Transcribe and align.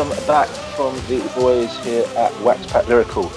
welcome 0.00 0.26
back 0.26 0.48
from 0.48 0.94
the 1.08 1.20
boys 1.36 1.76
here 1.84 2.06
at 2.16 2.32
Wax 2.40 2.64
Pack 2.72 2.88
Lyrical, 2.88 3.30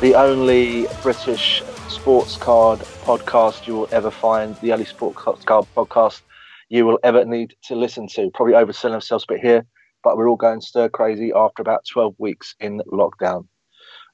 the 0.00 0.14
only 0.14 0.86
British 1.02 1.62
sports 1.90 2.38
card 2.38 2.78
podcast 3.04 3.66
you 3.66 3.74
will 3.74 3.88
ever 3.92 4.10
find, 4.10 4.56
the 4.62 4.72
only 4.72 4.86
sports 4.86 5.44
card 5.44 5.66
podcast 5.76 6.22
you 6.70 6.86
will 6.86 6.98
ever 7.04 7.26
need 7.26 7.54
to 7.64 7.74
listen 7.74 8.08
to. 8.08 8.30
Probably 8.32 8.54
overselling 8.54 8.94
ourselves 8.94 9.26
a 9.28 9.34
bit 9.34 9.42
here, 9.42 9.66
but 10.02 10.16
we're 10.16 10.30
all 10.30 10.36
going 10.36 10.62
stir 10.62 10.88
crazy 10.88 11.30
after 11.36 11.60
about 11.60 11.84
12 11.84 12.14
weeks 12.16 12.54
in 12.58 12.80
lockdown. 12.90 13.46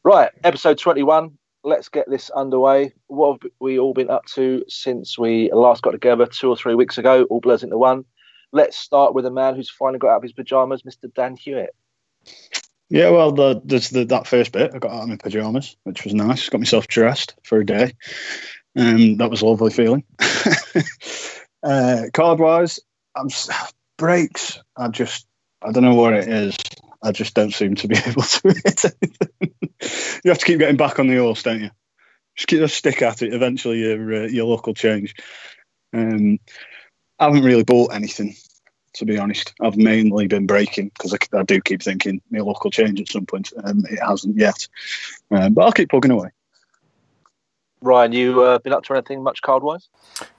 Right, 0.03 0.33
episode 0.43 0.79
21. 0.79 1.31
Let's 1.63 1.89
get 1.89 2.11
this 2.11 2.29
underway. 2.31 2.93
What 3.07 3.41
have 3.41 3.53
we 3.61 3.79
all 3.79 3.95
been 3.95 4.11
up 4.11 4.25
to 4.35 4.65
since 4.67 5.17
we 5.17 5.49
last 5.53 5.83
got 5.83 5.93
together 5.93 6.27
two 6.27 6.49
or 6.49 6.57
three 6.57 6.75
weeks 6.75 6.99
ago? 6.99 7.23
All 7.31 7.41
blurs 7.41 7.63
into 7.63 7.79
one. 7.79 8.05
Let's 8.53 8.77
start 8.77 9.15
with 9.15 9.27
a 9.27 9.31
man 9.31 9.55
who's 9.55 9.71
finally 9.71 10.01
got 10.01 10.11
out 10.11 10.17
of 10.17 10.23
his 10.25 10.33
pajamas, 10.33 10.83
Mr. 10.83 11.13
Dan 11.15 11.37
Hewitt. 11.37 11.71
Yeah, 12.91 13.11
well, 13.11 13.33
the, 13.33 13.61
there's 13.65 13.91
the, 13.91 14.05
that 14.07 14.27
first 14.27 14.53
bit. 14.53 14.73
I 14.75 14.79
got 14.79 14.93
out 14.93 15.03
of 15.03 15.09
my 15.09 15.17
pajamas, 15.17 15.77
which 15.85 16.05
was 16.05 16.15
nice. 16.15 16.49
Got 16.49 16.61
myself 16.61 16.87
dressed 16.87 17.35
for 17.43 17.59
a 17.59 17.67
day. 17.67 17.95
Um, 18.77 19.17
that 19.17 19.31
was 19.31 19.43
a 19.43 19.47
lovely 19.47 19.71
feeling. 19.71 20.05
uh, 21.63 22.03
card 22.13 22.39
wise, 22.39 22.81
I'm 23.17 23.29
breaks. 23.97 24.61
I 24.77 24.89
just 24.89 25.27
I 25.63 25.73
don't 25.73 25.85
know 25.85 25.95
what 25.95 26.15
it 26.15 26.29
is. 26.29 26.57
I 27.03 27.13
just 27.13 27.35
don't 27.35 27.53
seem 27.53 27.75
to 27.77 27.89
be 27.89 27.97
able 28.07 28.23
to 28.23 28.49
hit 28.49 28.85
anything. 28.85 29.73
you 30.25 30.31
have 30.31 30.39
to 30.39 30.47
keep 30.47 30.59
getting 30.59 30.77
back 30.77 30.99
on 30.99 31.07
the 31.07 31.17
horse, 31.17 31.43
don't 31.43 31.63
you? 31.63 31.71
Just 32.37 32.49
keep 32.49 32.61
a 32.61 32.69
stick 32.69 33.03
at 33.03 33.23
it. 33.23 33.33
Eventually, 33.33 33.79
your 33.79 34.25
uh, 34.25 34.27
your 34.27 34.47
luck 34.47 34.67
will 34.67 34.75
change. 34.75 35.15
Um, 35.93 36.39
I 37.19 37.27
haven't 37.27 37.45
really 37.45 37.63
bought 37.63 37.95
anything, 37.95 38.35
to 38.95 39.05
be 39.05 39.19
honest. 39.19 39.55
I've 39.61 39.77
mainly 39.77 40.27
been 40.27 40.47
breaking 40.47 40.91
because 40.95 41.15
I, 41.15 41.39
I, 41.39 41.43
do 41.43 41.61
keep 41.61 41.83
thinking 41.83 42.21
my 42.31 42.41
luck 42.41 42.65
will 42.65 42.71
change 42.71 43.01
at 43.01 43.09
some 43.09 43.27
point. 43.27 43.53
Um, 43.63 43.85
it 43.91 43.99
hasn't 44.01 44.37
yet, 44.37 44.67
um, 45.31 45.55
but 45.55 45.65
I'll 45.65 45.73
keep 45.73 45.91
plugging 45.91 46.11
away. 46.11 46.31
Ryan, 47.85 48.13
you 48.13 48.43
uh, 48.43 48.59
been 48.61 48.73
up 48.73 48.83
to 48.85 48.95
anything 48.95 49.23
much 49.23 49.43
card 49.43 49.63
wise? 49.63 49.89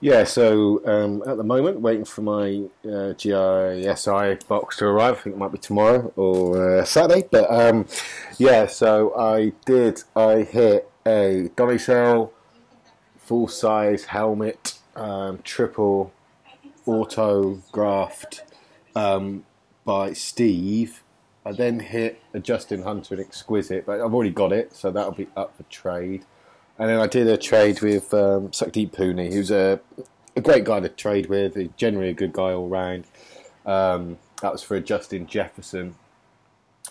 Yeah, 0.00 0.24
so 0.24 0.84
um, 0.84 1.22
at 1.28 1.36
the 1.36 1.44
moment, 1.44 1.80
waiting 1.80 2.04
for 2.04 2.22
my 2.22 2.64
uh, 2.84 3.14
GISI 3.14 4.46
box 4.48 4.78
to 4.78 4.86
arrive. 4.86 5.18
I 5.18 5.20
think 5.20 5.36
it 5.36 5.38
might 5.38 5.52
be 5.52 5.58
tomorrow 5.58 6.12
or 6.16 6.80
uh, 6.80 6.84
Saturday. 6.84 7.28
But 7.30 7.48
um, 7.48 7.86
yeah, 8.36 8.66
so 8.66 9.16
I 9.16 9.52
did. 9.64 10.02
I 10.16 10.42
hit 10.42 10.90
a 11.06 11.50
Domicile 11.54 12.32
full 13.16 13.46
size 13.46 14.06
helmet, 14.06 14.78
um, 14.96 15.38
triple 15.44 16.12
autographed 16.86 18.42
um, 18.96 19.44
by 19.84 20.12
Steve. 20.12 21.04
I 21.44 21.52
then 21.52 21.78
hit 21.78 22.20
a 22.34 22.40
Justin 22.40 22.82
Hunter 22.82 23.14
and 23.14 23.24
Exquisite, 23.24 23.86
but 23.86 24.00
I've 24.00 24.12
already 24.12 24.32
got 24.32 24.52
it, 24.52 24.74
so 24.74 24.90
that'll 24.90 25.12
be 25.12 25.28
up 25.36 25.56
for 25.56 25.62
trade. 25.64 26.24
And 26.78 26.90
then 26.90 26.98
I 26.98 27.06
did 27.06 27.28
a 27.28 27.36
trade 27.36 27.80
with 27.80 28.12
um, 28.12 28.48
Sukhdeep 28.48 28.90
Pooney, 28.90 29.32
who's 29.32 29.52
a, 29.52 29.78
a 30.34 30.40
great 30.40 30.64
guy 30.64 30.80
to 30.80 30.88
trade 30.88 31.28
with, 31.28 31.54
He's 31.54 31.68
generally 31.76 32.08
a 32.08 32.14
good 32.14 32.32
guy 32.32 32.52
all 32.52 32.68
round. 32.68 33.04
Um, 33.64 34.18
that 34.42 34.50
was 34.50 34.62
for 34.62 34.76
a 34.76 34.80
Justin 34.80 35.26
Jefferson. 35.26 35.94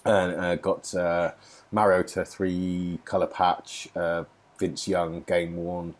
And 0.05 0.33
uh, 0.33 0.55
got 0.55 0.93
uh, 0.95 1.31
Mariota 1.71 2.23
three 2.23 2.99
colour 3.05 3.27
patch, 3.27 3.89
uh, 3.95 4.23
Vince 4.59 4.87
Young 4.87 5.21
game 5.21 5.57
worn 5.57 5.95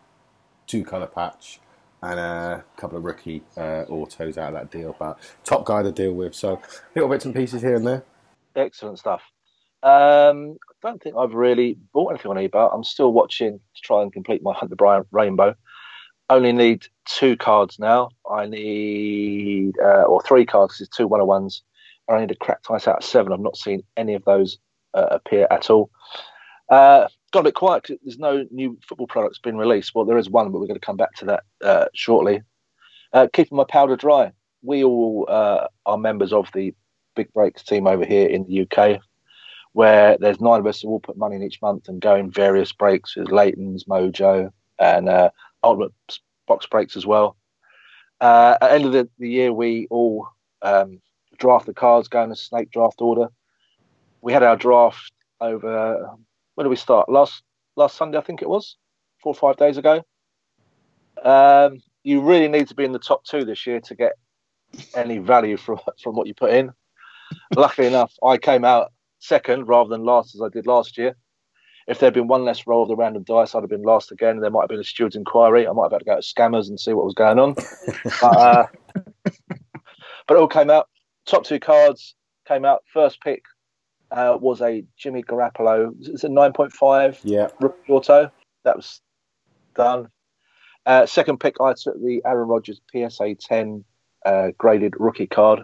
two 0.67 0.83
colour 0.83 1.07
patch, 1.07 1.59
and 2.05 2.19
a 2.19 2.63
couple 2.77 2.97
of 2.97 3.03
rookie 3.03 3.41
uh, 3.57 3.83
autos 3.89 4.37
out 4.37 4.53
of 4.53 4.59
that 4.59 4.71
deal. 4.71 4.95
But 4.97 5.19
top 5.43 5.65
guy 5.65 5.83
to 5.83 5.91
deal 5.91 6.13
with, 6.13 6.35
so 6.35 6.61
little 6.93 7.09
bits 7.09 7.25
and 7.25 7.33
pieces 7.33 7.61
here 7.61 7.75
and 7.75 7.85
there. 7.85 8.03
Excellent 8.55 8.99
stuff. 8.99 9.21
Um, 9.83 10.57
I 10.83 10.87
don't 10.87 11.01
think 11.01 11.15
I've 11.15 11.33
really 11.33 11.77
bought 11.93 12.09
anything 12.09 12.31
on 12.31 12.37
eBay. 12.37 12.73
I'm 12.73 12.83
still 12.83 13.11
watching 13.11 13.59
to 13.75 13.81
try 13.81 14.01
and 14.01 14.11
complete 14.11 14.41
my 14.43 14.53
Hunter 14.53 14.75
Bryant 14.75 15.07
Rainbow. 15.11 15.55
Only 16.29 16.53
need 16.53 16.85
two 17.05 17.37
cards 17.37 17.77
now. 17.77 18.09
I 18.29 18.47
need, 18.47 19.73
uh, 19.79 20.03
or 20.03 20.21
three 20.23 20.45
cards, 20.45 20.81
it's 20.81 20.95
two 20.95 21.07
one 21.07 21.21
of 21.21 21.27
ones. 21.27 21.63
I 22.09 22.19
need 22.19 22.31
a 22.31 22.35
cracked 22.35 22.67
ice 22.69 22.87
out 22.87 22.97
of 22.97 23.03
seven. 23.03 23.33
I've 23.33 23.39
not 23.39 23.57
seen 23.57 23.83
any 23.97 24.13
of 24.13 24.23
those 24.25 24.57
uh, 24.93 25.07
appear 25.11 25.47
at 25.51 25.69
all. 25.69 25.89
Uh, 26.69 27.07
got 27.35 27.41
a 27.41 27.43
bit 27.43 27.55
quiet 27.55 27.83
because 27.83 27.97
there's 28.01 28.17
no 28.17 28.45
new 28.49 28.77
football 28.87 29.07
products 29.07 29.39
being 29.39 29.57
released. 29.57 29.93
Well, 29.93 30.05
there 30.05 30.17
is 30.17 30.29
one, 30.29 30.51
but 30.51 30.59
we're 30.59 30.67
going 30.67 30.79
to 30.79 30.85
come 30.85 30.95
back 30.95 31.13
to 31.15 31.25
that 31.25 31.43
uh, 31.61 31.85
shortly. 31.93 32.41
Uh, 33.11 33.27
keeping 33.33 33.57
my 33.57 33.65
powder 33.65 33.97
dry. 33.97 34.31
We 34.61 34.85
all 34.85 35.25
uh, 35.27 35.67
are 35.85 35.97
members 35.97 36.31
of 36.31 36.49
the 36.53 36.73
Big 37.13 37.31
Breaks 37.33 37.61
team 37.61 37.87
over 37.87 38.05
here 38.05 38.27
in 38.27 38.45
the 38.45 38.61
UK, 38.61 39.01
where 39.73 40.17
there's 40.17 40.39
nine 40.39 40.61
of 40.61 40.65
us 40.65 40.81
who 40.81 40.87
all 40.87 41.01
put 41.01 41.17
money 41.17 41.35
in 41.35 41.43
each 41.43 41.61
month 41.61 41.89
and 41.89 41.99
go 41.99 42.15
in 42.15 42.31
various 42.31 42.71
breaks 42.71 43.17
with 43.17 43.31
Layton's, 43.31 43.83
Mojo, 43.83 44.49
and 44.79 45.09
uh, 45.09 45.29
Ultimate 45.61 45.93
Box 46.47 46.65
Breaks 46.65 46.95
as 46.95 47.05
well. 47.05 47.35
Uh, 48.21 48.57
at 48.61 48.69
the 48.69 48.73
end 48.73 48.85
of 48.85 48.93
the, 48.93 49.09
the 49.19 49.29
year, 49.29 49.51
we 49.51 49.87
all 49.89 50.29
um, 50.61 51.01
draft 51.37 51.65
the 51.65 51.73
cards, 51.73 52.07
go 52.07 52.23
in 52.23 52.31
a 52.31 52.35
snake 52.35 52.71
draft 52.71 53.01
order. 53.01 53.27
We 54.21 54.31
had 54.31 54.41
our 54.41 54.55
draft 54.55 55.11
over 55.41 56.15
when 56.55 56.65
did 56.65 56.69
we 56.69 56.75
start? 56.75 57.09
Last 57.09 57.43
last 57.75 57.95
Sunday, 57.95 58.17
I 58.17 58.21
think 58.21 58.41
it 58.41 58.49
was, 58.49 58.77
four 59.21 59.31
or 59.31 59.35
five 59.35 59.57
days 59.57 59.77
ago. 59.77 60.03
Um, 61.23 61.81
you 62.03 62.21
really 62.21 62.47
need 62.47 62.67
to 62.69 62.75
be 62.75 62.85
in 62.85 62.91
the 62.91 62.99
top 62.99 63.23
two 63.23 63.45
this 63.45 63.65
year 63.67 63.79
to 63.81 63.95
get 63.95 64.13
any 64.95 65.19
value 65.19 65.57
from 65.57 65.79
from 66.01 66.15
what 66.15 66.27
you 66.27 66.33
put 66.33 66.53
in. 66.53 66.71
Luckily 67.55 67.87
enough, 67.87 68.13
I 68.23 68.37
came 68.37 68.65
out 68.65 68.91
second 69.19 69.67
rather 69.67 69.89
than 69.89 70.03
last 70.03 70.35
as 70.35 70.41
I 70.41 70.49
did 70.49 70.67
last 70.67 70.97
year. 70.97 71.15
If 71.87 71.99
there'd 71.99 72.15
been 72.15 72.27
one 72.27 72.45
less 72.45 72.65
roll 72.65 72.83
of 72.83 72.87
the 72.87 72.95
random 72.95 73.23
dice, 73.23 73.53
I'd 73.53 73.61
have 73.61 73.69
been 73.69 73.83
last 73.83 74.11
again. 74.11 74.39
There 74.39 74.49
might 74.49 74.63
have 74.63 74.69
been 74.69 74.79
a 74.79 74.83
steward's 74.83 75.15
inquiry. 75.15 75.67
I 75.67 75.71
might 75.71 75.85
have 75.85 75.91
had 75.91 75.99
to 75.99 76.05
go 76.05 76.15
to 76.15 76.21
scammers 76.21 76.67
and 76.67 76.79
see 76.79 76.93
what 76.93 77.05
was 77.05 77.13
going 77.13 77.37
on. 77.37 77.53
but, 78.21 78.23
uh, 78.23 78.65
but 80.27 80.35
it 80.35 80.37
all 80.37 80.47
came 80.47 80.71
out. 80.71 80.89
Top 81.27 81.43
two 81.43 81.59
cards 81.59 82.15
came 82.47 82.65
out. 82.65 82.83
First 82.91 83.21
pick 83.21 83.43
uh, 84.11 84.37
was 84.39 84.61
a 84.61 84.83
Jimmy 84.97 85.23
Garoppolo. 85.23 85.93
It's 86.01 86.23
a 86.23 86.29
9.5 86.29 87.19
yeah. 87.23 87.47
auto. 87.89 88.31
That 88.63 88.75
was 88.77 89.01
done. 89.75 90.09
Uh, 90.85 91.05
second 91.05 91.39
pick, 91.39 91.55
I 91.59 91.73
took 91.73 92.01
the 92.01 92.21
Aaron 92.25 92.47
Rodgers 92.47 92.79
PSA 92.91 93.35
10 93.35 93.83
uh, 94.25 94.49
graded 94.57 94.93
rookie 94.97 95.27
card. 95.27 95.63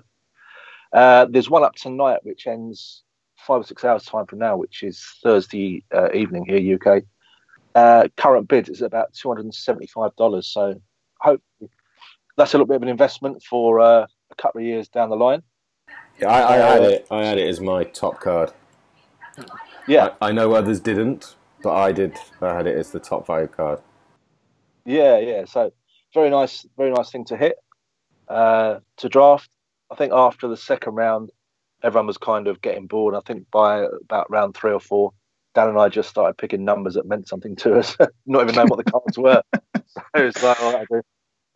Uh, 0.94 1.26
there's 1.30 1.50
one 1.50 1.64
up 1.64 1.76
tonight, 1.76 2.20
which 2.24 2.48
ends 2.48 3.04
five 3.38 3.62
or 3.62 3.64
six 3.64 3.84
hours 3.84 4.04
time 4.04 4.26
from 4.26 4.40
now, 4.40 4.58
which 4.58 4.84
is 4.84 5.04
Thursday 5.24 5.84
uh, 5.94 6.10
evening 6.14 6.46
here, 6.46 6.78
UK. 6.78 7.04
Uh, 7.74 8.08
current 8.18 8.48
bid 8.48 8.68
is 8.68 8.82
about 8.82 9.14
two 9.14 9.30
hundred 9.30 9.46
and 9.46 9.56
seventy-five 9.56 10.16
dollars. 10.18 10.48
So, 10.48 10.82
hope 11.20 11.42
that's 12.38 12.54
a 12.54 12.58
little 12.58 12.68
bit 12.68 12.76
of 12.76 12.84
an 12.84 12.90
investment 12.90 13.42
for 13.44 13.80
uh, 13.80 14.06
a 14.32 14.36
couple 14.36 14.60
of 14.60 14.66
years 14.66 14.90
down 14.90 15.10
the 15.10 15.16
line. 15.16 15.42
Yeah, 16.22 16.30
I, 16.30 16.54
I 16.54 16.58
had 16.58 16.84
it. 16.84 17.08
I 17.10 17.26
had 17.26 17.38
it 17.38 17.48
as 17.48 17.60
my 17.60 17.84
top 17.84 18.20
card. 18.20 18.52
Yeah, 19.88 20.10
I, 20.22 20.30
I, 20.30 20.32
know 20.32 20.54
others 20.54 20.80
didn't, 20.80 21.36
but 21.64 21.74
I 21.74 21.92
did. 21.92 22.18
I 22.42 22.54
had 22.54 22.68
it 22.68 22.78
as 22.78 22.92
the 22.92 23.00
top 23.00 23.26
five 23.26 23.52
card. 23.52 23.80
Yeah, 24.86 25.18
yeah. 25.18 25.46
So 25.46 25.74
very 26.14 26.30
nice, 26.30 26.66
very 26.78 26.92
nice 26.92 27.12
thing 27.12 27.26
to 27.26 27.38
hit 27.38 27.56
uh, 28.28 28.80
to 28.98 29.10
draft. 29.10 29.50
I 29.90 29.96
think 29.96 30.14
after 30.14 30.48
the 30.48 30.58
second 30.58 30.94
round, 30.94 31.32
everyone 31.84 32.08
was 32.08 32.18
kind 32.18 32.48
of 32.48 32.62
getting 32.62 32.88
bored. 32.88 33.16
I 33.16 33.22
think 33.22 33.50
by 33.52 33.86
about 34.04 34.30
round 34.30 34.56
three 34.56 34.72
or 34.72 34.80
four, 34.80 35.14
Dan 35.56 35.70
and 35.70 35.80
I 35.80 35.90
just 35.90 36.10
started 36.10 36.38
picking 36.38 36.64
numbers 36.64 36.94
that 36.94 37.08
meant 37.08 37.28
something 37.28 37.56
to 37.58 37.80
us, 37.80 37.98
not 38.28 38.44
even 38.44 38.56
knowing 38.56 38.68
what 38.68 38.84
the 38.84 38.92
cards 38.92 39.18
were. 39.18 39.42
so 39.76 40.04
it's 40.16 40.44
like, 40.44 40.60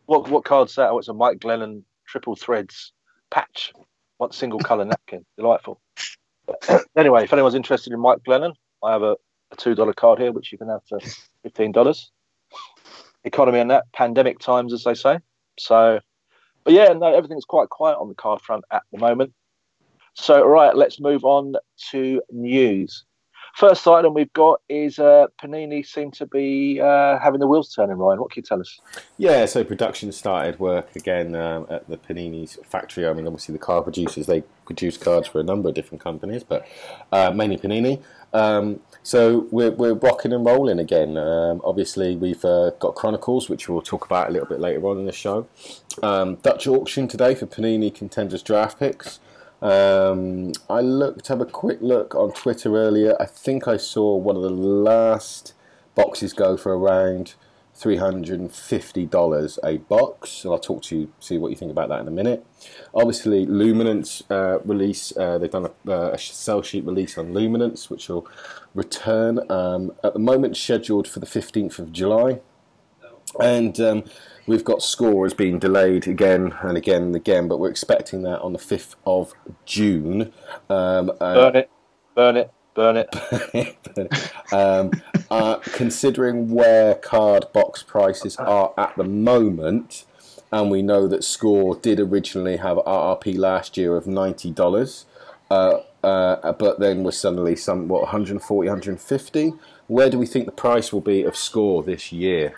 what 0.06 0.28
what 0.28 0.44
card's 0.44 0.74
that? 0.74 0.90
Oh, 0.90 0.98
it's 0.98 1.08
a 1.08 1.14
Mike 1.14 1.38
Glennon 1.38 1.82
triple 2.06 2.34
threads 2.34 2.92
patch 3.30 3.72
one 4.18 4.32
single 4.32 4.58
colour 4.58 4.84
napkin. 4.84 5.24
Delightful. 5.36 5.80
anyway, 6.96 7.24
if 7.24 7.32
anyone's 7.32 7.54
interested 7.54 7.92
in 7.92 8.00
Mike 8.00 8.18
Glennon, 8.26 8.54
I 8.82 8.92
have 8.92 9.02
a, 9.02 9.16
a 9.52 9.56
two 9.56 9.74
dollar 9.74 9.92
card 9.92 10.18
here, 10.18 10.32
which 10.32 10.52
you 10.52 10.58
can 10.58 10.68
have 10.68 10.82
for 10.88 10.98
fifteen 11.42 11.72
dollars. 11.72 12.10
Economy 13.24 13.58
and 13.58 13.70
that 13.70 13.92
pandemic 13.92 14.38
times, 14.38 14.72
as 14.72 14.84
they 14.84 14.94
say. 14.94 15.18
So, 15.58 16.00
but 16.62 16.72
yeah, 16.72 16.92
no, 16.92 17.12
everything's 17.12 17.44
quite 17.44 17.70
quiet 17.70 17.98
on 17.98 18.08
the 18.08 18.14
card 18.14 18.40
front 18.40 18.64
at 18.70 18.82
the 18.92 18.98
moment. 18.98 19.32
So, 20.14 20.42
all 20.42 20.48
right, 20.48 20.74
let's 20.74 21.00
move 21.00 21.24
on 21.24 21.54
to 21.90 22.22
news. 22.30 23.04
First 23.56 23.88
item 23.88 24.12
we've 24.12 24.32
got 24.34 24.60
is 24.68 24.98
uh, 24.98 25.28
Panini 25.42 25.84
seem 25.84 26.10
to 26.10 26.26
be 26.26 26.78
uh, 26.78 27.18
having 27.18 27.40
the 27.40 27.46
wheels 27.46 27.74
turning. 27.74 27.96
Ryan, 27.96 28.20
what 28.20 28.30
can 28.30 28.42
you 28.42 28.46
tell 28.46 28.60
us? 28.60 28.78
Yeah, 29.16 29.46
so 29.46 29.64
production 29.64 30.12
started 30.12 30.60
work 30.60 30.94
again 30.94 31.34
um, 31.34 31.66
at 31.70 31.88
the 31.88 31.96
Panini's 31.96 32.58
factory. 32.66 33.06
I 33.06 33.14
mean, 33.14 33.26
obviously 33.26 33.54
the 33.54 33.58
car 33.58 33.80
producers 33.80 34.26
they 34.26 34.42
produce 34.66 34.98
cards 34.98 35.26
for 35.26 35.40
a 35.40 35.42
number 35.42 35.70
of 35.70 35.74
different 35.74 36.04
companies, 36.04 36.44
but 36.44 36.68
uh, 37.12 37.30
mainly 37.30 37.56
Panini. 37.56 38.02
Um, 38.34 38.80
so 39.02 39.46
we're, 39.50 39.70
we're 39.70 39.94
rocking 39.94 40.34
and 40.34 40.44
rolling 40.44 40.78
again. 40.78 41.16
Um, 41.16 41.62
obviously, 41.64 42.14
we've 42.14 42.44
uh, 42.44 42.72
got 42.78 42.94
Chronicles, 42.94 43.48
which 43.48 43.70
we'll 43.70 43.80
talk 43.80 44.04
about 44.04 44.28
a 44.28 44.32
little 44.32 44.48
bit 44.48 44.60
later 44.60 44.86
on 44.86 44.98
in 44.98 45.06
the 45.06 45.12
show. 45.12 45.48
Um, 46.02 46.34
Dutch 46.42 46.66
auction 46.66 47.08
today 47.08 47.34
for 47.34 47.46
Panini 47.46 47.94
Contenders 47.94 48.42
draft 48.42 48.78
picks. 48.78 49.18
Um, 49.62 50.52
I 50.68 50.80
looked, 50.80 51.28
have 51.28 51.40
a 51.40 51.46
quick 51.46 51.78
look 51.80 52.14
on 52.14 52.32
Twitter 52.32 52.76
earlier. 52.76 53.16
I 53.20 53.26
think 53.26 53.66
I 53.66 53.76
saw 53.76 54.16
one 54.16 54.36
of 54.36 54.42
the 54.42 54.50
last 54.50 55.54
boxes 55.94 56.32
go 56.32 56.56
for 56.56 56.76
around 56.76 57.34
$350 57.78 59.58
a 59.64 59.78
box. 59.78 60.44
And 60.44 60.52
I'll 60.52 60.58
talk 60.58 60.82
to 60.84 60.96
you, 60.96 61.12
see 61.20 61.38
what 61.38 61.50
you 61.50 61.56
think 61.56 61.70
about 61.70 61.88
that 61.88 62.00
in 62.00 62.08
a 62.08 62.12
minute. 62.12 62.44
Obviously, 62.94 63.46
Luminance 63.46 64.22
uh, 64.30 64.58
release, 64.60 65.16
uh, 65.16 65.38
they've 65.38 65.50
done 65.50 65.66
a, 65.66 65.90
uh, 65.90 66.10
a, 66.12 66.18
sell 66.18 66.62
sheet 66.62 66.84
release 66.84 67.18
on 67.18 67.32
Luminance, 67.32 67.90
which 67.90 68.08
will 68.08 68.26
return 68.74 69.40
um, 69.50 69.92
at 70.02 70.12
the 70.12 70.18
moment 70.18 70.56
scheduled 70.56 71.06
for 71.08 71.20
the 71.20 71.26
15th 71.26 71.78
of 71.78 71.92
July. 71.92 72.40
And 73.40 73.78
um, 73.80 74.04
we've 74.46 74.64
got 74.64 74.82
scores 74.82 75.34
being 75.34 75.58
delayed 75.58 76.06
again 76.06 76.54
and 76.62 76.76
again 76.76 77.02
and 77.02 77.16
again, 77.16 77.48
but 77.48 77.58
we're 77.58 77.70
expecting 77.70 78.22
that 78.22 78.40
on 78.40 78.52
the 78.52 78.58
5th 78.58 78.94
of 79.06 79.32
June. 79.64 80.32
Um, 80.70 81.10
uh, 81.20 81.34
burn 81.34 81.56
it, 81.56 81.70
burn 82.14 82.36
it, 82.36 82.50
burn 82.74 82.96
it. 82.96 84.32
um, 84.52 84.90
uh, 85.30 85.56
considering 85.56 86.50
where 86.50 86.94
card 86.94 87.46
box 87.52 87.82
prices 87.82 88.36
are 88.36 88.72
at 88.78 88.96
the 88.96 89.04
moment, 89.04 90.04
and 90.52 90.70
we 90.70 90.82
know 90.82 91.08
that 91.08 91.24
Score 91.24 91.76
did 91.76 91.98
originally 91.98 92.58
have 92.58 92.76
RRP 92.78 93.36
last 93.36 93.76
year 93.76 93.96
of 93.96 94.04
$90. 94.04 95.04
Uh, 95.50 95.80
uh, 96.02 96.52
but 96.52 96.78
then 96.78 97.02
was 97.02 97.18
suddenly 97.18 97.56
some 97.56 97.88
what 97.88 98.02
140 98.02 98.68
150 98.68 99.54
where 99.88 100.10
do 100.10 100.18
we 100.18 100.26
think 100.26 100.46
the 100.46 100.52
price 100.52 100.92
will 100.92 101.00
be 101.00 101.22
of 101.22 101.36
score 101.36 101.82
this 101.82 102.12
year 102.12 102.54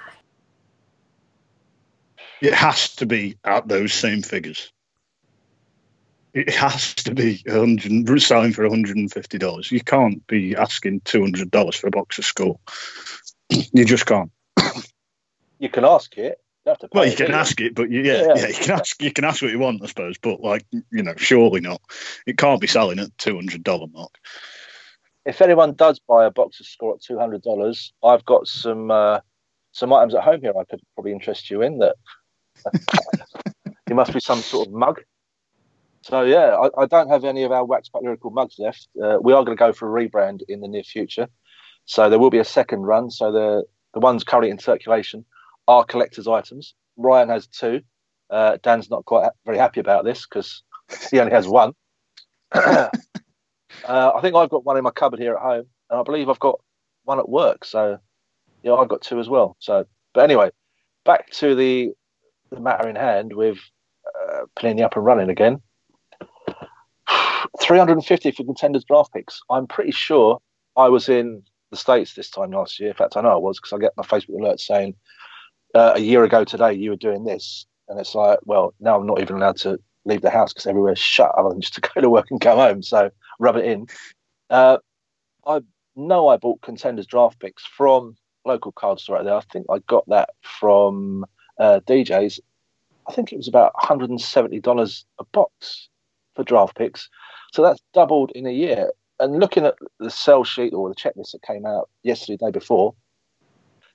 it 2.40 2.54
has 2.54 2.94
to 2.96 3.06
be 3.06 3.36
at 3.44 3.68
those 3.68 3.92
same 3.92 4.22
figures. 4.22 4.72
It 6.34 6.50
has 6.50 6.94
to 6.94 7.14
be 7.14 7.38
selling 7.38 8.52
for 8.52 8.68
$150. 8.68 9.70
You 9.70 9.80
can't 9.80 10.26
be 10.26 10.54
asking 10.54 11.00
$200 11.00 11.76
for 11.76 11.86
a 11.86 11.90
box 11.90 12.18
of 12.18 12.24
score. 12.24 12.58
you 13.48 13.84
just 13.84 14.06
can't. 14.06 14.30
You 15.58 15.68
can 15.68 15.84
ask 15.84 16.16
it. 16.16 16.38
You 16.66 16.74
well, 16.92 17.06
you 17.06 17.16
can 17.16 17.32
ask 17.32 17.58
it, 17.62 17.74
but 17.74 17.90
you, 17.90 18.02
yeah, 18.02 18.26
yeah, 18.26 18.34
yeah, 18.36 18.48
you 18.48 18.54
can 18.54 18.70
ask. 18.72 19.02
You 19.02 19.10
can 19.10 19.24
ask 19.24 19.40
what 19.40 19.50
you 19.50 19.58
want, 19.58 19.82
I 19.82 19.86
suppose. 19.86 20.18
But 20.18 20.42
like, 20.42 20.66
you 20.70 21.02
know, 21.02 21.14
surely 21.16 21.62
not. 21.62 21.80
It 22.26 22.36
can't 22.36 22.60
be 22.60 22.66
selling 22.66 22.98
at 22.98 23.16
two 23.16 23.36
hundred 23.36 23.64
dollar 23.64 23.86
mark. 23.86 24.10
If 25.24 25.40
anyone 25.40 25.72
does 25.72 25.98
buy 25.98 26.26
a 26.26 26.30
box 26.30 26.60
of 26.60 26.66
score 26.66 26.94
at 26.94 27.00
two 27.00 27.18
hundred 27.18 27.40
dollars, 27.40 27.94
I've 28.04 28.24
got 28.26 28.48
some 28.48 28.90
uh, 28.90 29.20
some 29.72 29.92
items 29.92 30.14
at 30.14 30.24
home 30.24 30.40
here 30.40 30.52
I 30.58 30.64
could 30.64 30.80
probably 30.94 31.12
interest 31.12 31.50
you 31.50 31.62
in 31.62 31.78
that 31.78 31.96
it 33.86 33.94
must 33.94 34.12
be 34.12 34.20
some 34.20 34.40
sort 34.40 34.68
of 34.68 34.74
mug. 34.74 35.00
So 36.02 36.22
yeah, 36.22 36.56
I, 36.56 36.82
I, 36.82 36.86
don't 36.86 37.10
have 37.10 37.24
any 37.24 37.42
of 37.42 37.52
our 37.52 37.64
wax 37.64 37.88
pack 37.88 38.02
lyrical 38.02 38.30
mugs 38.30 38.56
left. 38.58 38.88
Uh, 39.02 39.18
we 39.20 39.32
are 39.32 39.44
going 39.44 39.56
to 39.56 39.60
go 39.60 39.72
for 39.72 39.88
a 39.88 40.08
rebrand 40.08 40.40
in 40.48 40.60
the 40.60 40.68
near 40.68 40.82
future, 40.82 41.28
so 41.84 42.08
there 42.08 42.18
will 42.18 42.30
be 42.30 42.38
a 42.38 42.44
second 42.44 42.82
run. 42.82 43.10
So 43.10 43.32
the 43.32 43.64
the 43.94 44.00
ones 44.00 44.24
currently 44.24 44.50
in 44.50 44.58
circulation 44.58 45.24
are 45.66 45.84
collector's 45.84 46.28
items. 46.28 46.74
Ryan 46.96 47.28
has 47.28 47.46
two. 47.46 47.80
Uh, 48.30 48.58
Dan's 48.62 48.90
not 48.90 49.04
quite 49.04 49.30
very 49.44 49.58
happy 49.58 49.80
about 49.80 50.04
this 50.04 50.26
because 50.26 50.62
he 51.10 51.18
only 51.18 51.32
has 51.32 51.48
one. 51.48 51.72
uh, 52.52 52.88
I 53.86 54.20
think 54.22 54.34
I've 54.34 54.50
got 54.50 54.64
one 54.64 54.76
in 54.76 54.84
my 54.84 54.90
cupboard 54.90 55.20
here 55.20 55.34
at 55.34 55.42
home, 55.42 55.66
and 55.90 56.00
I 56.00 56.02
believe 56.02 56.28
I've 56.28 56.38
got 56.38 56.60
one 57.04 57.18
at 57.18 57.28
work. 57.28 57.64
So 57.64 57.98
yeah, 58.62 58.74
I've 58.74 58.88
got 58.88 59.02
two 59.02 59.18
as 59.18 59.28
well. 59.28 59.56
So, 59.58 59.84
but 60.14 60.24
anyway, 60.24 60.50
back 61.04 61.30
to 61.32 61.54
the 61.54 61.92
the 62.50 62.60
matter 62.60 62.88
in 62.88 62.96
hand 62.96 63.32
with 63.32 63.58
uh, 64.06 64.42
Panini 64.56 64.82
up 64.82 64.96
and 64.96 65.04
running 65.04 65.30
again. 65.30 65.60
350 67.60 68.30
for 68.32 68.44
contenders 68.44 68.84
draft 68.84 69.12
picks. 69.12 69.40
I'm 69.50 69.66
pretty 69.66 69.92
sure 69.92 70.40
I 70.76 70.88
was 70.88 71.08
in 71.08 71.42
the 71.70 71.76
States 71.76 72.14
this 72.14 72.30
time 72.30 72.50
last 72.50 72.80
year. 72.80 72.90
In 72.90 72.96
fact, 72.96 73.16
I 73.16 73.20
know 73.20 73.32
I 73.32 73.36
was 73.36 73.58
because 73.58 73.72
I 73.72 73.78
get 73.78 73.96
my 73.96 74.04
Facebook 74.04 74.40
alert 74.40 74.60
saying 74.60 74.94
uh, 75.74 75.92
a 75.96 76.00
year 76.00 76.24
ago 76.24 76.44
today 76.44 76.72
you 76.72 76.90
were 76.90 76.96
doing 76.96 77.24
this. 77.24 77.66
And 77.88 77.98
it's 77.98 78.14
like, 78.14 78.38
well, 78.44 78.74
now 78.80 78.98
I'm 78.98 79.06
not 79.06 79.20
even 79.20 79.36
allowed 79.36 79.56
to 79.58 79.78
leave 80.04 80.22
the 80.22 80.30
house 80.30 80.52
because 80.52 80.66
everywhere's 80.66 80.98
shut 80.98 81.32
other 81.36 81.50
than 81.50 81.60
just 81.60 81.74
to 81.74 81.80
go 81.94 82.00
to 82.00 82.10
work 82.10 82.26
and 82.30 82.40
come 82.40 82.58
home. 82.58 82.82
So 82.82 83.10
rub 83.38 83.56
it 83.56 83.64
in. 83.64 83.86
Uh, 84.50 84.78
I 85.46 85.60
know 85.96 86.28
I 86.28 86.36
bought 86.36 86.62
contenders 86.62 87.06
draft 87.06 87.40
picks 87.40 87.64
from 87.64 88.16
local 88.44 88.72
card 88.72 89.00
store 89.00 89.18
out 89.18 89.24
there. 89.24 89.34
I 89.34 89.42
think 89.52 89.66
I 89.70 89.78
got 89.80 90.08
that 90.08 90.30
from 90.42 91.24
uh, 91.58 91.80
DJs, 91.86 92.40
I 93.08 93.12
think 93.12 93.32
it 93.32 93.36
was 93.36 93.48
about 93.48 93.72
$170 93.74 95.04
a 95.18 95.24
box 95.32 95.88
for 96.34 96.44
draft 96.44 96.76
picks. 96.76 97.08
So 97.52 97.62
that's 97.62 97.80
doubled 97.94 98.32
in 98.34 98.46
a 98.46 98.52
year. 98.52 98.92
And 99.20 99.40
looking 99.40 99.64
at 99.64 99.76
the 99.98 100.10
sell 100.10 100.44
sheet 100.44 100.72
or 100.72 100.88
the 100.88 100.94
checklist 100.94 101.32
that 101.32 101.42
came 101.42 101.66
out 101.66 101.88
yesterday, 102.02 102.36
day 102.36 102.50
before, 102.50 102.94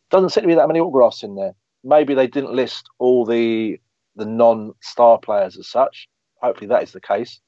doesn't 0.10 0.30
seem 0.30 0.44
to 0.44 0.48
be 0.48 0.56
that 0.56 0.68
many 0.68 0.80
autographs 0.80 1.24
in 1.24 1.36
there. 1.36 1.54
Maybe 1.84 2.14
they 2.14 2.28
didn't 2.28 2.54
list 2.54 2.90
all 3.00 3.26
the 3.26 3.80
the 4.16 4.26
non-star 4.26 5.18
players 5.18 5.58
as 5.58 5.68
such. 5.68 6.08
Hopefully 6.42 6.68
that 6.68 6.84
is 6.84 6.92
the 6.92 7.02
case. 7.02 7.40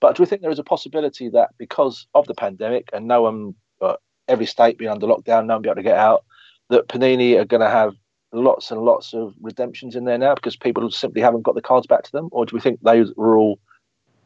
But 0.00 0.16
do 0.16 0.22
we 0.22 0.26
think 0.26 0.40
there 0.40 0.50
is 0.50 0.58
a 0.58 0.64
possibility 0.64 1.28
that 1.30 1.50
because 1.58 2.06
of 2.14 2.26
the 2.26 2.34
pandemic 2.34 2.88
and 2.92 3.06
no 3.06 3.22
one, 3.22 3.54
uh, 3.82 3.96
every 4.28 4.46
state 4.46 4.78
being 4.78 4.90
under 4.90 5.06
lockdown, 5.06 5.46
no 5.46 5.54
one 5.54 5.62
be 5.62 5.68
able 5.68 5.76
to 5.76 5.82
get 5.82 5.98
out, 5.98 6.24
that 6.70 6.88
Panini 6.88 7.38
are 7.38 7.44
going 7.44 7.60
to 7.60 7.68
have 7.68 7.94
lots 8.34 8.70
and 8.70 8.80
lots 8.80 9.14
of 9.14 9.34
redemptions 9.40 9.96
in 9.96 10.04
there 10.04 10.18
now 10.18 10.34
because 10.34 10.56
people 10.56 10.90
simply 10.90 11.22
haven't 11.22 11.42
got 11.42 11.54
the 11.54 11.62
cards 11.62 11.86
back 11.86 12.02
to 12.04 12.12
them, 12.12 12.28
or 12.32 12.46
do 12.46 12.54
we 12.54 12.60
think 12.60 12.80
those 12.82 13.12
were 13.16 13.36
all 13.36 13.58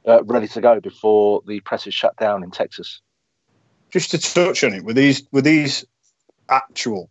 uh, 0.06 0.22
ready 0.24 0.48
to 0.48 0.60
go 0.60 0.80
before 0.80 1.42
the 1.46 1.60
presses 1.60 1.94
shut 1.94 2.16
down 2.16 2.42
in 2.42 2.50
Texas? 2.50 3.00
Just 3.90 4.10
to 4.10 4.18
touch 4.18 4.64
on 4.64 4.74
it, 4.74 4.84
were 4.84 4.92
these 4.92 5.22
were 5.32 5.42
these 5.42 5.84
actual 6.48 7.10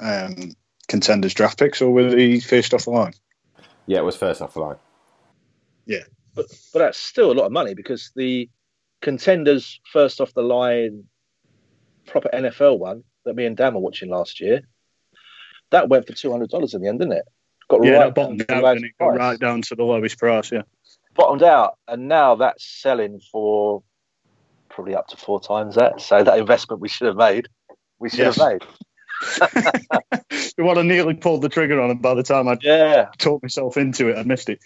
um, 0.00 0.52
contenders 0.88 1.34
draft 1.34 1.58
picks, 1.58 1.80
or 1.80 1.90
were 1.90 2.10
they 2.10 2.40
first 2.40 2.74
off 2.74 2.84
the 2.84 2.90
line? 2.90 3.14
Yeah, 3.86 3.98
it 3.98 4.04
was 4.04 4.16
first 4.16 4.42
off 4.42 4.54
the 4.54 4.60
line. 4.60 4.76
Yeah, 5.86 6.04
but 6.34 6.46
but 6.72 6.80
that's 6.80 6.98
still 6.98 7.32
a 7.32 7.34
lot 7.34 7.46
of 7.46 7.52
money 7.52 7.74
because 7.74 8.12
the 8.14 8.48
contenders 9.00 9.80
first 9.92 10.20
off 10.20 10.34
the 10.34 10.42
line 10.42 11.04
proper 12.06 12.28
NFL 12.32 12.78
one 12.78 13.04
that 13.24 13.36
me 13.36 13.44
and 13.44 13.56
Dan 13.56 13.74
were 13.74 13.80
watching 13.80 14.10
last 14.10 14.40
year 14.40 14.62
that 15.70 15.88
went 15.88 16.06
for 16.06 16.12
two 16.12 16.30
hundred 16.30 16.50
dollars 16.50 16.74
in 16.74 16.82
the 16.82 16.88
end, 16.88 17.00
didn't 17.00 17.14
it? 17.14 17.24
Got 17.68 17.84
yeah, 17.84 17.98
right 17.98 18.14
bottomed 18.14 18.46
down, 18.46 18.64
out 18.64 18.76
and 18.76 18.86
it 18.86 18.92
got 18.98 19.08
right 19.08 19.38
down 19.38 19.62
to 19.62 19.74
the 19.74 19.84
lowest 19.84 20.18
price. 20.18 20.50
Yeah, 20.50 20.62
bottomed 21.14 21.42
out, 21.42 21.78
and 21.86 22.08
now 22.08 22.36
that's 22.36 22.64
selling 22.64 23.20
for 23.32 23.82
probably 24.70 24.94
up 24.94 25.08
to 25.08 25.16
four 25.16 25.40
times 25.40 25.74
that. 25.74 26.00
So 26.00 26.22
that 26.22 26.38
investment 26.38 26.80
we 26.80 26.88
should 26.88 27.08
have 27.08 27.16
made, 27.16 27.48
we 27.98 28.08
should 28.08 28.20
yes. 28.20 28.36
have 28.36 28.52
made. 28.52 28.64
we 30.56 30.64
want 30.64 30.78
to 30.78 30.84
nearly 30.84 31.14
pulled 31.14 31.42
the 31.42 31.48
trigger 31.48 31.80
on, 31.80 31.90
and 31.90 32.00
by 32.00 32.14
the 32.14 32.22
time 32.22 32.48
I 32.48 32.56
yeah 32.62 33.10
talked 33.18 33.42
myself 33.42 33.76
into 33.76 34.08
it, 34.08 34.16
I 34.16 34.22
missed 34.22 34.48
it. 34.48 34.60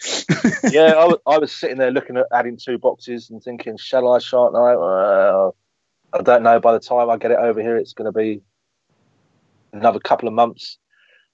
yeah, 0.73 0.93
I 0.93 1.07
was, 1.07 1.19
I 1.27 1.39
was, 1.39 1.51
sitting 1.51 1.79
there 1.79 1.91
looking 1.91 2.17
at 2.17 2.27
adding 2.33 2.57
two 2.57 2.79
boxes 2.79 3.31
and 3.31 3.43
thinking, 3.43 3.79
shall 3.79 4.13
I, 4.13 4.19
shan't 4.19 4.55
I? 4.55 4.75
Uh, 4.75 5.51
I 6.13 6.23
don't 6.23 6.43
know. 6.43 6.61
By 6.61 6.73
the 6.73 6.81
time 6.81 7.11
I 7.11 7.17
get 7.17 7.31
it 7.31 7.39
over 7.39 7.61
here, 7.61 7.77
it's 7.77 7.95
going 7.95 8.13
to 8.13 8.17
be 8.17 8.43
another 9.73 9.99
couple 9.99 10.29
of 10.29 10.35
months 10.35 10.79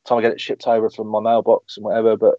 time 0.09 0.19
I 0.19 0.23
get 0.23 0.33
it 0.33 0.41
shipped 0.41 0.67
over 0.67 0.91
from 0.91 1.09
my 1.09 1.21
mailbox 1.21 1.77
and 1.77 1.85
whatever. 1.85 2.17
But 2.17 2.37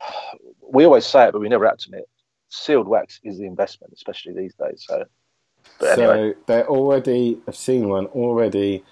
we 0.72 0.84
always 0.84 1.06
say 1.06 1.28
it, 1.28 1.32
but 1.32 1.40
we 1.40 1.48
never 1.48 1.66
act 1.66 1.86
on 1.92 1.98
it. 1.98 2.08
Sealed 2.48 2.88
wax 2.88 3.20
is 3.22 3.38
the 3.38 3.46
investment, 3.46 3.92
especially 3.94 4.34
these 4.34 4.54
days. 4.54 4.84
So, 4.86 5.04
but 5.78 5.94
so 5.96 6.34
they're 6.46 6.68
already. 6.68 7.38
I've 7.46 7.56
seen 7.56 7.88
one 7.88 8.06
already 8.06 8.84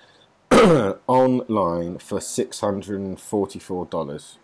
online 1.07 1.99
for 1.99 2.21
six 2.21 2.61
hundred 2.61 3.01
and 3.01 3.21
forty-four 3.21 3.87
dollars. 3.87 4.39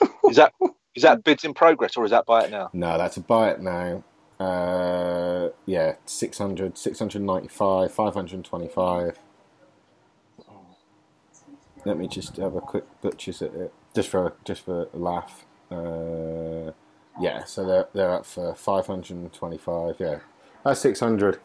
is 0.30 0.36
that 0.36 0.52
is 0.94 1.02
that 1.02 1.24
bids 1.24 1.44
in 1.44 1.54
progress 1.54 1.96
or 1.96 2.04
is 2.04 2.12
that 2.12 2.26
buy 2.26 2.44
it 2.44 2.50
now? 2.50 2.70
No, 2.72 2.96
that's 2.96 3.16
a 3.16 3.20
buy 3.20 3.50
it 3.50 3.60
now. 3.60 4.04
Uh, 4.38 5.48
yeah, 5.66 5.94
600, 6.06 6.76
695, 6.76 7.92
525. 7.92 9.18
Let 11.84 11.98
me 11.98 12.08
just 12.08 12.36
have 12.38 12.54
a 12.56 12.60
quick 12.60 12.84
butchers 13.02 13.42
at 13.42 13.54
it, 13.54 13.72
just 13.94 14.08
for 14.10 14.34
just 14.44 14.64
for 14.64 14.88
a 14.92 14.96
laugh. 14.96 15.44
Uh, 15.70 16.72
yeah, 17.20 17.44
so 17.44 17.66
they're 17.66 17.88
they're 17.94 18.14
up 18.14 18.26
for 18.26 18.54
five 18.54 18.86
hundred 18.86 19.16
and 19.16 19.32
twenty-five. 19.32 19.96
Yeah, 19.98 20.20
that's 20.64 20.80
six 20.80 21.00
hundred. 21.00 21.40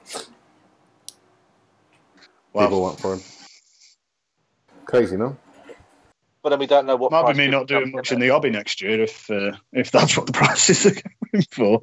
Wow. 2.53 2.63
People 2.65 2.81
want 2.81 2.99
for 2.99 3.13
him. 3.15 3.21
Crazy, 4.85 5.17
no? 5.17 5.37
But 6.41 6.49
then 6.51 6.59
we 6.59 6.67
don't 6.67 6.85
know 6.85 6.95
what. 6.95 7.11
Might 7.11 7.33
be 7.33 7.33
me 7.33 7.47
not 7.47 7.67
doing 7.67 7.91
much 7.91 8.11
in 8.11 8.19
the 8.19 8.29
hobby 8.29 8.49
next 8.49 8.81
year 8.81 9.01
if 9.01 9.29
uh, 9.29 9.51
if 9.73 9.91
that's 9.91 10.17
what 10.17 10.25
the 10.25 10.33
prices 10.33 10.85
are 10.85 10.91
going 11.31 11.45
for. 11.51 11.81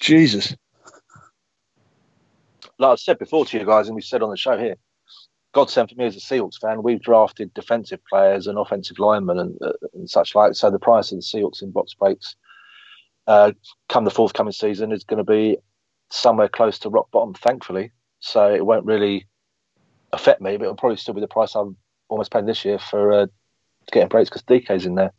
Jesus. 0.00 0.56
Like 2.78 2.92
I've 2.92 3.00
said 3.00 3.18
before 3.18 3.46
to 3.46 3.58
you 3.58 3.64
guys, 3.66 3.88
and 3.88 3.96
we 3.96 4.02
said 4.02 4.22
on 4.22 4.30
the 4.30 4.36
show 4.36 4.58
here, 4.58 4.76
godsend 5.56 5.88
for 5.88 5.94
me 5.94 6.04
as 6.04 6.14
a 6.14 6.20
Seahawks 6.20 6.60
fan. 6.60 6.82
We've 6.82 7.00
drafted 7.00 7.54
defensive 7.54 8.00
players 8.04 8.46
and 8.46 8.58
offensive 8.58 8.98
linemen 8.98 9.38
and, 9.38 9.58
uh, 9.62 9.72
and 9.94 10.08
such 10.08 10.34
like. 10.34 10.54
So 10.54 10.70
the 10.70 10.78
price 10.78 11.10
of 11.10 11.18
the 11.18 11.22
Seahawks 11.22 11.62
in 11.62 11.70
box 11.70 11.94
breaks 11.94 12.36
uh, 13.26 13.52
come 13.88 14.04
the 14.04 14.10
forthcoming 14.10 14.52
season 14.52 14.92
is 14.92 15.02
going 15.02 15.16
to 15.16 15.24
be 15.24 15.56
somewhere 16.10 16.50
close 16.50 16.78
to 16.80 16.90
rock 16.90 17.10
bottom, 17.10 17.32
thankfully. 17.32 17.90
So 18.20 18.52
it 18.54 18.66
won't 18.66 18.84
really 18.84 19.26
affect 20.12 20.42
me, 20.42 20.58
but 20.58 20.64
it'll 20.64 20.76
probably 20.76 20.98
still 20.98 21.14
be 21.14 21.22
the 21.22 21.26
price 21.26 21.54
I'm 21.54 21.74
almost 22.10 22.30
paying 22.30 22.44
this 22.44 22.62
year 22.62 22.78
for 22.78 23.12
uh, 23.14 23.26
getting 23.90 24.08
breaks 24.08 24.28
because 24.28 24.42
DK's 24.42 24.84
in 24.84 24.94
there, 24.94 25.14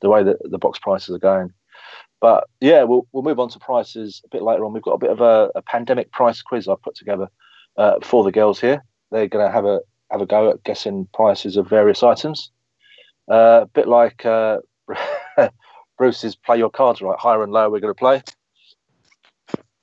the 0.00 0.08
way 0.08 0.22
that 0.22 0.38
the 0.42 0.58
box 0.58 0.78
prices 0.78 1.14
are 1.14 1.18
going. 1.18 1.52
But 2.18 2.44
yeah, 2.60 2.84
we'll 2.84 3.06
we'll 3.12 3.24
move 3.24 3.40
on 3.40 3.50
to 3.50 3.58
prices 3.58 4.22
a 4.24 4.28
bit 4.28 4.42
later 4.42 4.64
on. 4.64 4.72
We've 4.72 4.82
got 4.82 4.92
a 4.92 4.98
bit 4.98 5.10
of 5.10 5.20
a, 5.20 5.50
a 5.54 5.60
pandemic 5.60 6.12
price 6.12 6.40
quiz 6.40 6.66
I've 6.66 6.80
put 6.80 6.94
together 6.94 7.28
uh, 7.76 7.96
for 8.02 8.24
the 8.24 8.32
girls 8.32 8.58
here. 8.58 8.82
They're 9.12 9.28
going 9.28 9.46
to 9.46 9.52
have 9.52 9.66
a 9.66 9.80
have 10.10 10.20
a 10.20 10.26
go 10.26 10.50
at 10.50 10.64
guessing 10.64 11.08
prices 11.14 11.56
of 11.56 11.68
various 11.68 12.02
items. 12.02 12.50
Uh, 13.30 13.60
a 13.62 13.66
bit 13.66 13.86
like 13.86 14.26
uh, 14.26 14.58
Bruce's 15.98 16.34
play 16.34 16.58
your 16.58 16.70
cards 16.70 17.00
right, 17.00 17.18
higher 17.18 17.42
and 17.42 17.52
lower. 17.52 17.70
We're 17.70 17.80
going 17.80 17.94
to 17.94 17.98
play. 17.98 18.22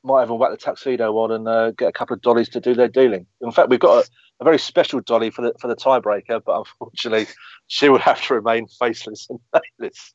Might 0.04 0.24
even 0.24 0.38
whack 0.38 0.52
the 0.52 0.58
tuxedo 0.58 1.14
on 1.18 1.32
and 1.32 1.48
uh, 1.48 1.72
get 1.72 1.90
a 1.90 1.92
couple 1.92 2.16
of 2.16 2.22
dollies 2.22 2.50
to 2.50 2.60
do 2.60 2.74
their 2.74 2.88
dealing. 2.88 3.26
In 3.42 3.52
fact, 3.52 3.70
we've 3.70 3.80
got 3.80 4.06
a, 4.06 4.10
a 4.40 4.44
very 4.44 4.58
special 4.58 5.00
dolly 5.02 5.30
for 5.30 5.42
the 5.42 5.54
for 5.60 5.68
the 5.68 5.76
tiebreaker, 5.76 6.42
but 6.44 6.58
unfortunately, 6.58 7.28
she 7.68 7.90
will 7.90 8.00
have 8.00 8.22
to 8.28 8.34
remain 8.34 8.68
faceless 8.68 9.28
and 9.30 9.40
nameless 9.80 10.14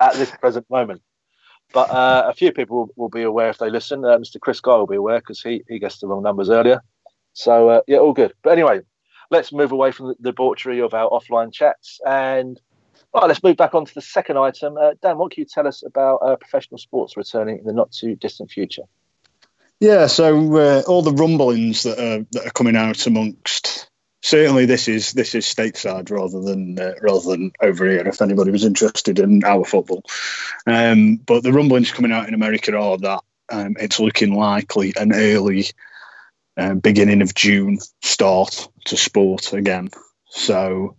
at 0.00 0.14
this 0.14 0.30
present 0.30 0.68
moment. 0.70 1.02
But 1.72 1.90
uh, 1.90 2.24
a 2.28 2.34
few 2.34 2.52
people 2.52 2.76
will, 2.76 2.88
will, 2.96 3.08
be 3.08 3.22
aware 3.22 3.50
if 3.50 3.58
they 3.58 3.68
listen. 3.68 4.04
Uh, 4.04 4.18
Mr. 4.18 4.38
Chris 4.40 4.60
Guy 4.60 4.76
will 4.76 4.86
be 4.86 4.96
aware 4.96 5.18
because 5.18 5.40
he, 5.40 5.64
he 5.68 5.78
guessed 5.78 6.00
the 6.00 6.06
wrong 6.06 6.22
numbers 6.22 6.48
earlier. 6.48 6.80
So, 7.34 7.68
uh, 7.68 7.80
yeah, 7.86 7.98
all 7.98 8.12
good. 8.12 8.32
But 8.42 8.54
anyway, 8.54 8.80
let's 9.30 9.52
move 9.52 9.72
away 9.72 9.90
from 9.90 10.08
the 10.08 10.14
debauchery 10.20 10.80
of 10.80 10.94
our 10.94 11.10
offline 11.10 11.52
chats 11.52 12.00
and 12.06 12.58
right, 13.12 13.28
let's 13.28 13.42
move 13.42 13.56
back 13.56 13.74
on 13.74 13.84
to 13.84 13.94
the 13.94 14.00
second 14.00 14.38
item. 14.38 14.76
Uh, 14.76 14.92
Dan, 15.02 15.18
what 15.18 15.32
can 15.32 15.42
you 15.42 15.46
tell 15.46 15.66
us 15.66 15.82
about 15.84 16.16
uh, 16.16 16.36
professional 16.36 16.78
sports 16.78 17.16
returning 17.16 17.58
in 17.58 17.64
the 17.64 17.72
not 17.72 17.92
too 17.92 18.16
distant 18.16 18.50
future? 18.50 18.84
Yeah, 19.80 20.06
so 20.06 20.56
uh, 20.56 20.82
all 20.86 21.02
the 21.02 21.12
rumblings 21.12 21.82
that 21.82 21.98
are, 21.98 22.26
that 22.32 22.46
are 22.46 22.50
coming 22.50 22.76
out 22.76 23.06
amongst 23.06 23.90
certainly 24.24 24.64
this 24.64 24.88
is 24.88 25.12
this 25.12 25.34
is 25.34 25.44
stateside 25.44 26.10
rather 26.10 26.40
than 26.40 26.78
uh, 26.78 26.94
rather 27.02 27.30
than 27.30 27.52
over 27.60 27.86
here. 27.86 28.08
If 28.08 28.22
anybody 28.22 28.50
was 28.50 28.64
interested 28.64 29.18
in 29.18 29.44
our 29.44 29.64
football, 29.64 30.02
um, 30.66 31.16
but 31.16 31.42
the 31.42 31.52
rumblings 31.52 31.92
coming 31.92 32.12
out 32.12 32.26
in 32.26 32.34
America 32.34 32.76
are 32.76 32.96
that 32.98 33.20
um, 33.50 33.76
it's 33.78 34.00
looking 34.00 34.34
likely 34.34 34.94
an 34.96 35.12
early 35.12 35.66
um, 36.56 36.78
beginning 36.78 37.22
of 37.22 37.34
June 37.34 37.78
start 38.02 38.68
to 38.86 38.96
sport 38.96 39.52
again. 39.52 39.90
So 40.28 40.96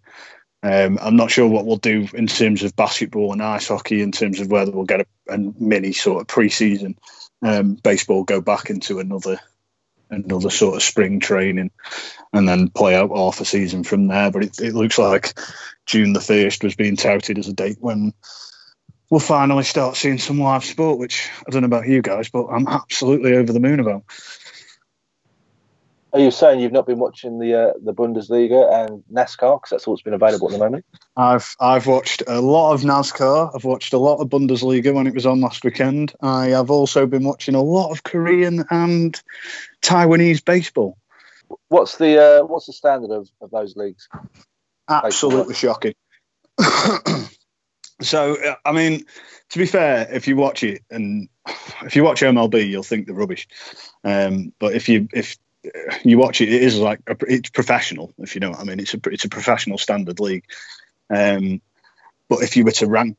um, 0.63 0.97
I'm 1.01 1.15
not 1.15 1.31
sure 1.31 1.47
what 1.47 1.65
we'll 1.65 1.77
do 1.77 2.07
in 2.13 2.27
terms 2.27 2.63
of 2.63 2.75
basketball 2.75 3.33
and 3.33 3.43
ice 3.43 3.67
hockey, 3.67 4.01
in 4.01 4.11
terms 4.11 4.39
of 4.39 4.49
whether 4.49 4.71
we'll 4.71 4.85
get 4.85 5.01
a, 5.01 5.05
a 5.29 5.37
mini 5.37 5.93
sort 5.93 6.21
of 6.21 6.27
pre-season. 6.27 6.97
Um, 7.41 7.75
baseball 7.75 8.23
go 8.23 8.41
back 8.41 8.69
into 8.69 8.99
another 8.99 9.39
another 10.09 10.49
sort 10.49 10.75
of 10.75 10.83
spring 10.83 11.19
training 11.19 11.71
and 12.31 12.47
then 12.47 12.69
play 12.69 12.95
out 12.95 13.15
half 13.15 13.41
a 13.41 13.45
season 13.45 13.83
from 13.83 14.07
there. 14.07 14.31
But 14.31 14.43
it, 14.43 14.59
it 14.59 14.73
looks 14.73 14.97
like 14.97 15.33
June 15.85 16.13
the 16.13 16.19
1st 16.19 16.63
was 16.63 16.75
being 16.75 16.95
touted 16.95 17.37
as 17.37 17.47
a 17.47 17.53
date 17.53 17.77
when 17.79 18.13
we'll 19.09 19.19
finally 19.19 19.63
start 19.63 19.95
seeing 19.95 20.17
some 20.17 20.39
live 20.39 20.65
sport, 20.65 20.99
which 20.99 21.29
I 21.47 21.51
don't 21.51 21.61
know 21.61 21.67
about 21.67 21.87
you 21.87 22.01
guys, 22.01 22.29
but 22.29 22.47
I'm 22.47 22.67
absolutely 22.67 23.35
over 23.35 23.53
the 23.53 23.59
moon 23.59 23.79
about. 23.79 24.03
Are 26.15 26.19
you 26.21 26.31
saying 26.31 26.61
you've 26.61 26.71
not 26.71 26.87
been 26.87 26.99
watching 26.99 27.39
the 27.39 27.53
uh, 27.53 27.73
the 27.83 27.93
Bundesliga 27.93 28.73
and 28.73 29.03
NASCAR 29.11 29.59
because 29.59 29.69
that's 29.69 29.85
all 29.85 29.95
that's 29.95 30.01
been 30.01 30.13
available 30.13 30.47
at 30.47 30.53
the 30.53 30.59
moment? 30.59 30.85
I've 31.17 31.53
I've 31.59 31.87
watched 31.87 32.23
a 32.25 32.39
lot 32.39 32.71
of 32.71 32.83
NASCAR. 32.83 33.53
I've 33.53 33.65
watched 33.65 33.91
a 33.91 33.97
lot 33.97 34.21
of 34.21 34.29
Bundesliga 34.29 34.93
when 34.93 35.07
it 35.07 35.13
was 35.13 35.25
on 35.25 35.41
last 35.41 35.65
weekend. 35.65 36.13
I 36.21 36.47
have 36.47 36.71
also 36.71 37.05
been 37.05 37.25
watching 37.25 37.53
a 37.53 37.61
lot 37.61 37.91
of 37.91 38.03
Korean 38.03 38.63
and 38.69 39.21
Taiwanese 39.81 40.45
baseball. 40.45 40.97
What's 41.67 41.97
the 41.97 42.17
uh, 42.17 42.45
what's 42.45 42.67
the 42.67 42.73
standard 42.73 43.11
of, 43.11 43.27
of 43.41 43.51
those 43.51 43.75
leagues? 43.75 44.07
Absolutely 44.89 45.55
shocking. 45.55 45.95
so 48.01 48.37
I 48.63 48.71
mean, 48.71 49.03
to 49.49 49.59
be 49.59 49.65
fair, 49.65 50.07
if 50.09 50.29
you 50.29 50.37
watch 50.37 50.63
it 50.63 50.81
and 50.89 51.27
if 51.83 51.93
you 51.97 52.05
watch 52.05 52.21
MLB, 52.21 52.69
you'll 52.69 52.83
think 52.83 53.05
they're 53.05 53.15
rubbish. 53.15 53.49
Um, 54.05 54.53
but 54.59 54.75
if 54.75 54.87
you 54.87 55.09
if 55.13 55.35
you 56.03 56.17
watch 56.17 56.41
it, 56.41 56.49
it 56.49 56.61
is 56.61 56.79
like 56.79 56.99
a, 57.07 57.15
it's 57.27 57.49
professional, 57.49 58.13
if 58.19 58.35
you 58.35 58.41
know 58.41 58.51
what 58.51 58.59
I 58.59 58.63
mean. 58.63 58.79
It's 58.79 58.93
a 58.93 58.99
it's 59.05 59.25
a 59.25 59.29
professional 59.29 59.77
standard 59.77 60.19
league. 60.19 60.45
Um, 61.09 61.61
but 62.27 62.41
if 62.41 62.57
you 62.57 62.65
were 62.65 62.71
to 62.71 62.87
rank, 62.87 63.17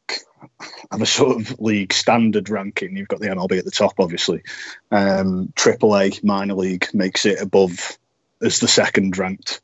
have 0.90 1.02
a 1.02 1.06
sort 1.06 1.40
of 1.40 1.60
league 1.60 1.92
standard 1.92 2.48
ranking, 2.50 2.96
you've 2.96 3.08
got 3.08 3.20
the 3.20 3.28
MLB 3.28 3.58
at 3.58 3.64
the 3.64 3.70
top, 3.70 3.94
obviously. 3.98 4.42
Um, 4.90 5.52
AAA 5.56 6.24
minor 6.24 6.54
league 6.54 6.88
makes 6.92 7.24
it 7.26 7.40
above 7.40 7.98
as 8.42 8.58
the 8.58 8.68
second 8.68 9.16
ranked 9.16 9.60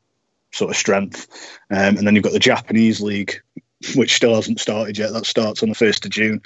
sort 0.51 0.71
of 0.71 0.77
strength, 0.77 1.27
um, 1.69 1.97
and 1.97 2.07
then 2.07 2.15
you've 2.15 2.23
got 2.23 2.33
the 2.33 2.39
Japanese 2.39 3.01
league, 3.01 3.41
which 3.95 4.15
still 4.15 4.35
hasn't 4.35 4.59
started 4.59 4.97
yet. 4.97 5.11
That 5.11 5.25
starts 5.25 5.63
on 5.63 5.69
the 5.69 5.75
first 5.75 6.05
of 6.05 6.11
June. 6.11 6.41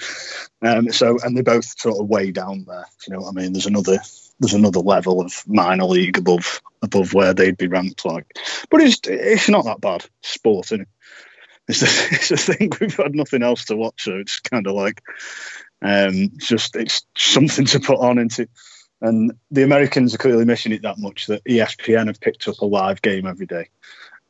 Um, 0.62 0.90
so, 0.90 1.18
and 1.22 1.36
they're 1.36 1.44
both 1.44 1.78
sort 1.78 2.00
of 2.00 2.08
way 2.08 2.30
down 2.32 2.64
there. 2.66 2.86
You 3.06 3.14
know 3.14 3.20
what 3.20 3.28
I 3.28 3.32
mean? 3.32 3.52
There's 3.52 3.66
another 3.66 3.98
there's 4.40 4.54
another 4.54 4.80
level 4.80 5.20
of 5.20 5.42
minor 5.46 5.84
league 5.84 6.18
above 6.18 6.62
above 6.82 7.12
where 7.12 7.34
they'd 7.34 7.56
be 7.56 7.66
ranked 7.66 8.04
like. 8.04 8.26
But 8.70 8.82
it's 8.82 9.00
it's 9.04 9.48
not 9.48 9.64
that 9.64 9.80
bad 9.80 10.04
sport, 10.22 10.66
isn't 10.66 10.82
it? 10.82 10.88
It's 11.68 11.80
the, 11.80 11.86
it's 12.32 12.44
thing 12.44 12.70
we've 12.80 12.96
had 12.96 13.14
nothing 13.14 13.42
else 13.42 13.66
to 13.66 13.76
watch, 13.76 14.04
so 14.04 14.16
it's 14.16 14.40
kind 14.40 14.66
of 14.66 14.74
like 14.74 15.02
um, 15.82 16.30
just 16.38 16.76
it's 16.76 17.02
something 17.16 17.66
to 17.66 17.80
put 17.80 17.98
on 17.98 18.18
into. 18.18 18.48
And 19.00 19.32
the 19.50 19.62
Americans 19.62 20.14
are 20.14 20.18
clearly 20.18 20.44
missing 20.44 20.72
it 20.72 20.82
that 20.82 20.98
much 20.98 21.26
that 21.26 21.44
ESPN 21.44 22.08
have 22.08 22.20
picked 22.20 22.48
up 22.48 22.58
a 22.58 22.66
live 22.66 23.00
game 23.00 23.26
every 23.26 23.46
day. 23.46 23.68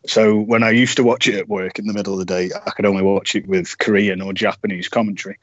So 0.07 0.38
when 0.38 0.62
I 0.62 0.71
used 0.71 0.99
to 0.99 1.05
watch 1.05 1.27
it 1.27 1.37
at 1.37 1.49
work 1.49 1.79
in 1.79 1.87
the 1.87 1.95
middle 1.95 2.12
of 2.12 2.19
the 2.19 2.25
day, 2.27 2.50
I 2.55 2.71
could 2.71 2.87
only 2.87 3.03
watch 3.03 3.35
it 3.35 3.47
with 3.47 3.79
Korean 3.79 4.21
or 4.21 4.33
Japanese 4.33 4.88
commentary. 4.88 5.38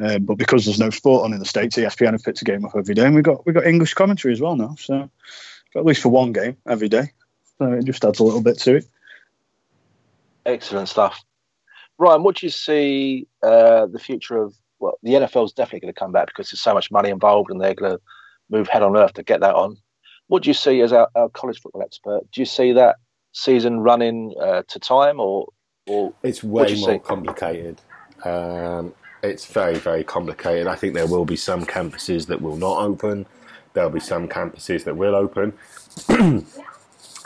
Um, 0.00 0.24
but 0.24 0.36
because 0.36 0.64
there's 0.64 0.78
no 0.78 0.90
sport 0.90 1.24
on 1.24 1.32
in 1.32 1.38
the 1.38 1.44
states, 1.44 1.76
ESPN 1.76 2.12
have 2.12 2.22
picked 2.22 2.40
a 2.40 2.44
game 2.44 2.64
up 2.64 2.72
every 2.76 2.94
day, 2.94 3.04
and 3.04 3.14
we 3.14 3.22
got 3.22 3.44
we 3.46 3.52
got 3.52 3.66
English 3.66 3.94
commentary 3.94 4.32
as 4.32 4.40
well 4.40 4.56
now. 4.56 4.74
So 4.78 5.10
at 5.76 5.84
least 5.84 6.02
for 6.02 6.08
one 6.08 6.32
game 6.32 6.56
every 6.66 6.88
day, 6.88 7.10
so 7.58 7.72
it 7.72 7.84
just 7.84 8.04
adds 8.04 8.18
a 8.18 8.24
little 8.24 8.40
bit 8.40 8.58
to 8.60 8.76
it. 8.76 8.86
Excellent 10.46 10.88
stuff, 10.88 11.22
Ryan. 11.98 12.22
What 12.22 12.36
do 12.36 12.46
you 12.46 12.50
see 12.50 13.26
uh, 13.42 13.86
the 13.86 13.98
future 13.98 14.42
of? 14.42 14.54
Well, 14.78 14.98
the 15.02 15.12
NFL 15.12 15.44
is 15.44 15.52
definitely 15.52 15.80
going 15.80 15.92
to 15.92 16.00
come 16.00 16.12
back 16.12 16.28
because 16.28 16.50
there's 16.50 16.62
so 16.62 16.72
much 16.72 16.90
money 16.90 17.10
involved, 17.10 17.50
and 17.50 17.60
they're 17.60 17.74
going 17.74 17.92
to 17.92 18.00
move 18.48 18.68
head 18.68 18.82
on 18.82 18.96
earth 18.96 19.12
to 19.14 19.22
get 19.22 19.40
that 19.40 19.54
on. 19.54 19.76
What 20.28 20.42
do 20.42 20.50
you 20.50 20.54
see 20.54 20.80
as 20.80 20.92
our, 20.92 21.10
our 21.14 21.28
college 21.28 21.60
football 21.60 21.82
expert? 21.82 22.22
Do 22.32 22.40
you 22.40 22.46
see 22.46 22.72
that 22.72 22.96
season 23.32 23.80
running 23.80 24.34
uh, 24.40 24.62
to 24.68 24.78
time, 24.78 25.20
or, 25.20 25.48
or 25.86 26.14
it's 26.22 26.42
way 26.42 26.74
more 26.76 26.92
see? 26.94 26.98
complicated? 26.98 27.78
Um, 28.24 28.94
it's 29.22 29.46
very, 29.46 29.76
very 29.76 30.04
complicated. 30.04 30.66
I 30.66 30.74
think 30.74 30.94
there 30.94 31.06
will 31.06 31.24
be 31.24 31.36
some 31.36 31.64
campuses 31.64 32.26
that 32.26 32.40
will 32.40 32.56
not 32.56 32.78
open. 32.78 33.26
There'll 33.72 33.90
be 33.90 34.00
some 34.00 34.28
campuses 34.28 34.84
that 34.84 34.96
will 34.96 35.14
open. 35.14 35.52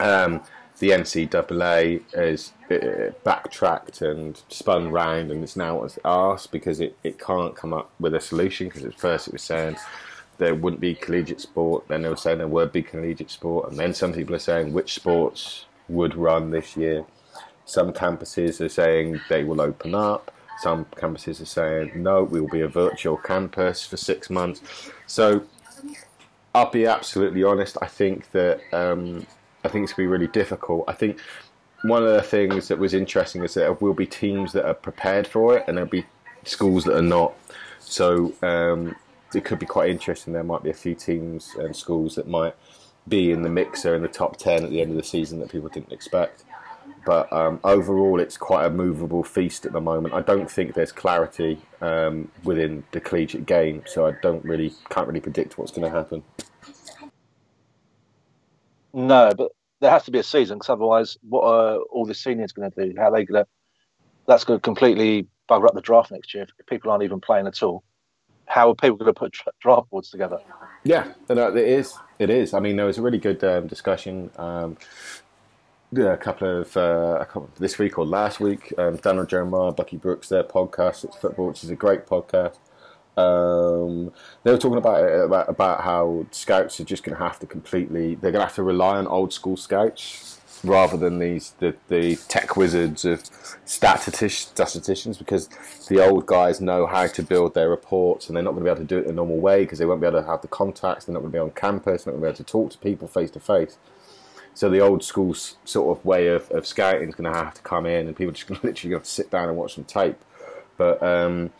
um, 0.00 0.40
the 0.78 0.90
NCAA 0.90 2.02
has 2.14 2.52
uh, 2.70 3.12
backtracked 3.22 4.02
and 4.02 4.42
spun 4.48 4.90
round, 4.90 5.30
and 5.30 5.42
it's 5.42 5.56
now 5.56 5.86
asked 6.04 6.50
because 6.52 6.80
it, 6.80 6.96
it 7.04 7.18
can't 7.18 7.54
come 7.54 7.72
up 7.72 7.90
with 8.00 8.14
a 8.14 8.20
solution. 8.20 8.68
Because 8.68 8.84
at 8.84 8.98
first 8.98 9.28
it 9.28 9.32
was 9.32 9.42
saying 9.42 9.76
there 10.38 10.54
wouldn't 10.54 10.80
be 10.80 10.94
collegiate 10.94 11.40
sport, 11.40 11.86
then 11.88 12.02
they 12.02 12.08
were 12.08 12.16
saying 12.16 12.38
there 12.38 12.48
would 12.48 12.72
be 12.72 12.82
collegiate 12.82 13.30
sport, 13.30 13.70
and 13.70 13.78
then 13.78 13.94
some 13.94 14.12
people 14.12 14.34
are 14.34 14.40
saying 14.40 14.72
which 14.72 14.94
sports 14.94 15.66
would 15.88 16.14
run 16.16 16.50
this 16.50 16.76
year. 16.76 17.04
Some 17.66 17.92
campuses 17.92 18.60
are 18.60 18.68
saying 18.68 19.20
they 19.28 19.44
will 19.44 19.60
open 19.60 19.94
up. 19.94 20.33
Some 20.60 20.84
campuses 20.96 21.40
are 21.40 21.46
saying, 21.46 21.92
no, 21.94 22.22
we 22.22 22.40
will 22.40 22.48
be 22.48 22.62
a 22.62 22.68
virtual 22.68 23.16
campus 23.16 23.84
for 23.84 23.96
six 23.96 24.30
months. 24.30 24.62
So 25.06 25.44
I'll 26.54 26.70
be 26.70 26.86
absolutely 26.86 27.42
honest. 27.42 27.76
I 27.82 27.86
think 27.86 28.30
that 28.30 28.60
um, 28.72 29.26
I 29.64 29.68
think 29.68 29.84
it's 29.84 29.92
going 29.92 30.06
to 30.06 30.10
be 30.10 30.12
really 30.12 30.28
difficult. 30.28 30.84
I 30.86 30.92
think 30.92 31.18
one 31.82 32.02
of 32.02 32.12
the 32.12 32.22
things 32.22 32.68
that 32.68 32.78
was 32.78 32.94
interesting 32.94 33.42
is 33.42 33.54
that 33.54 33.60
there 33.60 33.72
will 33.72 33.94
be 33.94 34.06
teams 34.06 34.52
that 34.52 34.64
are 34.64 34.74
prepared 34.74 35.26
for 35.26 35.56
it, 35.58 35.64
and 35.66 35.76
there'll 35.76 35.90
be 35.90 36.06
schools 36.44 36.84
that 36.84 36.96
are 36.96 37.02
not. 37.02 37.34
So 37.80 38.32
um, 38.42 38.94
it 39.34 39.44
could 39.44 39.58
be 39.58 39.66
quite 39.66 39.90
interesting. 39.90 40.32
There 40.32 40.44
might 40.44 40.62
be 40.62 40.70
a 40.70 40.74
few 40.74 40.94
teams 40.94 41.54
and 41.58 41.74
schools 41.74 42.14
that 42.14 42.28
might 42.28 42.54
be 43.06 43.32
in 43.32 43.42
the 43.42 43.50
mixer 43.50 43.94
in 43.94 44.02
the 44.02 44.08
top 44.08 44.38
ten 44.38 44.64
at 44.64 44.70
the 44.70 44.80
end 44.80 44.90
of 44.92 44.96
the 44.96 45.02
season 45.02 45.40
that 45.40 45.50
people 45.50 45.68
didn't 45.68 45.92
expect. 45.92 46.44
But 47.06 47.32
um, 47.32 47.60
overall, 47.64 48.20
it's 48.20 48.36
quite 48.36 48.64
a 48.66 48.70
movable 48.70 49.22
feast 49.22 49.66
at 49.66 49.72
the 49.72 49.80
moment. 49.80 50.14
I 50.14 50.20
don't 50.20 50.50
think 50.50 50.74
there's 50.74 50.92
clarity 50.92 51.58
um, 51.80 52.30
within 52.44 52.84
the 52.92 53.00
collegiate 53.00 53.46
game, 53.46 53.82
so 53.86 54.06
I 54.06 54.12
don't 54.22 54.44
really 54.44 54.72
can't 54.90 55.06
really 55.06 55.20
predict 55.20 55.58
what's 55.58 55.70
going 55.70 55.90
to 55.90 55.90
happen. 55.90 56.22
No, 58.92 59.32
but 59.36 59.52
there 59.80 59.90
has 59.90 60.04
to 60.04 60.10
be 60.10 60.18
a 60.20 60.22
season 60.22 60.58
because 60.58 60.70
otherwise, 60.70 61.18
what 61.28 61.44
are 61.44 61.78
all 61.90 62.06
the 62.06 62.14
seniors 62.14 62.52
going 62.52 62.70
to 62.70 62.86
do? 62.86 62.94
How 62.96 63.08
are 63.08 63.12
they 63.12 63.24
going 63.24 63.44
to? 63.44 63.50
That's 64.26 64.44
going 64.44 64.58
to 64.58 64.62
completely 64.62 65.26
bugger 65.50 65.66
up 65.66 65.74
the 65.74 65.82
draft 65.82 66.10
next 66.10 66.32
year 66.32 66.46
if 66.58 66.66
people 66.66 66.90
aren't 66.90 67.04
even 67.04 67.20
playing 67.20 67.46
at 67.46 67.62
all. 67.62 67.84
how 68.46 68.70
are 68.70 68.74
people 68.74 68.96
going 68.96 69.12
to 69.12 69.18
put 69.18 69.36
draft 69.60 69.90
boards 69.90 70.10
together? 70.10 70.38
Yeah, 70.84 71.12
it 71.28 71.56
is. 71.56 71.94
It 72.18 72.30
is. 72.30 72.54
I 72.54 72.60
mean, 72.60 72.76
there 72.76 72.86
was 72.86 72.98
a 72.98 73.02
really 73.02 73.18
good 73.18 73.42
um, 73.42 73.66
discussion. 73.66 74.30
Um, 74.36 74.76
a 75.98 76.16
couple 76.16 76.60
of 76.60 76.76
uh, 76.76 77.24
this 77.58 77.78
week 77.78 77.98
or 77.98 78.06
last 78.06 78.40
week, 78.40 78.72
um, 78.78 78.96
Daniel 78.96 79.26
Jeremiah, 79.26 79.72
Bucky 79.72 79.96
Brooks, 79.96 80.28
their 80.28 80.44
podcast, 80.44 81.04
It's 81.04 81.16
Football, 81.16 81.48
which 81.48 81.64
is 81.64 81.70
a 81.70 81.76
great 81.76 82.06
podcast. 82.06 82.58
Um, 83.16 84.12
they 84.42 84.50
were 84.50 84.58
talking 84.58 84.78
about, 84.78 85.04
about 85.04 85.48
about 85.48 85.80
how 85.82 86.26
scouts 86.32 86.80
are 86.80 86.84
just 86.84 87.04
going 87.04 87.16
to 87.16 87.22
have 87.22 87.38
to 87.38 87.46
completely 87.46 88.16
they're 88.16 88.32
going 88.32 88.40
to 88.40 88.46
have 88.46 88.56
to 88.56 88.64
rely 88.64 88.96
on 88.96 89.06
old 89.06 89.32
school 89.32 89.56
scouts 89.56 90.40
rather 90.64 90.96
than 90.96 91.18
these 91.18 91.54
the, 91.60 91.76
the 91.88 92.16
tech 92.28 92.56
wizards 92.56 93.04
of 93.04 93.22
statisticians 93.64 95.18
because 95.18 95.48
the 95.88 96.04
old 96.04 96.26
guys 96.26 96.60
know 96.60 96.86
how 96.86 97.06
to 97.06 97.22
build 97.22 97.54
their 97.54 97.68
reports 97.68 98.26
and 98.26 98.36
they're 98.36 98.42
not 98.42 98.52
going 98.52 98.64
to 98.64 98.68
be 98.68 98.70
able 98.70 98.80
to 98.80 98.86
do 98.86 98.98
it 98.98 99.06
the 99.06 99.12
normal 99.12 99.36
way 99.36 99.62
because 99.62 99.78
they 99.78 99.86
won't 99.86 100.00
be 100.00 100.06
able 100.06 100.20
to 100.20 100.26
have 100.26 100.42
the 100.42 100.48
contacts 100.48 101.04
they're 101.04 101.12
not 101.12 101.20
going 101.20 101.30
to 101.30 101.36
be 101.36 101.40
on 101.40 101.50
campus 101.50 102.04
they're 102.04 102.12
not 102.12 102.20
going 102.20 102.32
to 102.32 102.40
be 102.40 102.42
able 102.42 102.44
to 102.44 102.50
talk 102.50 102.70
to 102.70 102.78
people 102.78 103.06
face 103.06 103.30
to 103.30 103.38
face 103.38 103.78
so 104.54 104.70
the 104.70 104.80
old 104.80 105.02
school 105.02 105.34
sort 105.34 105.98
of 105.98 106.04
way 106.04 106.28
of, 106.28 106.50
of 106.50 106.66
scouting 106.66 107.08
is 107.08 107.14
going 107.14 107.30
to 107.32 107.38
have 107.38 107.54
to 107.54 107.62
come 107.62 107.86
in 107.86 108.06
and 108.06 108.16
people 108.16 108.32
just 108.32 108.46
going 108.46 108.60
to 108.60 108.66
literally 108.66 108.94
have 108.94 109.02
to 109.02 109.10
sit 109.10 109.30
down 109.30 109.48
and 109.48 109.56
watch 109.56 109.74
some 109.74 109.84
tape 109.84 110.16
but 110.76 111.02
um, 111.02 111.50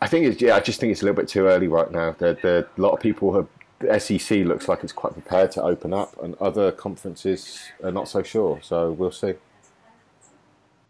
I 0.00 0.06
think 0.06 0.26
it's 0.26 0.40
yeah. 0.40 0.54
I 0.54 0.60
just 0.60 0.80
think 0.80 0.92
it's 0.92 1.02
a 1.02 1.04
little 1.04 1.16
bit 1.16 1.28
too 1.28 1.46
early 1.46 1.68
right 1.68 1.90
now. 1.90 2.12
The, 2.12 2.38
the, 2.40 2.68
a 2.76 2.80
lot 2.80 2.92
of 2.92 3.00
people 3.00 3.34
have. 3.34 3.48
The 3.80 4.00
SEC 4.00 4.38
looks 4.38 4.66
like 4.66 4.82
it's 4.82 4.92
quite 4.92 5.12
prepared 5.12 5.52
to 5.52 5.62
open 5.62 5.94
up, 5.94 6.20
and 6.20 6.34
other 6.36 6.72
conferences 6.72 7.60
are 7.84 7.92
not 7.92 8.08
so 8.08 8.24
sure. 8.24 8.58
So 8.60 8.90
we'll 8.90 9.12
see. 9.12 9.34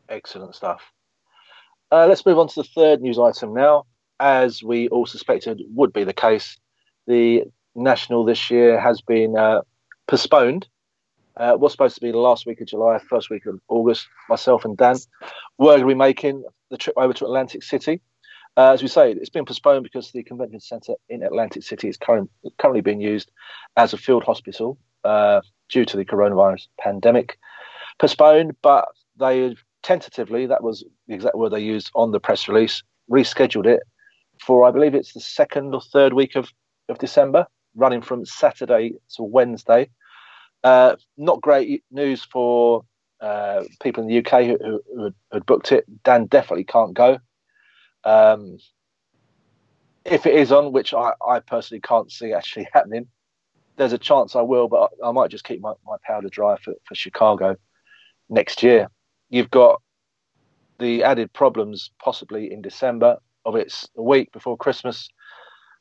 Excellent 0.08 0.54
stuff. 0.54 0.80
Uh, 1.92 2.06
let's 2.06 2.24
move 2.24 2.38
on 2.38 2.48
to 2.48 2.62
the 2.62 2.68
third 2.74 3.02
news 3.02 3.18
item 3.18 3.52
now. 3.52 3.84
As 4.20 4.62
we 4.62 4.88
all 4.88 5.04
suspected 5.04 5.60
would 5.68 5.92
be 5.92 6.04
the 6.04 6.14
case, 6.14 6.56
the 7.06 7.44
national 7.74 8.24
this 8.24 8.50
year 8.50 8.80
has 8.80 9.02
been 9.02 9.36
uh, 9.36 9.60
postponed. 10.08 10.66
Uh, 11.36 11.56
was 11.56 11.70
supposed 11.70 11.94
to 11.94 12.00
be 12.00 12.10
the 12.10 12.18
last 12.18 12.46
week 12.46 12.60
of 12.60 12.66
July, 12.66 12.98
first 12.98 13.30
week 13.30 13.46
of 13.46 13.60
August. 13.68 14.08
Myself 14.28 14.64
and 14.64 14.76
Dan 14.76 14.96
were 15.56 15.66
going 15.66 15.80
to 15.82 15.86
be 15.86 15.94
making 15.94 16.42
the 16.70 16.76
trip 16.76 16.96
over 16.98 17.12
to 17.12 17.24
Atlantic 17.24 17.62
City 17.62 18.00
uh, 18.58 18.72
as 18.72 18.82
we 18.82 18.88
say, 18.88 19.12
it's 19.12 19.30
been 19.30 19.44
postponed 19.44 19.84
because 19.84 20.10
the 20.10 20.24
convention 20.24 20.58
centre 20.58 20.94
in 21.08 21.22
Atlantic 21.22 21.62
City 21.62 21.88
is 21.88 21.96
current, 21.96 22.28
currently 22.58 22.80
being 22.80 23.00
used 23.00 23.30
as 23.76 23.92
a 23.92 23.96
field 23.96 24.24
hospital 24.24 24.76
uh, 25.04 25.40
due 25.68 25.84
to 25.84 25.96
the 25.96 26.04
coronavirus 26.04 26.66
pandemic. 26.80 27.38
Postponed, 28.00 28.56
but 28.60 28.88
they 29.16 29.54
tentatively, 29.84 30.44
that 30.46 30.64
was 30.64 30.84
the 31.06 31.14
exact 31.14 31.36
word 31.36 31.52
they 31.52 31.60
used 31.60 31.92
on 31.94 32.10
the 32.10 32.18
press 32.18 32.48
release, 32.48 32.82
rescheduled 33.08 33.66
it 33.66 33.80
for, 34.44 34.66
I 34.66 34.72
believe 34.72 34.92
it's 34.92 35.12
the 35.12 35.20
second 35.20 35.72
or 35.72 35.80
third 35.80 36.14
week 36.14 36.34
of, 36.34 36.50
of 36.88 36.98
December, 36.98 37.46
running 37.76 38.02
from 38.02 38.24
Saturday 38.24 38.94
to 39.14 39.22
Wednesday. 39.22 39.88
Uh, 40.64 40.96
not 41.16 41.40
great 41.40 41.84
news 41.90 42.24
for 42.24 42.84
uh, 43.20 43.62
people 43.82 44.02
in 44.02 44.08
the 44.08 44.18
UK 44.18 44.44
who, 44.44 44.58
who, 44.58 44.82
who, 44.94 45.12
had, 45.32 45.46
booked 45.46 45.72
it. 45.72 45.84
Dan 46.02 46.26
definitely 46.26 46.64
can't 46.64 46.94
go. 46.94 47.18
Um, 48.04 48.58
if 50.04 50.26
it 50.26 50.34
is 50.34 50.52
on, 50.52 50.72
which 50.72 50.94
I, 50.94 51.12
I 51.26 51.40
personally 51.40 51.80
can't 51.80 52.10
see 52.10 52.32
actually 52.32 52.68
happening, 52.72 53.06
there's 53.76 53.92
a 53.92 53.98
chance 53.98 54.34
I 54.34 54.42
will, 54.42 54.68
but 54.68 54.90
I, 55.02 55.08
I 55.08 55.12
might 55.12 55.30
just 55.30 55.44
keep 55.44 55.60
my, 55.60 55.72
my 55.86 55.96
powder 56.04 56.28
dry 56.28 56.56
for, 56.62 56.74
for 56.84 56.94
Chicago 56.94 57.56
next 58.28 58.62
year. 58.62 58.88
You've 59.30 59.50
got 59.50 59.80
the 60.78 61.02
added 61.02 61.32
problems 61.32 61.90
possibly 62.02 62.52
in 62.52 62.62
December 62.62 63.18
of 63.44 63.56
it's 63.56 63.88
a 63.96 64.02
week 64.02 64.32
before 64.32 64.56
Christmas. 64.56 65.08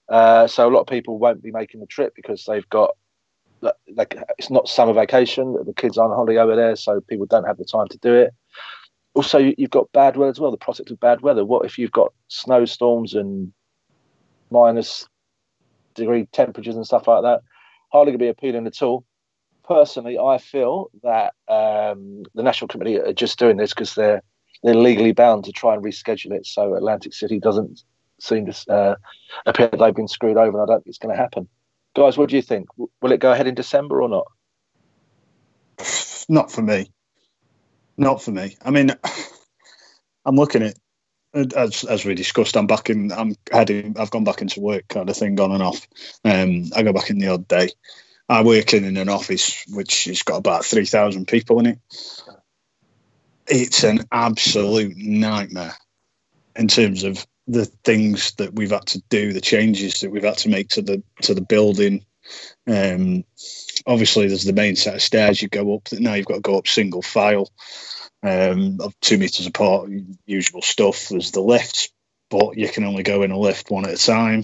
Uh, 0.09 0.47
so 0.47 0.67
a 0.67 0.71
lot 0.71 0.81
of 0.81 0.87
people 0.87 1.19
won't 1.19 1.43
be 1.43 1.51
making 1.51 1.79
the 1.79 1.85
trip 1.85 2.13
because 2.15 2.45
they've 2.45 2.69
got 2.69 2.95
like 3.61 4.17
it's 4.37 4.49
not 4.49 4.67
summer 4.67 4.93
vacation. 4.93 5.53
The 5.65 5.73
kids 5.73 5.97
aren't 5.97 6.13
holiday 6.13 6.37
over 6.37 6.55
there, 6.55 6.75
so 6.75 7.01
people 7.01 7.25
don't 7.25 7.45
have 7.45 7.57
the 7.57 7.65
time 7.65 7.87
to 7.89 7.97
do 7.97 8.13
it 8.13 8.33
also 9.17 9.39
you've 9.57 9.71
got 9.71 9.91
bad 9.91 10.15
weather 10.15 10.29
as 10.29 10.39
well. 10.39 10.51
The 10.51 10.57
prospect 10.57 10.91
of 10.91 10.99
bad 10.99 11.21
weather. 11.21 11.43
What 11.43 11.65
if 11.65 11.77
you've 11.77 11.91
got 11.91 12.13
snowstorms 12.27 13.15
and 13.15 13.51
minus 14.51 15.07
degree 15.95 16.27
temperatures 16.31 16.75
and 16.75 16.85
stuff 16.85 17.07
like 17.07 17.23
that? 17.23 17.41
Hardly 17.91 18.11
going 18.11 18.19
to 18.19 18.25
be 18.25 18.29
appealing 18.29 18.67
at 18.67 18.81
all. 18.81 19.03
Personally, 19.67 20.19
I 20.19 20.37
feel 20.37 20.91
that 21.03 21.33
um, 21.49 22.23
the 22.35 22.43
national 22.43 22.67
committee 22.67 22.99
are 22.99 23.11
just 23.11 23.39
doing 23.39 23.57
this 23.57 23.73
because 23.73 23.95
they're 23.95 24.21
they're 24.63 24.75
legally 24.75 25.11
bound 25.11 25.45
to 25.45 25.51
try 25.51 25.73
and 25.73 25.83
reschedule 25.83 26.31
it. 26.31 26.45
So 26.45 26.75
Atlantic 26.75 27.13
City 27.13 27.39
doesn't 27.39 27.83
seem 28.19 28.45
to 28.45 28.71
uh, 28.73 28.95
appear 29.45 29.67
that 29.67 29.77
they've 29.77 29.95
been 29.95 30.07
screwed 30.07 30.37
over, 30.37 30.59
and 30.59 30.61
I 30.61 30.71
don't 30.71 30.83
think 30.83 30.87
it's 30.91 30.97
going 30.97 31.15
to 31.15 31.21
happen. 31.21 31.49
Guys, 31.97 32.17
what 32.17 32.29
do 32.29 32.37
you 32.37 32.41
think? 32.41 32.67
Will 32.77 33.11
it 33.11 33.19
go 33.19 33.33
ahead 33.33 33.47
in 33.47 33.55
December 33.55 34.01
or 34.01 34.07
not? 34.07 34.27
Not 36.29 36.51
for 36.51 36.61
me 36.61 36.91
not 37.97 38.21
for 38.21 38.31
me. 38.31 38.55
I 38.63 38.71
mean, 38.71 38.91
I'm 40.25 40.35
looking 40.35 40.63
at 40.63 40.77
as 41.33 41.83
as 41.83 42.05
we 42.05 42.15
discussed. 42.15 42.55
I'm 42.55 42.67
back 42.67 42.89
in. 42.89 43.11
I'm 43.11 43.35
heading. 43.51 43.95
I've 43.99 44.11
gone 44.11 44.23
back 44.23 44.41
into 44.41 44.61
work, 44.61 44.87
kind 44.87 45.09
of 45.09 45.17
thing, 45.17 45.39
on 45.39 45.51
and 45.51 45.63
off. 45.63 45.87
Um, 46.23 46.65
I 46.75 46.83
go 46.83 46.93
back 46.93 47.09
in 47.09 47.19
the 47.19 47.27
odd 47.27 47.47
day. 47.47 47.69
I 48.29 48.43
work 48.43 48.73
in, 48.73 48.83
in 48.83 48.97
an 48.97 49.09
office 49.09 49.63
which 49.69 50.05
has 50.05 50.23
got 50.23 50.37
about 50.37 50.65
three 50.65 50.85
thousand 50.85 51.27
people 51.27 51.59
in 51.59 51.65
it. 51.67 51.79
It's 53.47 53.83
an 53.83 54.05
absolute 54.11 54.97
nightmare 54.97 55.75
in 56.55 56.67
terms 56.67 57.03
of 57.03 57.25
the 57.47 57.65
things 57.65 58.33
that 58.33 58.53
we've 58.53 58.71
had 58.71 58.85
to 58.87 59.01
do, 59.09 59.33
the 59.33 59.41
changes 59.41 60.01
that 60.01 60.11
we've 60.11 60.23
had 60.23 60.37
to 60.39 60.49
make 60.49 60.69
to 60.69 60.81
the 60.81 61.03
to 61.21 61.33
the 61.33 61.41
building. 61.41 62.05
Um, 62.67 63.23
obviously, 63.85 64.27
there's 64.27 64.43
the 64.43 64.53
main 64.53 64.75
set 64.75 64.95
of 64.95 65.01
stairs 65.01 65.41
you 65.41 65.47
go 65.47 65.75
up. 65.75 65.87
Now 65.93 66.13
you've 66.13 66.25
got 66.25 66.35
to 66.35 66.41
go 66.41 66.57
up 66.57 66.67
single 66.67 67.01
file 67.01 67.49
um, 68.21 68.79
of 68.81 68.99
two 68.99 69.17
meters 69.17 69.47
apart, 69.47 69.89
usual 70.25 70.61
stuff. 70.61 71.07
There's 71.09 71.31
the 71.31 71.41
lifts, 71.41 71.89
but 72.29 72.57
you 72.57 72.67
can 72.67 72.83
only 72.83 73.03
go 73.03 73.23
in 73.23 73.31
a 73.31 73.39
lift 73.39 73.71
one 73.71 73.85
at 73.85 73.93
a 73.93 73.97
time. 73.97 74.43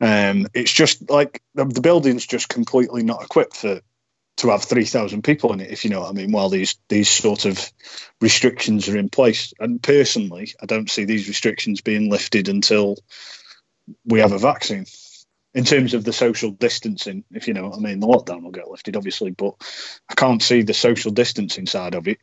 Um, 0.00 0.46
it's 0.52 0.72
just 0.72 1.08
like 1.08 1.40
the, 1.54 1.64
the 1.64 1.80
building's 1.80 2.26
just 2.26 2.48
completely 2.48 3.02
not 3.02 3.22
equipped 3.22 3.56
for 3.56 3.80
to 4.36 4.50
have 4.50 4.64
3,000 4.64 5.22
people 5.22 5.52
in 5.52 5.60
it, 5.60 5.70
if 5.70 5.84
you 5.84 5.90
know 5.90 6.00
what 6.00 6.10
I 6.10 6.12
mean, 6.12 6.32
while 6.32 6.48
these 6.48 6.76
these 6.88 7.08
sort 7.08 7.44
of 7.44 7.72
restrictions 8.20 8.88
are 8.88 8.96
in 8.96 9.08
place. 9.08 9.52
And 9.60 9.82
personally, 9.82 10.52
I 10.60 10.66
don't 10.66 10.90
see 10.90 11.04
these 11.04 11.28
restrictions 11.28 11.80
being 11.80 12.10
lifted 12.10 12.48
until 12.48 12.96
we 14.04 14.20
have 14.20 14.32
a 14.32 14.38
vaccine 14.38 14.86
in 15.54 15.64
terms 15.64 15.94
of 15.94 16.02
the 16.02 16.12
social 16.12 16.50
distancing, 16.50 17.22
if 17.30 17.46
you 17.46 17.54
know 17.54 17.68
what 17.68 17.78
I 17.78 17.80
mean. 17.80 18.00
The 18.00 18.08
lockdown 18.08 18.42
will 18.42 18.50
get 18.50 18.68
lifted, 18.68 18.96
obviously, 18.96 19.30
but 19.30 19.54
I 20.08 20.14
can't 20.14 20.42
see 20.42 20.62
the 20.62 20.74
social 20.74 21.12
distancing 21.12 21.66
side 21.66 21.94
of 21.94 22.08
it 22.08 22.18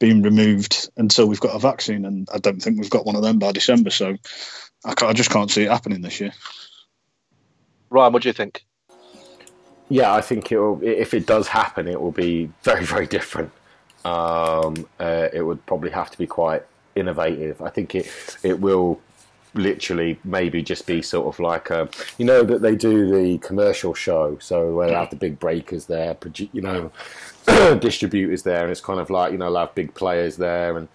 being 0.00 0.22
removed 0.22 0.90
until 0.96 1.26
we've 1.26 1.40
got 1.40 1.54
a 1.54 1.60
vaccine, 1.60 2.04
and 2.04 2.28
I 2.34 2.38
don't 2.38 2.60
think 2.60 2.80
we've 2.80 2.90
got 2.90 3.06
one 3.06 3.16
of 3.16 3.22
them 3.22 3.38
by 3.38 3.52
December. 3.52 3.90
So 3.90 4.16
I, 4.84 4.94
I 5.00 5.12
just 5.12 5.30
can't 5.30 5.50
see 5.50 5.62
it 5.62 5.70
happening 5.70 6.02
this 6.02 6.20
year. 6.20 6.32
Ryan, 7.90 8.12
what 8.12 8.22
do 8.22 8.28
you 8.28 8.32
think? 8.32 8.64
Yeah, 9.94 10.12
I 10.12 10.22
think 10.22 10.50
it 10.50 10.58
will. 10.58 10.80
If 10.82 11.14
it 11.14 11.24
does 11.24 11.46
happen, 11.46 11.86
it 11.86 12.00
will 12.00 12.10
be 12.10 12.50
very, 12.64 12.84
very 12.84 13.06
different. 13.06 13.52
Um, 14.04 14.88
uh, 14.98 15.28
it 15.32 15.42
would 15.42 15.64
probably 15.66 15.90
have 15.90 16.10
to 16.10 16.18
be 16.18 16.26
quite 16.26 16.64
innovative. 16.96 17.62
I 17.62 17.70
think 17.70 17.94
it 17.94 18.10
it 18.42 18.58
will 18.58 19.00
literally 19.54 20.18
maybe 20.24 20.64
just 20.64 20.84
be 20.88 21.00
sort 21.00 21.28
of 21.32 21.38
like 21.38 21.70
a, 21.70 21.88
you 22.18 22.24
know 22.24 22.42
that 22.42 22.60
they 22.60 22.74
do 22.74 23.08
the 23.08 23.38
commercial 23.38 23.94
show, 23.94 24.36
so 24.40 24.74
where 24.74 24.88
they 24.88 24.94
have 24.94 25.10
the 25.10 25.16
big 25.26 25.38
breakers 25.38 25.86
there, 25.86 26.16
you 26.52 26.60
know, 26.60 26.90
distributors 27.78 28.42
there, 28.42 28.62
and 28.62 28.72
it's 28.72 28.80
kind 28.80 28.98
of 28.98 29.10
like 29.10 29.30
you 29.30 29.38
know, 29.38 29.52
they 29.52 29.60
have 29.60 29.76
big 29.76 29.94
players 29.94 30.36
there, 30.36 30.76
and 30.76 30.88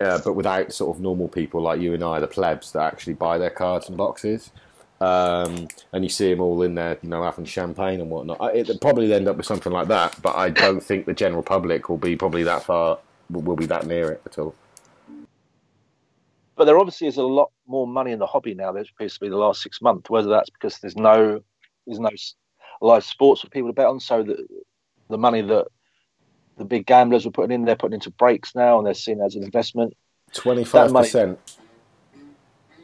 uh, 0.00 0.20
but 0.24 0.34
without 0.34 0.72
sort 0.72 0.96
of 0.96 1.02
normal 1.02 1.26
people 1.26 1.60
like 1.60 1.80
you 1.80 1.94
and 1.94 2.04
I, 2.04 2.20
the 2.20 2.28
plebs 2.28 2.70
that 2.74 2.92
actually 2.92 3.14
buy 3.14 3.38
their 3.38 3.50
cards 3.50 3.88
and 3.88 3.98
boxes. 3.98 4.52
Um, 5.00 5.68
and 5.94 6.04
you 6.04 6.10
see 6.10 6.30
them 6.30 6.42
all 6.42 6.60
in 6.62 6.74
there, 6.74 6.98
you 7.02 7.08
know, 7.08 7.22
having 7.22 7.46
champagne 7.46 8.00
and 8.00 8.10
whatnot. 8.10 8.54
It 8.54 8.80
probably 8.82 9.12
end 9.14 9.28
up 9.28 9.36
with 9.38 9.46
something 9.46 9.72
like 9.72 9.88
that, 9.88 10.20
but 10.20 10.36
I 10.36 10.50
don't 10.50 10.82
think 10.82 11.06
the 11.06 11.14
general 11.14 11.42
public 11.42 11.88
will 11.88 11.96
be 11.96 12.16
probably 12.16 12.42
that 12.42 12.64
far, 12.64 12.98
will 13.30 13.56
be 13.56 13.64
that 13.66 13.86
near 13.86 14.12
it 14.12 14.22
at 14.26 14.38
all. 14.38 14.54
But 16.54 16.66
there 16.66 16.78
obviously 16.78 17.06
is 17.06 17.16
a 17.16 17.22
lot 17.22 17.50
more 17.66 17.86
money 17.86 18.12
in 18.12 18.18
the 18.18 18.26
hobby 18.26 18.52
now 18.52 18.72
than 18.72 18.82
appears 18.82 19.14
to 19.14 19.20
be 19.20 19.30
the 19.30 19.38
last 19.38 19.62
six 19.62 19.80
months. 19.80 20.10
Whether 20.10 20.28
that's 20.28 20.50
because 20.50 20.78
there's 20.80 20.96
no 20.96 21.42
there's 21.86 21.98
no 21.98 22.10
live 22.82 23.04
sports 23.04 23.40
for 23.40 23.48
people 23.48 23.70
to 23.70 23.72
bet 23.72 23.86
on, 23.86 24.00
so 24.00 24.22
that 24.22 24.46
the 25.08 25.16
money 25.16 25.40
that 25.40 25.68
the 26.58 26.66
big 26.66 26.84
gamblers 26.84 27.24
were 27.24 27.30
putting 27.30 27.52
in, 27.52 27.64
they're 27.64 27.76
putting 27.76 27.94
into 27.94 28.10
breaks 28.10 28.54
now, 28.54 28.76
and 28.76 28.86
they're 28.86 28.92
seen 28.92 29.22
as 29.22 29.36
an 29.36 29.42
investment. 29.42 29.96
Twenty 30.34 30.64
five 30.64 30.92
percent. 30.92 31.38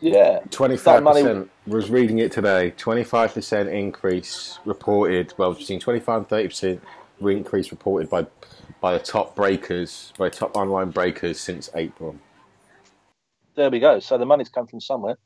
Yeah, 0.00 0.40
twenty 0.50 0.76
five 0.76 1.04
percent. 1.04 1.50
Was 1.66 1.90
reading 1.90 2.18
it 2.18 2.32
today. 2.32 2.70
Twenty 2.76 3.04
five 3.04 3.32
percent 3.34 3.68
increase 3.68 4.58
reported. 4.64 5.32
Well, 5.36 5.54
between 5.54 5.80
twenty 5.80 6.00
five 6.00 6.18
and 6.18 6.28
thirty 6.28 6.48
percent 6.48 6.82
increase 7.20 7.70
reported 7.70 8.10
by 8.10 8.26
by 8.80 8.92
the 8.92 9.02
top 9.02 9.34
breakers, 9.34 10.12
by 10.18 10.28
top 10.28 10.56
online 10.56 10.90
breakers 10.90 11.40
since 11.40 11.70
April 11.74 12.16
there 13.56 13.70
we 13.70 13.80
go. 13.80 13.98
So 13.98 14.16
the 14.16 14.26
money's 14.26 14.48
come 14.48 14.66
from 14.66 14.80
somewhere. 14.80 15.16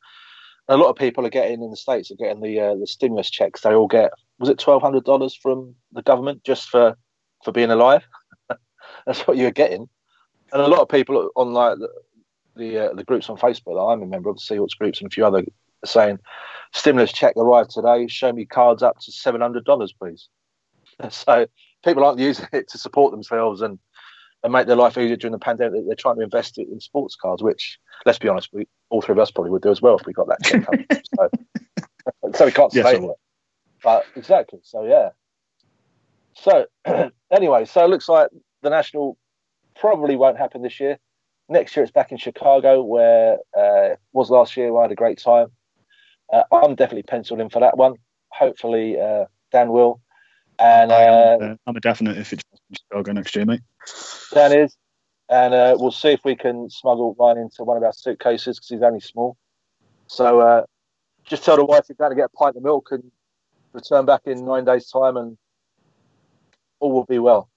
a 0.68 0.76
lot 0.76 0.88
of 0.88 0.96
people 0.96 1.26
are 1.26 1.30
getting 1.30 1.62
in 1.62 1.70
the 1.70 1.76
states 1.76 2.11
are 2.11 2.16
getting 2.16 2.40
the 2.40 2.59
uh, 2.59 2.74
the 2.76 2.87
stimulus 2.87 3.28
checks. 3.28 3.61
They 3.61 3.74
all 3.74 3.88
get 3.88 4.12
was 4.38 4.48
it 4.48 4.59
twelve 4.59 4.83
hundred 4.83 5.04
dollars 5.04 5.35
from 5.35 5.74
the 5.92 6.02
government 6.02 6.42
just 6.44 6.68
for 6.68 6.96
for 7.44 7.52
being 7.52 7.70
alive. 7.70 8.06
That's 9.06 9.26
what 9.26 9.37
you're 9.37 9.50
getting, 9.50 9.88
and 10.52 10.62
a 10.62 10.68
lot 10.68 10.80
of 10.80 10.88
people 10.88 11.30
on 11.37 11.52
like 11.52 11.76
the 12.60 12.78
uh, 12.78 12.94
the 12.94 13.04
groups 13.04 13.28
on 13.28 13.36
Facebook 13.36 13.74
that 13.74 13.82
I'm 13.82 14.02
a 14.02 14.06
member 14.06 14.30
of, 14.30 14.36
the 14.36 14.42
Seahawks 14.42 14.78
groups 14.78 15.00
and 15.00 15.08
a 15.08 15.10
few 15.10 15.26
other 15.26 15.42
saying 15.84 16.18
stimulus 16.72 17.12
check 17.12 17.36
arrived 17.36 17.70
today. 17.70 18.06
Show 18.06 18.32
me 18.32 18.44
cards 18.44 18.82
up 18.82 18.98
to 19.00 19.10
seven 19.10 19.40
hundred 19.40 19.64
dollars, 19.64 19.92
please. 19.92 20.28
So 21.08 21.46
people 21.82 22.04
aren't 22.04 22.18
using 22.18 22.46
it 22.52 22.68
to 22.68 22.78
support 22.78 23.10
themselves 23.10 23.62
and 23.62 23.78
and 24.42 24.52
make 24.52 24.66
their 24.66 24.76
life 24.76 24.96
easier 24.98 25.16
during 25.16 25.32
the 25.32 25.38
pandemic. 25.38 25.86
They're 25.86 25.94
trying 25.94 26.16
to 26.16 26.22
invest 26.22 26.58
it 26.58 26.68
in 26.70 26.80
sports 26.80 27.16
cards, 27.16 27.42
which, 27.42 27.78
let's 28.06 28.18
be 28.18 28.28
honest, 28.28 28.50
we 28.52 28.66
all 28.90 29.02
three 29.02 29.12
of 29.12 29.18
us 29.18 29.30
probably 29.30 29.50
would 29.50 29.62
do 29.62 29.70
as 29.70 29.82
well 29.82 29.98
if 29.98 30.06
we 30.06 30.12
got 30.12 30.28
that 30.28 30.42
check. 30.42 30.66
so, 31.14 31.28
so 32.34 32.44
we 32.44 32.52
can't 32.52 32.74
yes, 32.74 32.92
it. 32.92 33.10
But 33.82 34.04
exactly. 34.16 34.60
So 34.62 34.84
yeah. 34.84 35.10
So 36.34 36.66
anyway, 37.30 37.64
so 37.64 37.84
it 37.84 37.88
looks 37.88 38.08
like 38.08 38.28
the 38.62 38.70
national 38.70 39.16
probably 39.78 40.16
won't 40.16 40.38
happen 40.38 40.62
this 40.62 40.80
year. 40.80 40.98
Next 41.50 41.74
year 41.76 41.82
it's 41.82 41.92
back 41.92 42.12
in 42.12 42.16
Chicago, 42.16 42.80
where 42.80 43.38
uh, 43.58 43.96
was 44.12 44.30
last 44.30 44.56
year. 44.56 44.74
I 44.78 44.82
had 44.82 44.92
a 44.92 44.94
great 44.94 45.18
time. 45.18 45.48
Uh, 46.32 46.44
I'm 46.52 46.76
definitely 46.76 47.02
penciled 47.02 47.40
in 47.40 47.50
for 47.50 47.58
that 47.58 47.76
one. 47.76 47.94
Hopefully, 48.28 48.98
uh, 49.00 49.24
Dan 49.50 49.70
will. 49.70 50.00
And 50.60 50.92
uh, 50.92 51.56
I'm 51.66 51.76
a 51.76 51.80
definite 51.80 52.18
if 52.18 52.32
it's 52.32 52.44
Chicago 52.72 53.12
next 53.12 53.34
year, 53.34 53.46
mate. 53.46 53.62
Dan 54.32 54.52
is, 54.52 54.76
and 55.28 55.52
uh, 55.52 55.76
we'll 55.76 55.90
see 55.90 56.10
if 56.10 56.20
we 56.24 56.36
can 56.36 56.70
smuggle 56.70 57.16
Ryan 57.18 57.38
into 57.38 57.64
one 57.64 57.76
of 57.76 57.82
our 57.82 57.92
suitcases 57.92 58.58
because 58.58 58.68
he's 58.68 58.82
only 58.82 59.00
small. 59.00 59.36
So 60.06 60.40
uh, 60.40 60.62
just 61.24 61.44
tell 61.44 61.56
the 61.56 61.64
wife 61.64 61.86
you're 61.88 61.96
going 61.96 62.10
to 62.10 62.16
get 62.16 62.30
a 62.32 62.36
pint 62.36 62.56
of 62.56 62.62
milk 62.62 62.88
and 62.92 63.10
return 63.72 64.06
back 64.06 64.22
in 64.26 64.44
nine 64.44 64.64
days' 64.64 64.88
time, 64.88 65.16
and 65.16 65.36
all 66.78 66.92
will 66.92 67.06
be 67.06 67.18
well. 67.18 67.48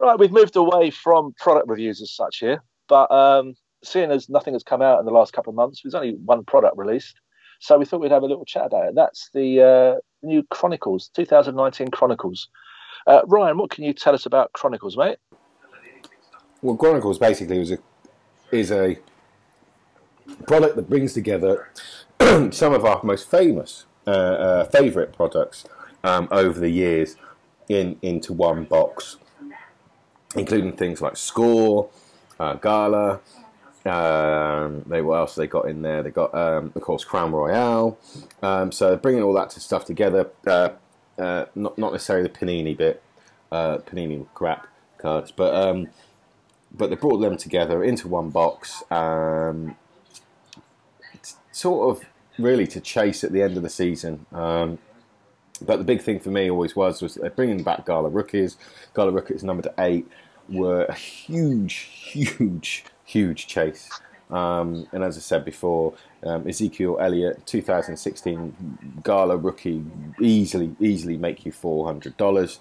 Right, 0.00 0.18
we've 0.18 0.32
moved 0.32 0.56
away 0.56 0.90
from 0.90 1.34
product 1.38 1.68
reviews 1.68 2.00
as 2.00 2.10
such 2.10 2.38
here, 2.38 2.62
but 2.88 3.10
um, 3.10 3.54
seeing 3.84 4.10
as 4.10 4.30
nothing 4.30 4.54
has 4.54 4.62
come 4.62 4.80
out 4.80 4.98
in 4.98 5.04
the 5.04 5.12
last 5.12 5.34
couple 5.34 5.50
of 5.50 5.56
months, 5.56 5.82
there's 5.82 5.94
only 5.94 6.14
one 6.24 6.42
product 6.44 6.78
released. 6.78 7.20
So 7.60 7.76
we 7.76 7.84
thought 7.84 8.00
we'd 8.00 8.10
have 8.10 8.22
a 8.22 8.26
little 8.26 8.46
chat 8.46 8.64
about 8.64 8.88
it. 8.88 8.94
That's 8.94 9.28
the 9.34 9.60
uh, 9.62 10.26
new 10.26 10.42
Chronicles, 10.50 11.10
2019 11.14 11.88
Chronicles. 11.88 12.48
Uh, 13.06 13.20
Ryan, 13.26 13.58
what 13.58 13.70
can 13.70 13.84
you 13.84 13.92
tell 13.92 14.14
us 14.14 14.24
about 14.24 14.50
Chronicles, 14.54 14.96
mate? 14.96 15.18
Well, 16.62 16.76
Chronicles 16.76 17.18
basically 17.18 17.60
a 17.70 17.78
is 18.50 18.72
a 18.72 18.98
product 20.46 20.76
that 20.76 20.88
brings 20.88 21.12
together 21.12 21.70
some 22.50 22.72
of 22.72 22.84
our 22.84 23.00
most 23.02 23.30
famous, 23.30 23.86
uh, 24.06 24.10
uh, 24.10 24.64
favourite 24.64 25.12
products 25.12 25.64
um, 26.02 26.26
over 26.30 26.58
the 26.58 26.70
years 26.70 27.16
in 27.68 27.98
into 28.02 28.32
one 28.32 28.64
box, 28.64 29.18
including 30.36 30.72
things 30.72 31.00
like 31.00 31.16
Score, 31.16 31.90
uh, 32.38 32.54
Gala, 32.54 33.20
um, 33.86 34.84
they 34.86 35.00
what 35.00 35.16
else 35.16 35.34
they 35.34 35.46
got 35.46 35.68
in 35.68 35.82
there? 35.82 36.02
They 36.02 36.10
got 36.10 36.34
um, 36.34 36.72
of 36.74 36.82
course 36.82 37.04
Crown 37.04 37.32
Royale. 37.32 37.98
Um, 38.42 38.72
so 38.72 38.96
bringing 38.96 39.22
all 39.22 39.32
that 39.34 39.52
stuff 39.52 39.84
together, 39.84 40.30
uh, 40.46 40.70
uh, 41.18 41.46
not 41.54 41.78
not 41.78 41.92
necessarily 41.92 42.28
the 42.28 42.34
Panini 42.34 42.76
bit, 42.76 43.02
uh, 43.50 43.78
Panini 43.78 44.26
crap 44.34 44.66
cards, 44.98 45.30
but 45.30 45.54
um, 45.54 45.88
but 46.72 46.90
they 46.90 46.96
brought 46.96 47.18
them 47.18 47.36
together 47.38 47.82
into 47.82 48.06
one 48.06 48.28
box, 48.28 48.82
um, 48.90 49.76
sort 51.50 51.90
of 51.96 52.06
really 52.38 52.66
to 52.66 52.80
chase 52.80 53.24
at 53.24 53.32
the 53.32 53.42
end 53.42 53.56
of 53.56 53.62
the 53.62 53.70
season. 53.70 54.26
But 55.62 55.76
the 55.76 55.84
big 55.84 56.00
thing 56.00 56.20
for 56.20 56.30
me 56.30 56.50
always 56.50 56.74
was 56.74 57.02
was 57.02 57.18
bringing 57.36 57.62
back 57.62 57.86
Gala 57.86 58.08
rookies. 58.08 58.56
Gala 58.94 59.12
rookies 59.12 59.44
number 59.44 59.62
to 59.62 59.74
eight 59.78 60.06
were 60.48 60.84
a 60.84 60.94
huge, 60.94 61.74
huge 61.74 62.84
huge 63.04 63.46
chase. 63.46 63.90
Um, 64.30 64.86
and 64.92 65.02
as 65.02 65.16
I 65.16 65.20
said 65.20 65.44
before, 65.44 65.94
um, 66.22 66.46
Ezekiel 66.46 66.98
Elliott, 67.00 67.44
2016 67.46 69.00
Gala 69.02 69.36
rookie, 69.36 69.84
easily 70.20 70.74
easily 70.80 71.16
make 71.16 71.44
you 71.44 71.52
four 71.52 71.86
hundred 71.86 72.16
dollars. 72.16 72.60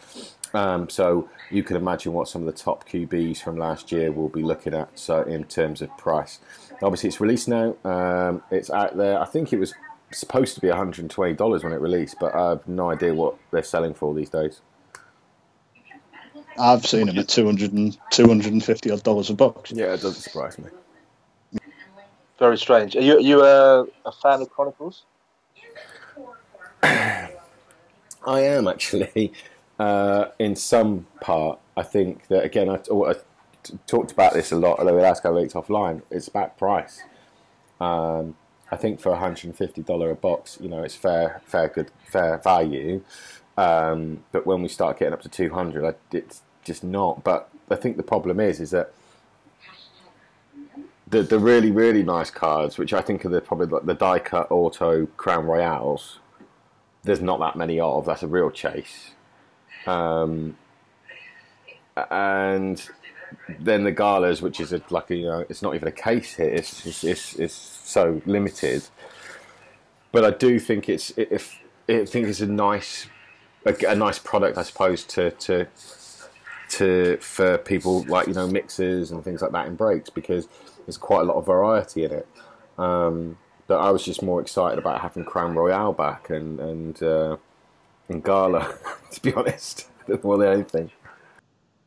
Um, 0.54 0.90
so 0.90 1.30
you 1.52 1.62
can 1.62 1.76
imagine 1.76 2.14
what 2.14 2.28
some 2.28 2.42
of 2.42 2.48
the 2.48 2.60
top 2.60 2.90
QBs 2.90 3.38
from 3.42 3.58
last 3.58 3.92
year 3.92 4.12
will 4.12 4.30
be 4.30 4.42
looking 4.42 4.74
at. 4.74 4.90
So 4.98 5.22
in 5.22 5.44
terms 5.44 5.84
of 5.84 5.96
price, 5.98 6.40
obviously 6.82 7.10
it's 7.10 7.22
released 7.22 7.48
now. 7.48 7.76
Um, 7.84 8.42
it's 8.50 8.72
out 8.72 8.98
there. 8.98 9.22
I 9.22 9.26
think 9.26 9.54
it 9.54 9.60
was 9.60 9.76
supposed 10.12 10.56
to 10.56 10.62
be 10.62 10.68
120 10.68 11.34
dollars 11.34 11.64
when 11.64 11.74
it 11.74 11.80
released, 11.80 12.18
but 12.20 12.34
I 12.36 12.50
have 12.50 12.68
no 12.68 12.90
idea 12.92 13.14
what 13.14 13.36
they're 13.52 13.64
selling 13.64 13.94
for 13.94 14.14
these 14.14 14.30
days. 14.30 14.62
I've 16.60 16.86
seen 16.86 17.08
them 17.08 17.18
at 17.18 17.28
200 17.30 17.72
and, 17.74 17.98
250 18.12 18.92
odd 18.92 19.04
dollars 19.04 19.30
a 19.30 19.34
box. 19.34 19.72
Yeah, 19.72 19.94
it 19.94 20.02
doesn't 20.02 20.22
surprise 20.22 20.58
me. 20.58 20.66
Very 22.38 22.58
strange. 22.58 22.96
Are 22.96 23.02
you, 23.02 23.18
are 23.18 23.22
you 23.22 23.44
a, 23.44 23.86
a 24.06 24.12
fan 24.12 24.42
of 24.42 24.50
Chronicles? 24.50 25.04
I 26.84 27.30
am 28.26 28.68
actually, 28.68 29.34
uh, 29.80 30.26
in 30.38 30.56
some 30.56 31.08
part. 31.22 31.60
I 31.78 31.84
think 31.84 32.28
that 32.28 32.44
again, 32.44 32.70
I, 32.70 32.76
I 32.76 33.16
talked 33.88 34.12
about 34.12 34.34
this 34.34 34.52
a 34.52 34.56
lot. 34.56 34.80
Although 34.80 34.96
we 34.96 35.04
asked 35.04 35.26
our 35.26 35.34
weeks 35.34 35.54
offline, 35.54 36.02
it's 36.10 36.28
about 36.28 36.58
price. 36.58 37.02
Um, 37.80 38.36
I 38.72 38.76
think 38.76 39.00
for 39.00 39.12
$150 39.12 40.12
a 40.12 40.16
box, 40.16 40.58
you 40.62 40.70
know, 40.70 40.84
it's 40.84 40.96
fair, 40.96 41.42
fair, 41.46 41.70
good, 41.70 41.92
fair 42.06 42.38
value. 42.38 43.02
Um, 43.58 44.24
but 44.32 44.46
when 44.46 44.62
we 44.62 44.68
start 44.68 45.00
getting 45.00 45.14
up 45.14 45.22
to 45.24 45.30
200, 45.30 45.96
it's 46.12 46.42
just 46.64 46.84
not. 46.84 47.24
But 47.24 47.50
I 47.70 47.76
think 47.76 47.98
the 47.98 48.04
problem 48.04 48.40
is, 48.40 48.60
is 48.60 48.72
that 48.72 48.94
the 51.10 51.24
the 51.24 51.40
really 51.40 51.72
really 51.72 52.04
nice 52.04 52.30
cards, 52.30 52.78
which 52.78 52.94
I 52.94 53.02
think 53.02 53.26
are 53.26 53.30
the 53.30 53.42
probably 53.42 53.68
like 53.68 53.86
the 53.86 53.96
die 53.96 54.20
cut 54.20 54.52
auto 54.52 55.08
crown 55.18 55.46
royales, 55.46 56.20
there's 57.04 57.22
not 57.22 57.40
that 57.40 57.56
many 57.56 57.80
of. 57.80 58.06
That's 58.06 58.24
a 58.24 58.28
real 58.28 58.52
chase. 58.52 59.12
Um, 59.88 60.58
and 62.12 62.88
then 63.60 63.84
the 63.84 63.92
galas, 63.92 64.42
which 64.42 64.60
is 64.60 64.72
a, 64.74 64.82
like 64.90 65.10
you 65.10 65.24
know, 65.24 65.46
it's 65.50 65.62
not 65.62 65.76
even 65.76 65.88
a 65.88 65.92
case 65.92 66.36
here. 66.36 66.50
It's 66.50 66.86
it's, 66.86 67.04
it's, 67.04 67.36
it's 67.40 67.79
so 67.90 68.22
limited. 68.26 68.84
But 70.12 70.26
I 70.26 70.32
do 70.32 70.60
think 70.60 70.90
it's 70.90 71.12
if 71.18 71.60
I 71.88 72.06
think 72.06 72.28
it's 72.28 72.42
a 72.42 72.48
nice 72.48 73.08
a, 73.66 73.76
a 73.88 73.96
nice 73.96 74.20
product, 74.20 74.58
I 74.58 74.64
suppose, 74.64 75.04
to 75.06 75.32
to 75.32 75.68
to 76.70 77.18
for 77.18 77.58
people 77.58 78.04
like 78.04 78.28
you 78.28 78.34
know 78.34 78.48
mixers 78.48 79.12
and 79.12 79.24
things 79.24 79.42
like 79.42 79.52
that 79.52 79.68
in 79.68 79.76
breaks 79.76 80.10
because 80.10 80.48
there's 80.86 80.98
quite 80.98 81.22
a 81.22 81.24
lot 81.24 81.36
of 81.36 81.46
variety 81.46 82.06
in 82.06 82.12
it. 82.12 82.28
Um, 82.78 83.38
but 83.68 83.80
I 83.80 83.92
was 83.92 84.04
just 84.04 84.24
more 84.24 84.42
excited 84.42 84.80
about 84.80 85.02
having 85.02 85.26
Crown 85.26 85.56
Royale 85.56 85.94
back 85.94 86.30
and 86.30 86.60
and 86.60 87.04
uh, 87.04 87.38
and 88.08 88.24
Gala, 88.24 88.76
to 89.12 89.22
be 89.22 89.34
honest, 89.34 89.90
more 90.24 90.38
than 90.38 90.48
anything. 90.48 90.92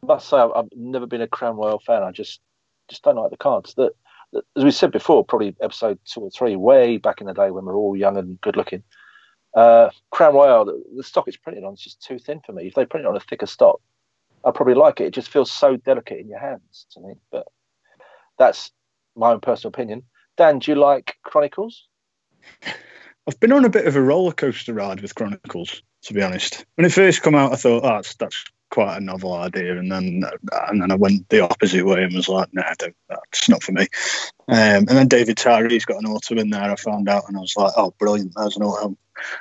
I 0.03 0.07
must 0.07 0.29
say 0.29 0.37
I've, 0.37 0.69
never 0.75 1.07
been 1.07 1.23
a 1.23 1.29
Crown 1.29 1.57
Royale 1.57 1.81
fan. 1.81 2.03
I 2.03 2.11
just 2.11 2.41
just 2.89 3.03
don't 3.03 3.17
like 3.17 3.31
the 3.31 3.37
cards. 3.37 3.75
That, 3.75 3.93
that 3.95 3.95
as 4.35 4.65
we 4.65 4.71
said 4.71 4.93
before, 4.93 5.25
probably 5.25 5.55
episode 5.61 5.99
two 6.05 6.21
or 6.21 6.31
three, 6.31 6.57
way 6.57 6.97
back 6.97 7.21
in 7.21 7.27
the 7.27 7.35
day 7.35 7.51
when 7.51 7.65
we 7.65 7.73
were 7.73 7.77
all 7.77 7.97
young 7.97 8.17
and 8.17 8.41
good 8.41 8.57
looking. 8.57 8.83
Uh, 9.55 9.91
Crown 10.11 10.35
Royale, 10.35 10.65
the, 10.65 10.83
the 10.97 11.03
stock 11.03 11.29
it's 11.29 11.37
printed 11.37 11.65
on 11.65 11.75
is 11.75 11.81
just 11.81 12.03
too 12.03 12.19
thin 12.19 12.41
for 12.45 12.53
me. 12.53 12.67
If 12.67 12.75
they 12.75 12.87
print 12.87 13.05
it 13.05 13.09
on 13.09 13.17
a 13.17 13.21
thicker 13.21 13.47
stock, 13.47 13.81
I'd 14.45 14.55
probably 14.55 14.75
like 14.75 15.01
it. 15.01 15.07
It 15.07 15.15
just 15.15 15.29
feels 15.29 15.53
so 15.53 15.77
delicate 15.77 16.21
in 16.21 16.29
your 16.29 16.39
hands 16.41 16.87
to 16.93 17.01
me. 17.01 17.15
But 17.31 17.47
that's 18.39 18.71
my 19.15 19.33
own 19.33 19.41
personal 19.41 19.69
opinion. 19.71 20.05
Dan, 20.37 20.59
do 20.59 20.71
you 20.71 20.79
like 20.79 21.17
Chronicles? 21.23 21.87
I've 23.27 23.39
been 23.39 23.53
on 23.53 23.65
a 23.65 23.71
bit 23.71 23.87
of 23.87 23.95
a 23.95 24.03
roller 24.03 24.33
coaster 24.33 24.75
ride 24.75 25.01
with 25.01 25.15
Chronicles, 25.15 25.83
to 26.05 26.15
be 26.15 26.23
honest. 26.23 26.65
When 26.75 26.87
it 26.87 26.93
first 26.93 27.23
came 27.23 27.35
out, 27.35 27.53
I 27.53 27.57
thought, 27.57 27.85
oh, 27.85 27.89
that's 27.89 28.15
that's 28.15 28.45
quite 28.73 28.97
a 28.97 29.01
novel 29.01 29.35
idea, 29.35 29.79
and 29.79 29.93
then 29.93 30.25
and 30.69 30.83
then 30.83 30.91
I 30.91 30.97
went 30.97 31.29
the 31.29 31.41
opposite 31.41 31.87
way 31.87 32.03
and 32.03 32.15
was 32.15 32.29
like, 32.29 32.49
nah, 32.53 32.75
that's 33.09 33.49
not 33.49 33.63
for 33.63 33.73
me. 33.73 33.87
Um, 34.49 34.89
and 34.89 34.89
then 34.89 35.09
David 35.09 35.37
Tyree's 35.37 35.85
got 35.85 36.03
an 36.03 36.11
auto 36.11 36.35
in 36.35 36.51
there. 36.51 36.63
I 36.63 36.77
found 36.77 37.09
out, 37.09 37.25
and 37.29 37.37
I 37.37 37.41
was 37.41 37.57
like, 37.57 37.73
oh, 37.77 37.95
brilliant! 37.99 38.33
There's 38.35 38.57
an 38.57 38.65
auto 38.65 38.97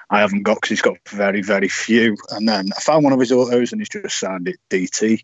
I 0.09 0.19
haven't 0.19 0.43
got 0.43 0.55
because 0.55 0.69
he's 0.69 0.81
got 0.81 0.97
very, 1.07 1.41
very 1.41 1.67
few. 1.67 2.17
And 2.31 2.47
then 2.47 2.69
I 2.75 2.81
found 2.81 3.03
one 3.03 3.13
of 3.13 3.19
his 3.19 3.31
autos 3.31 3.71
and 3.71 3.81
he's 3.81 3.89
just 3.89 4.19
signed 4.19 4.47
it 4.47 4.59
DT. 4.69 5.23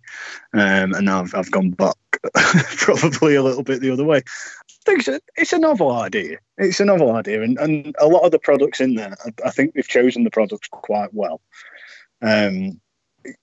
Um, 0.53 0.93
and 0.93 1.05
now 1.05 1.21
I've, 1.21 1.35
I've 1.35 1.51
gone 1.51 1.71
back 1.71 1.95
probably 2.77 3.35
a 3.35 3.43
little 3.43 3.63
bit 3.63 3.81
the 3.81 3.91
other 3.91 4.05
way. 4.05 4.17
I 4.17 4.73
think 4.85 4.99
it's 4.99 5.07
a, 5.07 5.21
it's 5.35 5.53
a 5.53 5.59
novel 5.59 5.91
idea. 5.91 6.37
It's 6.57 6.79
a 6.79 6.85
novel 6.85 7.11
idea. 7.11 7.41
And, 7.43 7.57
and 7.59 7.95
a 7.99 8.07
lot 8.07 8.23
of 8.23 8.31
the 8.31 8.39
products 8.39 8.79
in 8.79 8.95
there, 8.95 9.15
I, 9.25 9.47
I 9.47 9.51
think 9.51 9.73
they've 9.73 9.87
chosen 9.87 10.23
the 10.23 10.31
products 10.31 10.69
quite 10.69 11.13
well. 11.13 11.41
Um, 12.21 12.79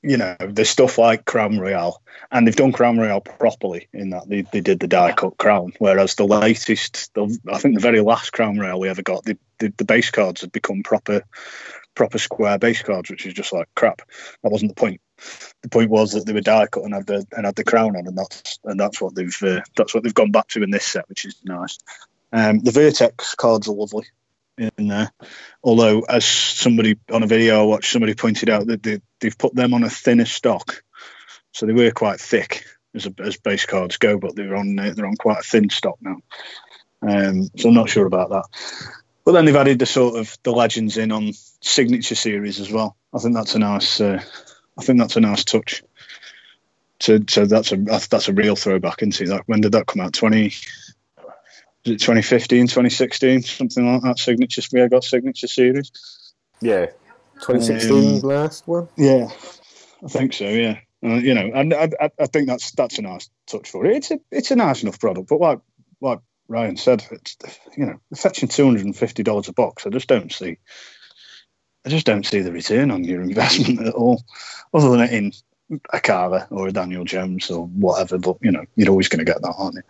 you 0.03 0.17
know, 0.17 0.37
there's 0.41 0.71
stuff 0.71 0.99
like 0.99 1.25
Crown 1.25 1.59
Royale, 1.59 2.01
and 2.31 2.47
they've 2.47 2.57
done 2.57 2.73
Crown 2.73 2.99
Royale 2.99 3.21
properly 3.21 3.89
in 3.93 4.11
that 4.11 4.29
they, 4.29 4.43
they 4.43 4.61
did 4.61 4.81
the 4.81 4.87
die 4.87 5.13
cut 5.13 5.37
crown, 5.37 5.73
whereas 5.79 6.15
the 6.15 6.27
latest, 6.27 7.13
the, 7.15 7.39
I 7.51 7.59
think 7.59 7.75
the 7.75 7.81
very 7.81 8.01
last 8.01 8.33
Crown 8.33 8.59
Royale 8.59 8.81
we 8.81 8.89
ever 8.89 9.03
got, 9.03 9.25
the, 9.25 9.39
the, 9.59 9.73
the 9.77 9.85
base 9.85 10.11
cards 10.11 10.41
had 10.41 10.53
become 10.53 10.83
proper 10.83 11.23
proper 11.95 12.19
square 12.19 12.59
base 12.59 12.83
cards, 12.83 13.09
which 13.09 13.25
is 13.25 13.35
just 13.35 13.53
like 13.53 13.69
crap. 13.77 14.03
That 14.43 14.51
wasn't 14.51 14.75
the 14.75 14.81
point. 14.81 15.01
The 15.63 15.69
point 15.69 15.91
was 15.91 16.13
that 16.13 16.27
they 16.27 16.33
were 16.33 16.41
die 16.41 16.67
cut 16.67 16.83
and 16.83 16.95
had 16.95 17.07
the 17.07 17.27
and 17.33 17.47
had 17.47 17.55
the 17.55 17.65
crown 17.65 17.97
on, 17.97 18.07
and 18.07 18.19
that's 18.19 18.59
and 18.65 18.79
that's 18.79 19.01
what 19.01 19.15
they've 19.15 19.43
uh, 19.43 19.61
that's 19.77 19.95
what 19.95 20.03
they've 20.03 20.15
gone 20.15 20.33
back 20.33 20.49
to 20.49 20.63
in 20.63 20.71
this 20.71 20.87
set, 20.87 21.09
which 21.09 21.25
is 21.25 21.37
nice. 21.45 21.79
Um, 22.33 22.59
the 22.59 22.73
Vertex 22.73 23.35
cards 23.37 23.69
are 23.69 23.75
lovely 23.75 24.07
in 24.59 24.89
there. 24.89 25.11
Although, 25.63 26.01
as 26.01 26.25
somebody 26.25 26.99
on 27.11 27.23
a 27.23 27.27
video 27.27 27.61
I 27.61 27.65
watched, 27.65 27.93
somebody 27.93 28.15
pointed 28.15 28.51
out 28.51 28.67
that 28.67 28.83
they, 28.83 29.01
they've 29.21 29.37
put 29.37 29.55
them 29.55 29.75
on 29.75 29.85
a 29.85 29.91
thinner 29.91 30.25
stock, 30.25 30.83
so 31.53 31.67
they 31.67 31.73
were 31.73 31.91
quite 31.91 32.21
thick 32.21 32.65
as, 32.95 33.07
a, 33.07 33.15
as 33.23 33.37
base 33.37 33.67
cards 33.67 33.97
go, 33.97 34.19
but 34.19 34.37
they're 34.37 34.57
on 34.57 34.79
uh, 34.79 34.93
they're 34.95 35.07
on 35.07 35.17
quite 35.17 35.41
a 35.41 35.43
thin 35.43 35.71
stock 35.71 35.99
now. 36.01 36.17
Um, 37.03 37.49
so 37.57 37.69
I'm 37.69 37.75
not 37.75 37.91
sure 37.91 38.07
about 38.07 38.31
that. 38.31 38.45
But 39.25 39.33
then 39.33 39.45
they've 39.45 39.57
added 39.57 39.79
the 39.79 39.87
sort 39.87 40.17
of 40.17 40.37
the 40.43 40.53
legends 40.53 40.99
in 40.99 41.11
on 41.11 41.33
signature 41.61 42.15
series 42.15 42.61
as 42.61 42.71
well. 42.71 42.97
I 43.13 43.19
think 43.19 43.35
that's 43.35 43.55
a 43.55 43.59
nice. 43.59 44.01
Uh, 44.01 44.23
I 44.79 44.83
think 44.83 44.99
that's 44.99 45.17
a 45.17 45.21
nice 45.21 45.45
touch. 45.45 45.83
So, 47.01 47.19
so 47.29 47.47
that's 47.47 47.73
a 47.73 47.77
that's 47.77 48.29
a 48.29 48.33
real 48.33 48.57
throwback, 48.57 49.03
isn't 49.03 49.21
it? 49.21 49.29
That 49.29 49.43
when 49.47 49.61
did 49.61 49.73
that 49.73 49.87
come 49.87 50.03
out? 50.03 50.13
Twenty. 50.13 50.53
Was 51.85 51.95
it 51.95 52.01
2015, 52.01 52.67
2016, 52.69 53.43
something 53.43 53.93
like 53.93 54.03
that? 54.03 54.19
Signature. 54.19 54.63
We 54.73 54.89
got 54.89 55.05
signature 55.05 55.49
series. 55.49 55.93
Yeah, 56.63 56.87
2016 57.41 58.17
um, 58.17 58.21
last 58.21 58.67
one. 58.67 58.89
Yeah, 58.97 59.29
I 60.03 60.09
think 60.09 60.33
so. 60.33 60.49
Yeah, 60.49 60.79
uh, 61.05 61.17
you 61.17 61.35
know, 61.35 61.51
and 61.55 61.75
I, 61.75 61.91
I, 62.01 62.11
I, 62.19 62.27
think 62.27 62.47
that's 62.47 62.71
that's 62.73 62.99
a 62.99 63.03
nice 63.03 63.29
touch 63.47 63.71
for 63.71 63.85
it. 63.85 63.97
It's 63.97 64.11
a 64.11 64.19
it's 64.31 64.51
a 64.51 64.57
nice 64.57 64.83
enough 64.83 64.99
product, 64.99 65.29
but 65.29 65.41
like 65.41 65.59
like 66.01 66.21
Ryan 66.49 66.79
said, 66.79 67.05
it's 67.11 67.37
you 67.77 67.85
know, 67.85 68.01
fetching 68.17 68.49
two 68.49 68.65
hundred 68.65 68.87
and 68.87 68.97
fifty 68.97 69.23
dollars 69.23 69.49
a 69.49 69.53
box. 69.53 69.87
I 69.87 69.91
just 69.91 70.09
don't 70.09 70.33
see. 70.33 70.57
I 71.85 71.91
just 71.91 72.07
don't 72.07 72.25
see 72.25 72.41
the 72.41 72.53
return 72.53 72.91
on 72.91 73.05
your 73.05 73.21
investment 73.23 73.87
at 73.87 73.93
all, 73.93 74.23
other 74.73 74.89
than 74.91 75.01
it 75.01 75.13
in 75.13 75.33
a 75.93 76.01
Carver 76.01 76.47
or 76.51 76.69
a 76.69 76.73
Daniel 76.73 77.05
Jones 77.05 77.51
or 77.51 77.67
whatever. 77.67 78.17
But 78.17 78.39
you 78.41 78.53
know, 78.53 78.65
you're 78.75 78.89
always 78.89 79.09
going 79.09 79.25
to 79.25 79.31
get 79.31 79.43
that, 79.43 79.55
aren't 79.59 79.75
you? 79.75 79.83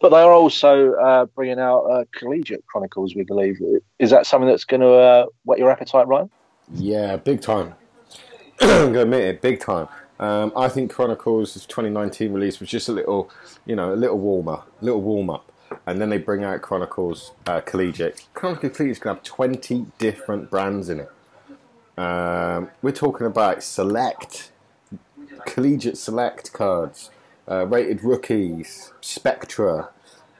But 0.00 0.10
they 0.10 0.20
are 0.20 0.32
also 0.32 0.94
uh, 0.94 1.26
bringing 1.26 1.58
out 1.58 1.84
uh, 1.84 2.04
Collegiate 2.14 2.66
Chronicles, 2.66 3.14
we 3.14 3.22
believe. 3.22 3.58
Is 3.98 4.10
that 4.10 4.26
something 4.26 4.48
that's 4.48 4.64
going 4.64 4.80
to 4.80 4.92
uh, 4.92 5.26
whet 5.44 5.58
your 5.58 5.70
appetite, 5.70 6.06
Ryan? 6.06 6.30
Yeah, 6.74 7.16
big 7.16 7.40
time. 7.40 7.74
I'm 8.60 8.68
going 8.68 8.94
to 8.94 9.02
admit 9.02 9.20
it, 9.22 9.42
big 9.42 9.60
time. 9.60 9.88
Um, 10.20 10.52
I 10.56 10.68
think 10.68 10.92
Chronicles' 10.92 11.54
2019 11.66 12.32
release 12.32 12.60
was 12.60 12.68
just 12.68 12.88
a 12.88 12.92
little, 12.92 13.30
you 13.66 13.74
know, 13.76 13.92
a 13.92 13.96
little 13.96 14.18
warmer, 14.18 14.62
a 14.80 14.84
little 14.84 15.02
warm 15.02 15.30
up. 15.30 15.50
And 15.86 16.00
then 16.00 16.08
they 16.08 16.18
bring 16.18 16.44
out 16.44 16.62
Chronicles 16.62 17.32
uh, 17.46 17.60
Collegiate. 17.60 18.26
Chronicles 18.34 18.76
Collegiate 18.76 19.02
to 19.02 19.08
have 19.08 19.22
20 19.22 19.86
different 19.98 20.50
brands 20.50 20.88
in 20.88 21.00
it. 21.00 21.10
Um, 21.98 22.70
we're 22.82 22.92
talking 22.92 23.26
about 23.26 23.62
select, 23.62 24.50
collegiate 25.46 25.98
select 25.98 26.52
cards, 26.52 27.10
uh, 27.50 27.66
rated 27.66 28.02
rookies, 28.02 28.92
Spectra. 29.00 29.90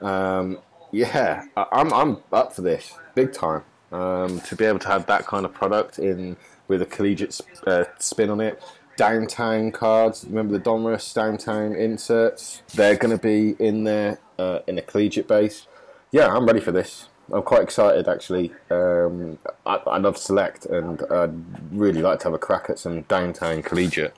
Um, 0.00 0.58
yeah, 0.92 1.44
I, 1.56 1.66
am 1.72 1.92
I'm 1.92 2.18
up 2.32 2.54
for 2.54 2.62
this 2.62 2.94
big 3.14 3.32
time. 3.32 3.62
Um, 3.92 4.40
to 4.40 4.56
be 4.56 4.64
able 4.64 4.80
to 4.80 4.88
have 4.88 5.06
that 5.06 5.24
kind 5.24 5.44
of 5.44 5.54
product 5.54 6.00
in 6.00 6.36
with 6.66 6.82
a 6.82 6.86
collegiate 6.86 7.40
uh, 7.66 7.84
spin 7.98 8.30
on 8.30 8.40
it. 8.40 8.62
Downtown 8.96 9.70
cards, 9.70 10.24
remember 10.24 10.58
the 10.58 10.64
Donruss 10.64 11.14
downtown 11.14 11.74
inserts? 11.74 12.62
They're 12.74 12.96
going 12.96 13.16
to 13.16 13.22
be 13.22 13.54
in 13.64 13.84
there 13.84 14.18
uh, 14.38 14.60
in 14.66 14.78
a 14.78 14.82
collegiate 14.82 15.28
base. 15.28 15.66
Yeah, 16.10 16.28
I'm 16.28 16.46
ready 16.46 16.60
for 16.60 16.72
this. 16.72 17.08
I'm 17.32 17.42
quite 17.42 17.62
excited 17.62 18.08
actually. 18.08 18.52
Um, 18.70 19.38
I, 19.64 19.76
I, 19.76 19.98
love 19.98 20.18
Select 20.18 20.66
and 20.66 21.02
I'd 21.10 21.72
really 21.72 22.02
like 22.02 22.18
to 22.20 22.24
have 22.24 22.34
a 22.34 22.38
crack 22.38 22.68
at 22.68 22.78
some 22.78 23.02
downtown 23.02 23.62
collegiate. 23.62 24.14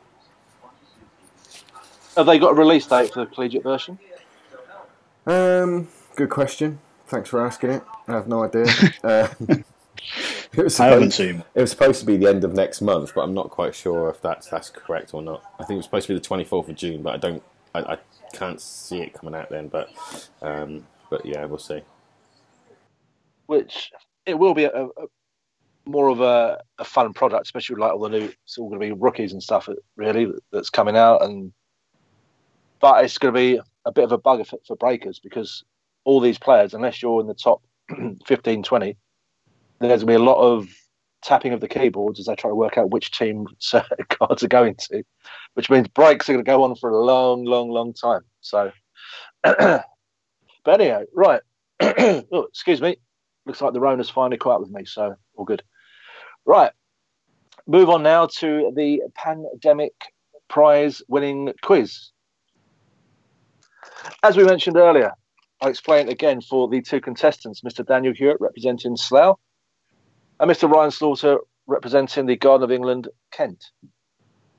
Have 2.17 2.27
they 2.27 2.39
got 2.39 2.53
a 2.53 2.55
release 2.55 2.87
date 2.87 3.13
for 3.13 3.21
the 3.21 3.27
collegiate 3.27 3.63
version? 3.63 3.99
Um, 5.27 5.89
good 6.15 6.31
question. 6.31 6.79
Thanks 7.09 7.29
for 7.29 7.45
asking 7.45 7.71
it. 7.71 7.83
I 8.09 8.13
have 8.13 8.27
no 8.27 8.45
idea. 8.45 8.67
uh, 9.05 9.29
it 9.49 9.65
was 10.57 10.77
supposed, 10.77 10.81
I 10.81 10.87
haven't 10.87 11.11
seen. 11.11 11.45
It 11.55 11.61
was 11.61 11.71
supposed 11.71 12.01
to 12.01 12.07
be 12.07 12.17
the 12.17 12.29
end 12.29 12.43
of 12.45 12.55
next 12.55 12.81
month, 12.81 13.13
but 13.15 13.21
I'm 13.21 13.35
not 13.35 13.51
quite 13.51 13.75
sure 13.75 14.09
if 14.09 14.23
that's 14.23 14.49
that's 14.49 14.71
correct 14.71 15.13
or 15.13 15.21
not. 15.21 15.43
I 15.61 15.65
think 15.65 15.73
it 15.73 15.77
was 15.77 15.85
supposed 15.85 16.07
to 16.07 16.15
be 16.15 16.19
the 16.19 16.27
24th 16.27 16.69
of 16.69 16.75
June, 16.75 17.03
but 17.03 17.15
I 17.15 17.17
don't. 17.19 17.43
I, 17.75 17.81
I 17.81 17.99
can't 18.33 18.61
see 18.61 19.03
it 19.03 19.13
coming 19.13 19.35
out 19.35 19.51
then. 19.51 19.69
But 19.69 19.91
um, 20.41 20.87
but 21.11 21.27
yeah, 21.27 21.45
we'll 21.45 21.59
see. 21.59 21.83
Which 23.47 23.93
it 24.25 24.39
will 24.39 24.55
be 24.55 24.65
a, 24.65 24.85
a 24.85 24.91
more 25.85 26.09
of 26.09 26.21
a, 26.21 26.61
a, 26.79 26.85
fun 26.85 27.13
product, 27.13 27.47
especially 27.47 27.77
like 27.77 27.93
all 27.93 28.01
the 28.01 28.09
new. 28.09 28.33
It's 28.45 28.59
all 28.59 28.69
going 28.69 28.81
to 28.81 28.87
be 28.87 28.93
rookies 28.93 29.33
and 29.33 29.43
stuff. 29.43 29.69
Really, 29.97 30.33
that's 30.51 30.71
coming 30.71 30.97
out 30.97 31.23
and 31.23 31.53
but 32.81 33.05
it's 33.05 33.19
going 33.19 33.35
to 33.35 33.39
be 33.39 33.61
a 33.85 33.93
bit 33.93 34.05
of 34.05 34.13
a 34.13 34.19
bugger 34.19 34.47
for, 34.47 34.59
for 34.67 34.77
breakers 34.77 35.19
because 35.19 35.65
all 36.05 36.21
these 36.21 36.39
players, 36.39 36.75
unless 36.75 37.03
you're 37.03 37.21
in 37.21 37.27
the 37.27 37.35
top 37.35 37.63
15, 38.27 38.63
20, 38.63 38.97
there's 39.81 39.89
going 39.89 40.01
to 40.01 40.07
be 40.07 40.15
a 40.15 40.19
lot 40.19 40.41
of 40.41 40.69
tapping 41.23 41.53
of 41.53 41.61
the 41.61 41.69
keyboards 41.69 42.21
as 42.21 42.27
they 42.27 42.35
try 42.35 42.51
to 42.51 42.55
work 42.55 42.79
out 42.79 42.91
which 42.91 43.11
team 43.11 43.47
cards 44.09 44.43
are 44.43 44.49
going 44.49 44.77
to, 44.77 45.03
which 45.55 45.69
means 45.69 45.89
breaks 45.89 46.29
are 46.29 46.33
going 46.33 46.45
to 46.45 46.49
go 46.49 46.63
on 46.63 46.75
for 46.77 46.91
a 46.91 47.05
long, 47.05 47.45
long, 47.45 47.71
long 47.71 47.93
time. 47.93 48.23
So, 48.41 48.71
but 49.43 49.85
anyhow, 50.67 51.03
right. 51.15 51.43
oh, 51.81 52.47
excuse 52.49 52.81
me. 52.81 52.97
Looks 53.45 53.61
like 53.61 53.75
the 53.75 53.81
Rona's 53.81 54.11
finally 54.11 54.39
caught 54.39 54.57
up 54.57 54.61
with 54.63 54.71
me, 54.71 54.85
so 54.85 55.15
all 55.37 55.45
good. 55.45 55.63
Right. 56.45 56.73
Move 57.67 57.91
on 57.91 58.03
now 58.03 58.27
to 58.27 58.73
the 58.75 59.03
pandemic 59.15 59.93
prize 60.49 61.03
winning 61.09 61.53
quiz. 61.63 62.11
As 64.23 64.37
we 64.37 64.45
mentioned 64.45 64.77
earlier, 64.77 65.13
I'll 65.61 65.71
explain 65.71 66.09
again 66.09 66.41
for 66.41 66.69
the 66.69 66.83
two 66.83 67.01
contestants, 67.01 67.63
Mr. 67.63 67.87
Daniel 67.87 68.15
Hewitt 68.15 68.41
representing 68.41 68.97
Slough 68.97 69.39
and 70.41 70.51
Mr. 70.51 70.71
Ryan 70.71 70.91
Slaughter 70.91 71.39
representing 71.67 72.27
the 72.27 72.37
Garden 72.37 72.65
of 72.65 72.71
England, 72.71 73.09
Kent. 73.33 73.65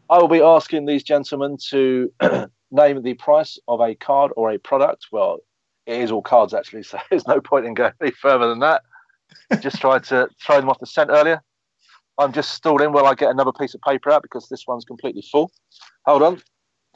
I 0.09 0.17
will 0.17 0.27
be 0.27 0.41
asking 0.41 0.85
these 0.85 1.03
gentlemen 1.03 1.57
to 1.69 2.11
name 2.71 3.01
the 3.03 3.13
price 3.15 3.59
of 3.67 3.79
a 3.81 3.95
card 3.95 4.31
or 4.35 4.51
a 4.51 4.57
product. 4.57 5.07
Well, 5.11 5.39
it 5.85 6.01
is 6.01 6.11
all 6.11 6.21
cards 6.21 6.53
actually, 6.53 6.83
so 6.83 6.97
there's 7.09 7.27
no 7.27 7.39
point 7.39 7.65
in 7.65 7.73
going 7.73 7.93
any 8.01 8.11
further 8.11 8.47
than 8.47 8.59
that. 8.59 8.81
just 9.61 9.79
tried 9.79 10.03
to 10.05 10.29
throw 10.43 10.59
them 10.59 10.69
off 10.69 10.79
the 10.79 10.85
scent 10.85 11.09
earlier. 11.11 11.41
I'm 12.17 12.33
just 12.33 12.51
stalling 12.53 12.93
while 12.93 13.05
I 13.05 13.13
get 13.13 13.29
another 13.29 13.51
piece 13.51 13.75
of 13.75 13.81
paper 13.81 14.09
out 14.09 14.23
because 14.23 14.49
this 14.49 14.65
one's 14.67 14.85
completely 14.85 15.23
full. 15.31 15.51
Hold 16.05 16.23
on 16.23 16.41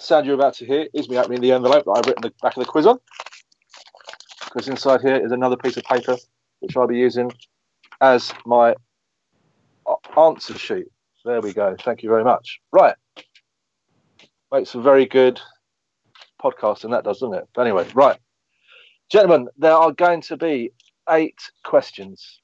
sound 0.01 0.25
you're 0.25 0.35
about 0.35 0.55
to 0.55 0.65
hear 0.65 0.87
is 0.93 1.09
me 1.09 1.17
opening 1.17 1.41
the 1.41 1.51
envelope 1.51 1.85
that 1.85 1.91
I've 1.91 2.05
written 2.05 2.21
the 2.21 2.33
back 2.41 2.57
of 2.57 2.63
the 2.63 2.69
quiz 2.69 2.87
on. 2.87 2.99
Because 4.45 4.67
inside 4.67 5.01
here 5.01 5.23
is 5.23 5.31
another 5.31 5.55
piece 5.55 5.77
of 5.77 5.83
paper 5.83 6.17
which 6.59 6.75
I'll 6.75 6.87
be 6.87 6.97
using 6.97 7.31
as 8.01 8.33
my 8.45 8.75
answer 10.17 10.57
sheet. 10.57 10.87
There 11.23 11.41
we 11.41 11.53
go. 11.53 11.75
Thank 11.79 12.03
you 12.03 12.09
very 12.09 12.23
much. 12.23 12.59
Right. 12.71 12.95
Makes 14.51 14.75
a 14.75 14.81
very 14.81 15.05
good 15.05 15.39
podcast, 16.41 16.83
and 16.83 16.93
that 16.93 17.03
does, 17.03 17.19
doesn't 17.19 17.35
it? 17.35 17.47
But 17.53 17.61
anyway, 17.61 17.87
right. 17.93 18.17
Gentlemen, 19.09 19.47
there 19.57 19.73
are 19.73 19.91
going 19.91 20.21
to 20.23 20.37
be 20.37 20.71
eight 21.09 21.39
questions. 21.63 22.39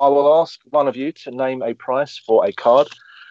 I 0.00 0.08
will 0.08 0.40
ask 0.40 0.60
one 0.70 0.86
of 0.86 0.96
you 0.96 1.12
to 1.12 1.30
name 1.30 1.62
a 1.62 1.74
price 1.74 2.18
for 2.24 2.46
a 2.46 2.52
card 2.52 2.88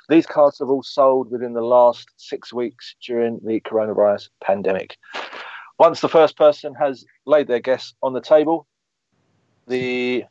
these 0.10 0.26
cards 0.26 0.60
have 0.60 0.70
all 0.70 0.84
sold 0.84 1.32
within 1.32 1.54
the 1.54 1.62
last 1.62 2.10
six 2.18 2.54
weeks 2.54 2.96
during 3.06 3.40
the 3.46 3.60
coronavirus 3.62 4.30
pandemic. 4.42 4.98
Once 5.80 6.02
the 6.02 6.10
first 6.10 6.38
person 6.38 6.74
has 6.76 7.06
laid 7.26 7.48
their 7.48 7.60
guess 7.60 7.94
on 8.02 8.14
the 8.14 8.22
table, 8.22 8.68
the 9.68 10.24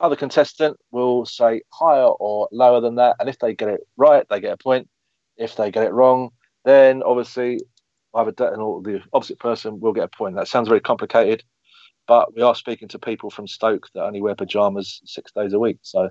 other 0.00 0.16
contestant 0.16 0.76
will 0.90 1.26
say 1.26 1.62
higher 1.70 2.08
or 2.08 2.48
lower 2.50 2.80
than 2.80 2.96
that. 2.96 3.16
And 3.20 3.28
if 3.28 3.38
they 3.38 3.54
get 3.54 3.68
it 3.68 3.86
right, 3.96 4.26
they 4.28 4.40
get 4.40 4.54
a 4.54 4.56
point. 4.56 4.88
If 5.36 5.56
they 5.56 5.70
get 5.70 5.84
it 5.84 5.92
wrong, 5.92 6.30
then 6.64 7.02
obviously 7.02 7.60
either 8.14 8.32
the 8.32 9.00
opposite 9.12 9.38
person 9.38 9.80
will 9.80 9.92
get 9.92 10.04
a 10.04 10.08
point. 10.08 10.36
That 10.36 10.48
sounds 10.48 10.68
very 10.68 10.80
complicated, 10.80 11.44
but 12.08 12.34
we 12.34 12.42
are 12.42 12.54
speaking 12.54 12.88
to 12.88 12.98
people 12.98 13.30
from 13.30 13.46
Stoke 13.46 13.88
that 13.94 14.04
only 14.04 14.20
wear 14.20 14.34
pajamas 14.34 15.00
six 15.04 15.30
days 15.32 15.52
a 15.52 15.58
week. 15.58 15.78
So 15.82 16.08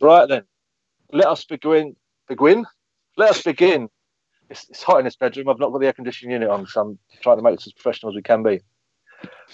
Right 0.00 0.28
then, 0.28 0.44
let 1.12 1.26
us 1.26 1.44
begin. 1.44 1.94
Begin. 2.28 2.64
Let 3.16 3.30
us 3.30 3.42
begin. 3.42 3.88
It's, 4.48 4.68
it's 4.70 4.82
hot 4.82 4.98
in 4.98 5.04
this 5.04 5.16
bedroom. 5.16 5.48
I've 5.48 5.58
not 5.58 5.72
got 5.72 5.80
the 5.80 5.86
air 5.86 5.92
conditioning 5.92 6.32
unit 6.32 6.48
on, 6.48 6.66
so 6.66 6.80
I'm 6.80 6.98
trying 7.22 7.36
to 7.36 7.42
make 7.42 7.56
this 7.56 7.66
as 7.66 7.72
professional 7.72 8.10
as 8.10 8.16
we 8.16 8.22
can 8.22 8.42
be. 8.42 8.60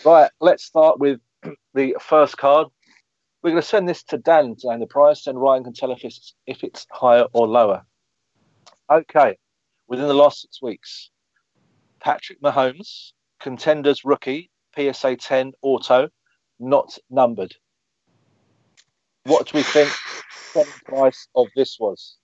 Right, 0.04 0.30
let's 0.40 0.64
start 0.64 1.00
with 1.00 1.20
the 1.74 1.96
first 2.00 2.36
card. 2.36 2.68
We're 3.42 3.50
going 3.50 3.62
to 3.62 3.68
send 3.68 3.88
this 3.88 4.02
to 4.04 4.18
Dan 4.18 4.56
to 4.60 4.70
name 4.70 4.80
the 4.80 4.86
price, 4.86 5.26
and 5.26 5.40
Ryan 5.40 5.64
can 5.64 5.72
tell 5.72 5.92
if 5.92 6.04
it's 6.04 6.34
if 6.46 6.62
it's 6.62 6.86
higher 6.90 7.26
or 7.32 7.46
lower. 7.46 7.84
Okay, 8.90 9.36
within 9.88 10.06
the 10.06 10.14
last 10.14 10.42
six 10.42 10.62
weeks, 10.62 11.10
Patrick 12.00 12.40
Mahomes, 12.40 13.12
contenders 13.40 14.04
rookie, 14.04 14.50
PSA 14.76 15.16
10 15.16 15.52
auto, 15.62 16.08
not 16.58 16.96
numbered. 17.10 17.54
What 19.24 19.46
do 19.46 19.58
we 19.58 19.62
think 19.62 19.90
the 20.64 20.80
price 20.84 21.28
of 21.34 21.46
this 21.54 21.76
was? 21.78 22.16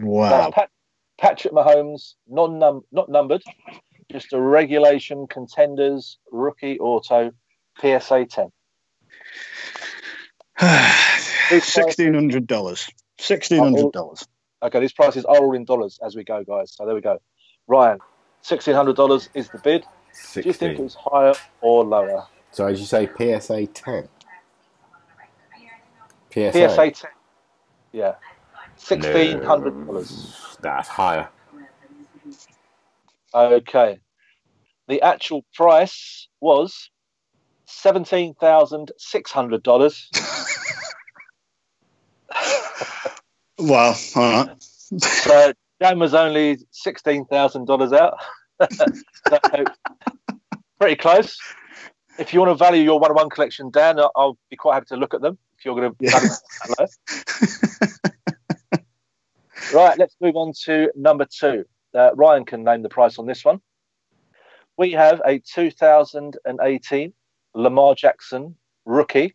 Wow. 0.00 0.30
That's 0.30 0.54
Pat- 0.54 0.70
Patrick 1.18 1.52
Mahomes, 1.52 2.14
non 2.28 2.58
num 2.58 2.82
not 2.90 3.08
numbered, 3.08 3.42
just 4.10 4.32
a 4.32 4.40
regulation 4.40 5.26
contenders 5.26 6.18
rookie 6.32 6.78
auto, 6.78 7.32
PSA 7.80 8.26
10. 8.26 8.52
Sixteen 11.60 12.14
hundred 12.14 12.46
dollars. 12.46 12.88
Sixteen 13.18 13.58
hundred 13.58 13.92
dollars. 13.92 14.26
Okay, 14.62 14.80
these 14.80 14.92
prices 14.92 15.24
are 15.24 15.36
all 15.36 15.54
in 15.54 15.64
dollars 15.64 15.98
as 16.04 16.16
we 16.16 16.24
go, 16.24 16.42
guys. 16.42 16.72
So 16.74 16.86
there 16.86 16.94
we 16.94 17.00
go. 17.00 17.18
Ryan, 17.66 17.98
sixteen 18.40 18.74
hundred 18.74 18.96
dollars 18.96 19.28
is 19.34 19.48
the 19.50 19.58
bid. 19.58 19.82
Do 20.34 20.42
you 20.44 20.52
think 20.52 20.78
16. 20.78 20.84
it's 20.86 20.94
higher 20.94 21.34
or 21.60 21.84
lower? 21.84 22.26
So 22.52 22.66
as 22.66 22.78
you 22.78 22.86
say, 22.86 23.08
PSA 23.08 23.66
10. 23.66 24.08
PSA. 26.32 26.52
PSA 26.52 26.90
ten. 26.92 27.10
Yeah, 27.94 28.14
sixteen 28.76 29.40
hundred 29.40 29.86
dollars. 29.86 30.56
That's 30.60 30.88
higher. 30.88 31.28
Okay. 33.32 34.00
The 34.88 35.00
actual 35.00 35.44
price 35.54 36.26
was 36.40 36.90
seventeen 37.66 38.34
thousand 38.34 38.90
six 38.98 39.30
hundred 39.30 39.62
dollars. 39.62 40.10
Wow. 43.56 43.94
All 44.16 44.22
right. 44.46 44.48
So 44.98 45.52
Dan 45.80 46.00
was 46.00 46.12
only 46.12 46.58
sixteen 46.72 47.24
thousand 47.26 47.66
dollars 47.68 47.92
out. 47.92 48.18
so, 48.72 49.64
pretty 50.80 50.96
close. 50.96 51.38
If 52.18 52.34
you 52.34 52.40
want 52.40 52.50
to 52.50 52.56
value 52.56 52.82
your 52.82 52.98
one-on-one 52.98 53.30
collection, 53.30 53.70
Dan, 53.70 54.00
I'll- 54.00 54.10
I'll 54.16 54.38
be 54.50 54.56
quite 54.56 54.74
happy 54.74 54.86
to 54.88 54.96
look 54.96 55.14
at 55.14 55.20
them. 55.20 55.38
You're 55.64 55.74
going 55.74 55.90
to 55.90 55.96
Yeah. 56.00 56.10
value 56.10 56.28
them 56.28 56.38
that 56.78 56.80
low. 58.78 58.78
right, 59.74 59.98
let's 59.98 60.16
move 60.20 60.36
on 60.36 60.52
to 60.64 60.90
number 60.94 61.24
two. 61.24 61.64
Uh, 61.94 62.10
Ryan 62.14 62.44
can 62.44 62.64
name 62.64 62.82
the 62.82 62.88
price 62.88 63.18
on 63.18 63.26
this 63.26 63.44
one. 63.44 63.60
We 64.76 64.92
have 64.92 65.20
a 65.24 65.38
2018 65.38 67.12
Lamar 67.54 67.94
Jackson 67.94 68.56
rookie. 68.84 69.34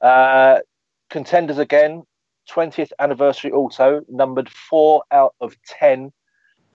Uh, 0.00 0.60
contenders 1.10 1.58
again, 1.58 2.04
20th 2.48 2.92
anniversary 2.98 3.50
auto, 3.52 4.02
numbered 4.08 4.48
four 4.48 5.02
out 5.10 5.34
of 5.40 5.56
10, 5.66 6.12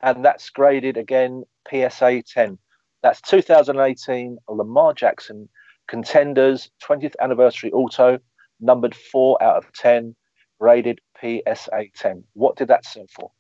and 0.02 0.26
that's 0.26 0.50
graded 0.50 0.98
again 0.98 1.44
PSA 1.70 2.22
10. 2.22 2.58
That's 3.02 3.22
2018 3.22 4.38
Lamar 4.50 4.94
Jackson 4.94 5.48
contenders 5.88 6.70
20th 6.84 7.16
anniversary 7.22 7.72
auto, 7.72 8.20
numbered 8.60 8.96
four 8.96 9.42
out 9.42 9.58
of 9.58 9.72
10, 9.74 10.16
rated 10.60 11.00
PSA 11.20 11.86
10. 11.96 12.24
What 12.34 12.56
did 12.56 12.68
that 12.70 12.86
sell 12.86 13.06
for? 13.10 13.32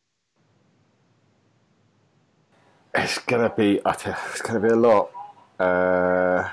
It's 2.93 3.17
gonna 3.19 3.49
be. 3.49 3.81
I 3.85 3.91
It's 3.91 4.41
gonna 4.41 4.61
be 4.61 4.69
a 4.69 4.75
lot. 4.75 5.11
Uh, 5.59 6.49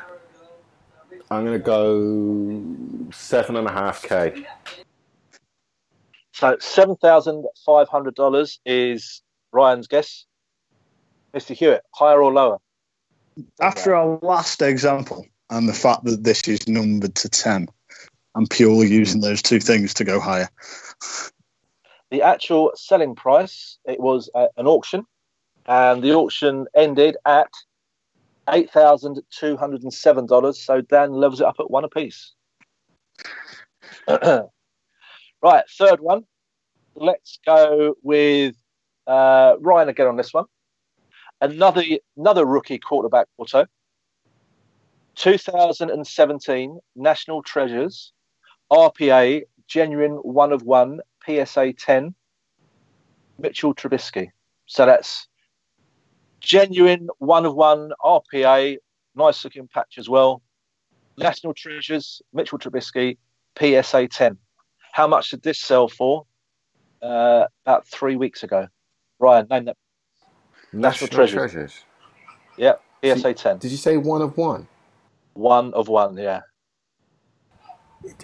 I'm 1.30 1.44
gonna 1.44 1.58
go 1.58 2.64
seven 3.12 3.56
and 3.56 3.68
a 3.68 3.72
half 3.72 4.02
k. 4.02 4.44
So 6.32 6.56
$7,500 6.56 8.58
is 8.66 9.22
Ryan's 9.52 9.86
guess. 9.86 10.26
Mr. 11.34 11.54
Hewitt, 11.54 11.82
higher 11.94 12.22
or 12.22 12.32
lower? 12.32 12.58
After 13.60 13.94
our 13.94 14.18
last 14.22 14.60
example 14.60 15.24
and 15.50 15.68
the 15.68 15.72
fact 15.72 16.04
that 16.04 16.24
this 16.24 16.46
is 16.48 16.66
numbered 16.66 17.14
to 17.16 17.28
ten, 17.28 17.68
I'm 18.34 18.46
purely 18.46 18.88
using 18.88 19.20
those 19.20 19.42
two 19.42 19.60
things 19.60 19.92
to 19.94 20.04
go 20.04 20.20
higher. 20.20 20.48
The 22.10 22.22
actual 22.22 22.72
selling 22.74 23.14
price, 23.14 23.78
it 23.84 24.00
was 24.00 24.30
an 24.34 24.66
auction, 24.66 25.04
and 25.66 26.02
the 26.02 26.14
auction 26.14 26.66
ended 26.74 27.16
at 27.24 27.52
$8,207. 28.48 30.54
So 30.54 30.80
Dan 30.80 31.12
levels 31.12 31.40
it 31.40 31.46
up 31.46 31.56
at 31.58 31.70
one 31.70 31.84
apiece. 31.84 32.32
right, 34.08 34.42
third 35.78 36.00
one. 36.00 36.24
Let's 36.94 37.38
go 37.46 37.94
with 38.02 38.54
uh, 39.06 39.54
Ryan 39.60 39.88
again 39.88 40.08
on 40.08 40.16
this 40.16 40.34
one. 40.34 40.44
Another 41.40 41.82
another 42.16 42.44
rookie 42.44 42.78
quarterback 42.78 43.26
auto. 43.38 43.66
2017 45.16 46.78
National 46.96 47.42
Treasures 47.42 48.12
RPA 48.72 49.42
genuine 49.68 50.12
one 50.12 50.50
of 50.50 50.62
one 50.62 51.00
PSA 51.26 51.74
10 51.74 52.14
Mitchell 53.38 53.74
Trubisky. 53.74 54.30
So 54.66 54.86
that's 54.86 55.28
genuine 56.40 57.08
one 57.18 57.44
of 57.44 57.54
one 57.54 57.92
RPA, 58.02 58.78
nice 59.14 59.44
looking 59.44 59.68
patch 59.68 59.98
as 59.98 60.08
well. 60.08 60.40
National 61.18 61.52
Treasures 61.52 62.22
Mitchell 62.32 62.58
Trubisky 62.58 63.18
PSA 63.58 64.08
10. 64.08 64.38
How 64.92 65.06
much 65.06 65.30
did 65.30 65.42
this 65.42 65.58
sell 65.58 65.88
for? 65.88 66.24
Uh, 67.02 67.44
about 67.66 67.86
three 67.86 68.16
weeks 68.16 68.42
ago. 68.42 68.68
Ryan, 69.18 69.46
name 69.50 69.64
that 69.66 69.76
National, 70.72 71.08
Treasures. 71.08 71.52
treasures. 71.52 71.84
PSA 73.04 73.34
10. 73.34 73.58
Did 73.58 73.70
you 73.70 73.76
say 73.76 73.98
one 73.98 74.22
of 74.22 74.36
one? 74.38 74.66
One 75.34 75.74
of 75.74 75.88
one, 75.88 76.16
yeah. 76.16 76.40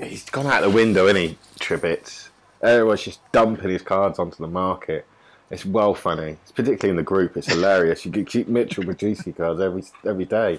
He's 0.01 0.25
gone 0.31 0.47
out 0.47 0.63
the 0.63 0.71
window, 0.71 1.07
isn't 1.07 1.17
he, 1.17 1.39
Tribbits? 1.59 2.29
Everyone's 2.63 3.03
just 3.03 3.21
dumping 3.33 3.71
his 3.71 3.83
cards 3.83 4.19
onto 4.19 4.37
the 4.39 4.49
market. 4.49 5.07
It's 5.51 5.65
well 5.65 5.95
funny, 5.95 6.37
it's 6.43 6.53
particularly 6.53 6.91
in 6.91 6.97
the 6.97 7.03
group. 7.03 7.37
It's 7.37 7.47
hilarious. 7.47 8.05
You 8.05 8.13
keep 8.25 8.49
Mitchell 8.49 8.85
producing 8.85 9.33
cards 9.33 9.61
every 9.61 9.85
every 10.05 10.27
day. 10.27 10.59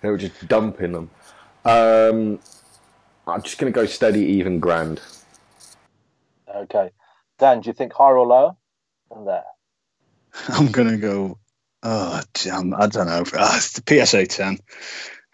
They 0.00 0.08
were 0.08 0.16
just 0.16 0.48
dumping 0.48 0.92
them. 0.92 1.10
Um, 1.64 2.38
I'm 3.26 3.42
just 3.42 3.58
going 3.58 3.70
to 3.70 3.78
go 3.78 3.84
steady, 3.84 4.24
even, 4.24 4.60
grand. 4.60 5.00
Okay. 6.54 6.90
Dan, 7.38 7.60
do 7.60 7.68
you 7.68 7.74
think 7.74 7.92
higher 7.92 8.16
or 8.16 8.26
lower 8.26 8.56
than 9.10 9.26
that? 9.26 9.44
I'm 10.48 10.70
gonna 10.70 10.98
go. 10.98 11.38
Oh, 11.82 12.20
damn, 12.34 12.74
I 12.74 12.86
don't 12.86 13.06
know. 13.06 13.24
Ah, 13.34 13.56
it's 13.56 13.72
the 13.72 14.06
PSA 14.06 14.26
10. 14.26 14.58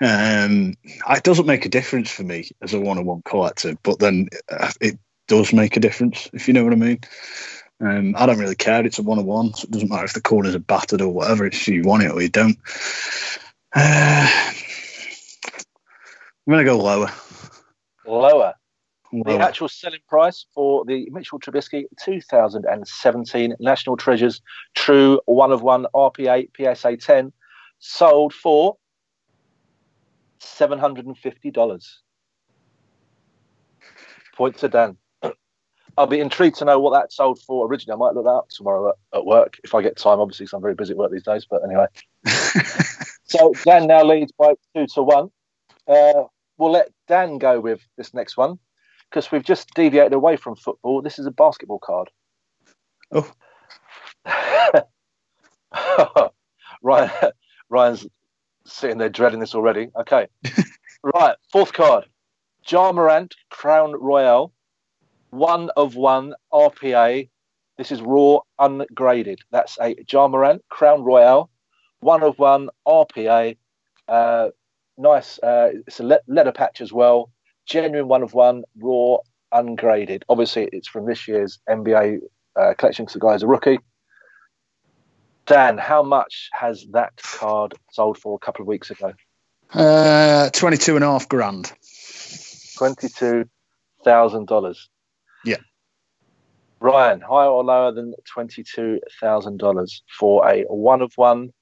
Um, 0.00 0.74
it 1.09 1.22
doesn't 1.22 1.46
make 1.46 1.64
a 1.64 1.70
difference 1.70 2.11
for 2.11 2.22
me 2.22 2.50
as 2.62 2.74
a 2.74 2.80
one-on-one 2.80 3.22
collector, 3.24 3.76
but 3.82 3.98
then 3.98 4.28
uh, 4.50 4.72
it 4.80 4.98
does 5.26 5.52
make 5.52 5.76
a 5.76 5.80
difference 5.80 6.28
if 6.32 6.46
you 6.46 6.54
know 6.54 6.64
what 6.64 6.72
I 6.72 6.76
mean. 6.76 7.00
Um, 7.80 8.14
I 8.16 8.26
don't 8.26 8.38
really 8.38 8.54
care. 8.54 8.85
It's 8.85 8.98
a 8.98 9.02
one-on-one, 9.02 9.54
so 9.54 9.64
it 9.64 9.70
doesn't 9.70 9.90
matter 9.90 10.04
if 10.04 10.14
the 10.14 10.20
corners 10.20 10.54
are 10.54 10.61
battered 10.61 11.02
or 11.02 11.09
whatever. 11.09 11.46
It's 11.46 11.66
you 11.66 11.82
want 11.82 12.02
it 12.02 12.11
or 12.11 12.22
you 12.22 12.28
don't. 12.28 12.59
Uh, 13.74 14.28
I'm 16.46 16.50
gonna 16.50 16.64
go 16.64 16.78
lower. 16.78 17.11
Lower. 18.06 18.54
The 19.12 19.38
actual 19.38 19.68
selling 19.68 20.00
price 20.09 20.46
for 20.54 20.85
the 20.85 21.09
Mitchell 21.11 21.38
Trubisky 21.38 21.84
2017 22.03 23.55
National 23.61 23.97
Treasures 23.97 24.42
True 24.74 25.20
One 25.26 25.53
of 25.53 25.62
One 25.62 25.86
RPA 25.94 26.49
PSA 26.57 26.97
10 26.97 27.32
sold 27.78 28.34
for 28.34 28.76
$750. 30.41 31.89
Point 34.37 34.59
to 34.59 34.68
Dan. 34.68 34.97
I'll 35.99 36.07
be 36.07 36.20
intrigued 36.20 36.57
to 36.57 36.64
know 36.64 36.78
what 36.78 36.93
that 36.93 37.12
sold 37.12 37.41
for 37.41 37.66
originally. 37.66 37.97
I 37.97 37.99
might 37.99 38.14
look 38.14 38.24
that 38.24 38.30
up 38.30 38.49
tomorrow 38.51 38.91
at, 38.91 39.18
at 39.18 39.26
work 39.26 39.59
if 39.64 39.74
I 39.74 39.82
get 39.82 39.97
time, 39.97 40.20
obviously, 40.20 40.45
because 40.45 40.55
I'm 40.55 40.62
very 40.62 40.74
busy 40.74 40.93
at 40.93 40.99
work 40.99 41.11
these 41.11 41.22
days. 41.22 41.47
But 41.49 41.62
anyway. 41.64 41.87
So 43.26 43.53
Dan 43.64 43.89
now 43.89 44.05
leads 44.05 44.32
by 44.32 44.55
two 44.74 44.87
to 44.95 45.03
one. 45.03 45.30
Uh, 45.87 46.24
we'll 46.59 46.70
let 46.70 46.91
Dan 47.09 47.39
go 47.39 47.61
with 47.61 47.80
this 47.97 48.14
next 48.14 48.37
one 48.37 48.59
because 49.11 49.30
we've 49.30 49.45
just 49.45 49.72
deviated 49.74 50.12
away 50.12 50.37
from 50.37 50.57
football. 50.57 51.03
This 51.03 51.18
is 51.18 51.26
a 51.26 51.30
basketball 51.30 51.80
card. 51.80 52.11
Oh. 53.12 53.30
Ryan, 56.82 57.32
Ryan's 57.68 58.07
sitting 58.67 58.99
there 58.99 59.09
dreading 59.09 59.41
this 59.41 59.55
already. 59.55 59.89
Okay. 59.99 60.27
right. 61.03 61.37
Fourth 61.53 61.73
card. 61.73 62.07
Ja 62.69 62.93
Morant, 62.93 63.35
Crown 63.51 63.93
Royale. 63.93 64.53
One 65.31 65.71
of 65.77 65.95
one 65.97 66.35
RPA. 66.53 67.29
This 67.79 67.93
is 67.93 68.01
raw, 68.01 68.39
ungraded. 68.59 69.41
That's 69.51 69.79
a 69.81 69.95
Ja 70.11 70.29
Morant, 70.29 70.64
Crown 70.71 71.03
Royale. 71.03 71.51
One 72.01 72.23
of 72.23 72.39
one 72.39 72.69
RPA. 72.87 73.57
Uh, 74.09 74.49
nice. 74.99 75.39
Uh, 75.39 75.71
it's 75.87 76.01
a 76.01 76.05
le- 76.05 76.21
leather 76.27 76.53
patch 76.53 76.81
as 76.81 76.93
well. 76.93 77.31
genuine 77.67 78.09
one 78.09 78.23
of 78.23 78.33
one, 78.35 78.62
raw, 78.81 79.17
ungraded. 79.53 80.25
Obviously, 80.29 80.69
it's 80.73 80.89
from 80.89 81.07
this 81.07 81.27
year's 81.29 81.59
NBA 81.69 82.19
uh, 82.59 82.75
collection 82.79 83.05
because 83.05 83.14
the 83.14 83.21
guy's 83.21 83.43
a 83.43 83.47
rookie. 83.47 83.79
Dan, 85.47 85.78
how 85.78 86.03
much 86.03 86.51
has 86.53 86.84
that 86.90 87.16
card 87.16 87.74
sold 87.92 88.18
for 88.18 88.34
a 88.34 88.38
couple 88.38 88.62
of 88.62 88.66
weeks 88.66 88.90
ago? 88.90 89.14
Uh, 89.72 90.51
22 90.51 90.97
and 90.97 91.05
a 91.05 91.09
half 91.09 91.28
grand. 91.28 91.72
$22,000. 92.78 94.76
Yeah. 95.44 95.57
Ryan, 96.80 97.20
higher 97.20 97.49
or 97.49 97.64
lower 97.64 97.92
than 97.92 98.14
$22,000 98.36 100.01
for 100.18 100.49
a 100.49 100.62
one 100.64 101.01
of 101.01 101.12
one, 101.16 101.53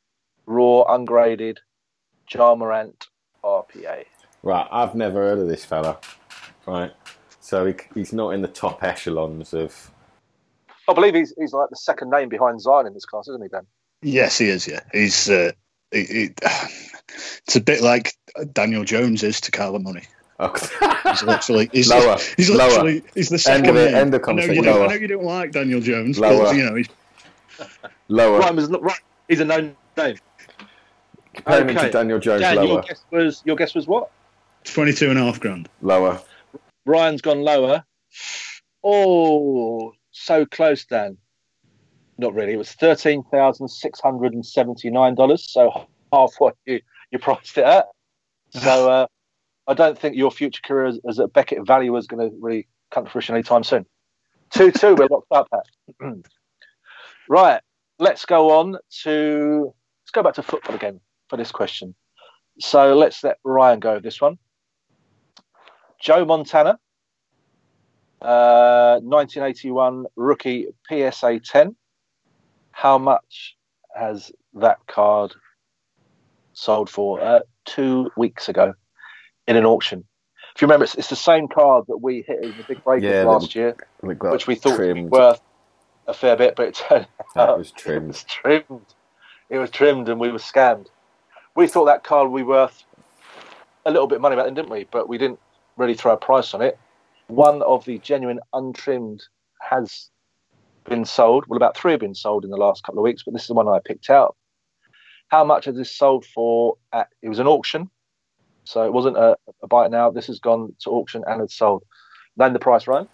raw, 0.47 0.83
ungraded 0.89 1.61
Ja 2.33 2.55
RPA? 2.55 4.05
Right, 4.43 4.69
I've 4.71 4.95
never 4.95 5.21
heard 5.21 5.39
of 5.39 5.49
this 5.49 5.65
fella. 5.65 5.99
Right, 6.67 6.93
so 7.41 7.67
he, 7.67 7.75
he's 7.95 8.13
not 8.13 8.31
in 8.31 8.43
the 8.43 8.49
top 8.49 8.83
echelons 8.83 9.55
of. 9.55 9.91
I 10.89 10.93
believe 10.93 11.15
he's, 11.15 11.33
he's 11.39 11.53
like 11.53 11.71
the 11.71 11.77
second 11.77 12.11
name 12.11 12.29
behind 12.29 12.61
Zion 12.61 12.87
in 12.87 12.95
this 12.95 13.05
class, 13.05 13.29
isn't 13.29 13.43
he, 13.43 13.49
Ben? 13.49 13.67
Yes, 14.03 14.39
he 14.39 14.49
is. 14.49 14.67
Yeah, 14.69 14.81
he's. 14.93 15.29
Uh, 15.31 15.53
he, 15.91 16.05
he, 16.05 16.31
it's 17.47 17.57
a 17.57 17.61
bit 17.61 17.83
like 17.83 18.15
Daniel 18.53 18.85
Jones 18.85 19.23
is 19.23 19.41
to 19.43 19.51
Kyler 19.51 19.83
Murray. 19.83 20.05
Oh. 20.41 20.53
He's 21.11 21.23
literally, 21.23 21.71
he's, 21.73 21.89
Lower, 21.91 22.19
he's 22.37 22.51
lower. 22.51 22.69
literally, 22.69 23.03
he's 23.15 23.29
the 23.29 23.39
second 23.39 23.69
of 23.69 23.77
it, 23.77 23.93
name. 23.93 23.95
end 23.95 24.15
of 24.15 24.23
I 24.27 24.33
know, 24.33 24.43
you 24.43 24.47
conversation, 24.49 24.65
don't, 24.65 24.83
I 24.83 24.87
know 24.89 25.01
you 25.01 25.07
don't 25.07 25.25
like 25.25 25.53
Daniel 25.53 25.81
Jones, 25.81 26.19
Lower. 26.19 26.45
but 26.45 26.57
you 26.57 26.65
know 26.65 26.75
he's 26.75 26.89
lower. 28.09 28.41
Ryan 28.41 28.57
was 28.57 28.69
right. 28.69 29.01
He's 29.29 29.41
a 29.41 29.45
known 29.45 29.77
name. 29.97 30.17
Compare 31.35 31.69
him 31.69 31.77
to 31.77 31.91
Daniel 31.91 32.19
Jones. 32.19 32.41
Dan, 32.41 32.67
your 32.67 32.83
guess 32.83 33.05
was 33.11 33.43
your 33.45 33.57
guess 33.57 33.75
was 33.75 33.87
what? 33.87 34.11
22 34.65 35.11
and 35.11 35.19
a 35.19 35.23
half 35.23 35.41
grand. 35.41 35.69
Lower. 35.83 36.21
Ryan's 36.87 37.23
gone 37.23 37.43
lower. 37.43 37.85
Oh, 38.83 39.93
so 40.15 40.47
close, 40.47 40.85
Dan. 40.85 41.19
Not 42.19 42.35
really. 42.35 42.53
It 42.53 42.59
was 42.59 42.73
thirteen 42.73 43.25
thousand 43.25 43.69
six 43.69 44.01
hundred 44.01 44.33
and 44.33 44.47
seventy-nine 44.47 45.17
dollars. 45.17 45.51
So 45.51 45.89
half 46.13 46.35
what 46.39 46.57
you 46.65 46.81
you 47.11 47.19
priced 47.19 47.59
it 47.59 47.65
at. 47.65 47.87
So 48.51 48.91
uh, 48.91 49.07
I 49.67 49.75
don't 49.75 49.99
think 49.99 50.17
your 50.17 50.31
future 50.31 50.63
career 50.65 50.87
as, 50.87 51.01
as 51.09 51.19
a 51.19 51.27
Beckett 51.27 51.67
valuer 51.67 51.99
is 51.99 52.07
going 52.07 52.31
to 52.31 52.37
really 52.41 52.69
come 52.91 53.05
to 53.05 53.11
fruition 53.11 53.35
anytime 53.35 53.65
soon. 53.65 53.85
Two-two, 54.51 54.95
we're 54.95 55.09
locked 55.09 55.33
up 55.33 55.49
at. 55.53 56.07
right. 57.29 57.61
Let's 57.99 58.25
go 58.25 58.59
on 58.59 58.77
to 59.03 59.75
let's 60.03 60.11
go 60.13 60.23
back 60.23 60.35
to 60.35 60.43
football 60.43 60.77
again 60.77 61.01
for 61.29 61.37
this 61.37 61.51
question. 61.51 61.95
So 62.61 62.95
let's 62.95 63.25
let 63.25 63.39
Ryan 63.45 63.81
go 63.81 63.95
with 63.95 64.05
this 64.05 64.21
one. 64.21 64.39
Joe 66.01 66.25
Montana, 66.25 66.79
uh, 68.25 69.01
1981 69.03 70.07
rookie 70.17 70.69
PSA 70.89 71.41
10. 71.45 71.77
How 72.73 72.99
much 72.99 73.57
has 73.97 74.33
that 74.55 74.79
card 74.89 75.35
sold 76.55 76.91
for? 76.91 77.21
Uh, 77.23 77.41
two 77.67 78.11
weeks 78.17 78.49
ago 78.49 78.75
in 79.47 79.57
an 79.57 79.67
auction. 79.67 80.05
If 80.57 80.63
you 80.63 80.67
remember, 80.67 80.85
it's, 80.85 80.95
it's 80.97 81.09
the 81.09 81.17
same 81.17 81.49
card 81.49 81.85
that 81.89 81.99
we 81.99 82.25
hit 82.27 82.41
in 82.43 82.57
the 82.57 82.65
big 82.65 82.83
break 82.85 83.05
Yeah, 83.05 83.23
last 83.23 83.55
year, 83.55 83.77
which 84.29 84.47
we 84.47 84.55
thought 84.57 84.75
trimmed. 84.77 85.11
worth 85.11 85.41
a 86.07 86.15
fair 86.15 86.37
bit, 86.37 86.57
but 86.57 86.69
it 86.69 86.75
turned 86.77 87.09
That 87.35 87.55
out 87.55 87.57
was 87.57 87.73
it 87.95 88.03
trimmed. 88.03 88.09
was 88.09 88.25
trimmed. 88.25 88.95
It 89.51 89.59
was 89.59 89.71
trimmed, 89.71 90.09
and 90.09 90.21
we 90.21 90.33
were 90.33 90.39
scammed. 90.39 90.89
We 91.57 91.67
thought 91.69 91.87
that 91.87 92.05
card 92.05 92.31
would 92.31 92.39
be 92.39 92.45
worth 92.45 92.85
a 93.85 93.91
little 93.93 94.09
bit 94.09 94.17
of 94.17 94.23
money 94.23 94.37
back 94.37 94.47
then, 94.47 94.55
didn't 94.55 94.71
we? 94.71 94.89
But 94.93 95.09
we 95.09 95.19
didn't 95.19 95.41
really 95.77 95.95
throw 95.95 96.13
a 96.15 96.19
price 96.19 96.55
on 96.55 96.63
it. 96.63 96.81
One 97.35 97.63
of 97.63 97.85
the 97.85 97.99
genuine 97.99 98.39
untrimmed 98.53 99.25
has 99.61 100.09
been 100.85 101.05
sold. 101.05 101.47
Well, 101.49 101.57
about 101.57 101.77
three 101.77 101.91
have 101.91 102.01
been 102.01 102.15
sold 102.15 102.45
in 102.45 102.51
the 102.51 102.57
last 102.57 102.85
couple 102.85 103.01
of 103.01 103.03
weeks, 103.03 103.25
but 103.25 103.35
this 103.35 103.43
is 103.43 103.49
the 103.49 103.55
one 103.55 103.67
I 103.67 103.81
picked 103.85 104.09
out. 104.09 104.37
How 105.29 105.43
much 105.43 105.65
has 105.65 105.75
this 105.75 105.91
sold 105.91 106.25
for? 106.25 106.77
At, 106.93 107.09
it 107.23 107.29
was 107.29 107.41
an 107.41 107.49
auction, 107.49 107.91
so 108.63 108.85
it 108.85 108.93
wasn't 108.93 109.17
a, 109.17 109.37
a 109.65 109.67
buy 109.67 109.87
it 109.87 109.91
now. 109.91 110.11
This 110.11 110.29
has 110.29 110.39
gone 110.39 110.77
to 110.83 110.91
auction 110.91 111.25
and 111.27 111.43
it's 111.43 111.57
sold. 111.57 111.83
Then 112.37 112.53
the 112.53 112.61
price, 112.61 112.87
Ryan. 112.87 113.09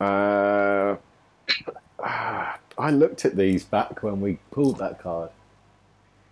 Uh, 0.00 0.96
I 1.98 2.90
looked 2.92 3.24
at 3.24 3.36
these 3.36 3.64
back 3.64 4.04
when 4.04 4.20
we 4.20 4.38
pulled 4.52 4.78
that 4.78 5.00
card. 5.02 5.30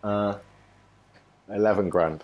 Uh, 0.04 0.36
Eleven 1.48 1.88
grand. 1.88 2.22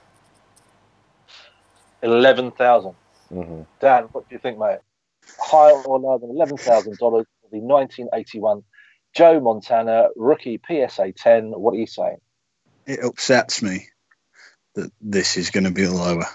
Eleven 2.00 2.52
thousand. 2.52 2.94
Mm-hmm. 3.32 3.62
Dan, 3.80 4.04
what 4.12 4.28
do 4.28 4.34
you 4.36 4.38
think, 4.38 4.56
mate? 4.56 4.78
Higher 5.38 5.82
or 5.82 5.98
lower 5.98 6.18
than 6.18 6.30
eleven 6.30 6.56
thousand 6.56 6.98
dollars 6.98 7.26
for 7.42 7.48
the 7.50 7.58
1981 7.58 8.62
Joe 9.14 9.40
Montana 9.40 10.08
rookie 10.16 10.60
PSA 10.66 11.12
10? 11.12 11.50
What 11.52 11.74
are 11.74 11.78
you 11.78 11.86
saying? 11.86 12.18
It 12.86 13.04
upsets 13.04 13.62
me 13.62 13.88
that 14.74 14.92
this 15.00 15.36
is 15.36 15.50
going 15.50 15.64
to 15.64 15.70
be 15.70 15.86
lower 15.86 16.26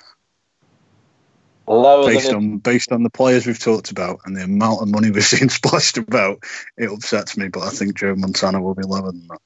Lower 1.68 2.06
based 2.06 2.28
than 2.28 2.36
on 2.36 2.58
based 2.60 2.92
on 2.92 3.02
the 3.02 3.10
players 3.10 3.48
we've 3.48 3.60
talked 3.60 3.90
about 3.90 4.20
and 4.26 4.38
the 4.38 4.44
amount 4.44 4.84
of 4.84 4.88
money 4.88 5.10
we've 5.12 5.24
seen 5.24 5.50
splashed 5.50 5.98
about. 5.98 6.44
It 6.78 6.92
upsets 6.92 7.38
me, 7.38 7.48
but 7.48 7.64
I 7.64 7.70
think 7.70 7.98
Joe 7.98 8.16
Montana 8.16 8.62
will 8.62 8.76
be 8.76 8.84
lower 8.84 9.12
than 9.12 9.28
that. 9.28 9.40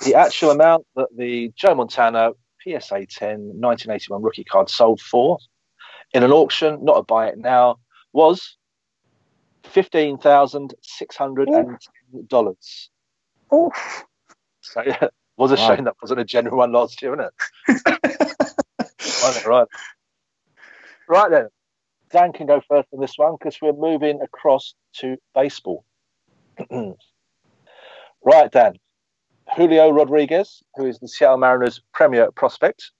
the 0.00 0.14
actual 0.14 0.50
amount 0.50 0.86
that 0.96 1.08
the 1.16 1.52
Joe 1.56 1.74
Montana 1.74 2.32
PSA 2.62 3.06
10 3.06 3.60
1981 3.60 4.22
rookie 4.22 4.44
card 4.44 4.68
sold 4.68 5.00
for 5.00 5.38
in 6.12 6.22
an 6.22 6.32
auction, 6.32 6.84
not 6.84 6.98
a 6.98 7.02
buy 7.02 7.28
it 7.28 7.38
now, 7.38 7.78
was 8.14 8.56
fifteen 9.64 10.18
thousand 10.18 10.74
six 10.82 11.16
hundred 11.16 11.48
and 11.50 11.66
ten 12.12 12.26
dollars. 12.28 12.90
Oh, 13.50 13.72
So 14.62 14.82
yeah, 14.86 15.08
was 15.36 15.52
a 15.52 15.56
Wow. 15.56 15.76
shame 15.76 15.84
that 15.84 15.96
wasn't 16.02 16.20
a 16.20 16.24
general 16.24 16.58
one 16.58 16.72
last 16.72 17.02
year, 17.02 17.14
isn't 17.14 17.26
it? 17.26 17.34
right, 19.22 19.46
right. 19.46 19.68
Right 21.08 21.30
then, 21.30 21.48
Dan 22.12 22.32
can 22.32 22.46
go 22.46 22.62
first 22.68 22.88
on 22.92 23.00
this 23.00 23.14
one 23.18 23.36
because 23.38 23.60
we're 23.60 23.72
moving 23.74 24.20
across 24.22 24.74
to 25.00 25.16
baseball. 25.34 25.84
right, 26.70 28.50
Dan. 28.52 28.74
Julio 29.56 29.90
Rodriguez, 29.90 30.62
who 30.76 30.86
is 30.86 30.98
the 30.98 31.08
Seattle 31.08 31.36
Mariners' 31.38 31.82
premier 31.92 32.30
prospect. 32.32 32.90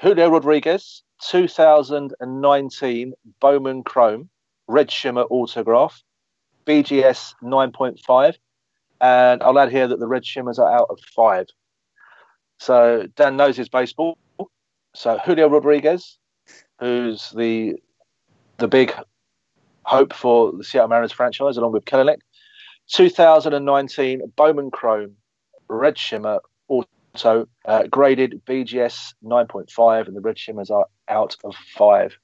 Julio 0.00 0.28
Rodriguez, 0.30 1.02
2019 1.22 3.12
Bowman 3.40 3.82
Chrome, 3.82 4.28
Red 4.68 4.90
Shimmer 4.90 5.22
autograph, 5.22 6.02
BGS 6.66 7.34
9.5. 7.42 8.34
And 9.00 9.42
I'll 9.42 9.58
add 9.58 9.70
here 9.70 9.88
that 9.88 9.98
the 9.98 10.06
Red 10.06 10.24
Shimmers 10.24 10.58
are 10.58 10.72
out 10.72 10.88
of 10.90 10.98
five. 11.14 11.46
So 12.58 13.06
Dan 13.16 13.36
knows 13.36 13.56
his 13.56 13.68
baseball. 13.68 14.16
So 14.94 15.18
Julio 15.18 15.48
Rodriguez, 15.48 16.18
who's 16.78 17.30
the 17.30 17.74
the 18.58 18.68
big 18.68 18.94
hope 19.84 20.12
for 20.12 20.52
the 20.52 20.64
Seattle 20.64 20.88
Mariners 20.88 21.12
franchise, 21.12 21.56
along 21.56 21.72
with 21.72 21.84
Kelenic. 21.84 22.18
2019 22.88 24.32
Bowman 24.36 24.70
Chrome, 24.70 25.16
Red 25.68 25.98
Shimmer 25.98 26.40
Auto, 26.68 27.48
uh, 27.64 27.84
graded 27.84 28.42
BGS 28.46 29.14
9.5, 29.24 30.06
and 30.06 30.16
the 30.16 30.20
Red 30.20 30.38
Shimmers 30.38 30.70
are 30.70 30.86
out 31.08 31.36
of 31.44 31.54
five. 31.76 32.16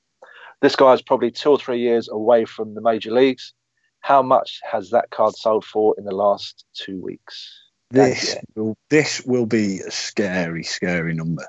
This 0.60 0.76
guy 0.76 0.92
is 0.92 1.02
probably 1.02 1.30
two 1.30 1.50
or 1.50 1.58
three 1.58 1.80
years 1.80 2.08
away 2.08 2.44
from 2.44 2.74
the 2.74 2.80
major 2.80 3.12
leagues. 3.12 3.54
How 4.00 4.22
much 4.22 4.60
has 4.70 4.90
that 4.90 5.10
card 5.10 5.34
sold 5.36 5.64
for 5.64 5.94
in 5.98 6.04
the 6.04 6.14
last 6.14 6.64
two 6.74 7.00
weeks? 7.00 7.50
this 7.90 8.36
will 8.54 8.76
this 8.88 9.22
will 9.24 9.46
be 9.46 9.80
a 9.80 9.90
scary, 9.90 10.62
scary 10.62 11.14
number. 11.14 11.46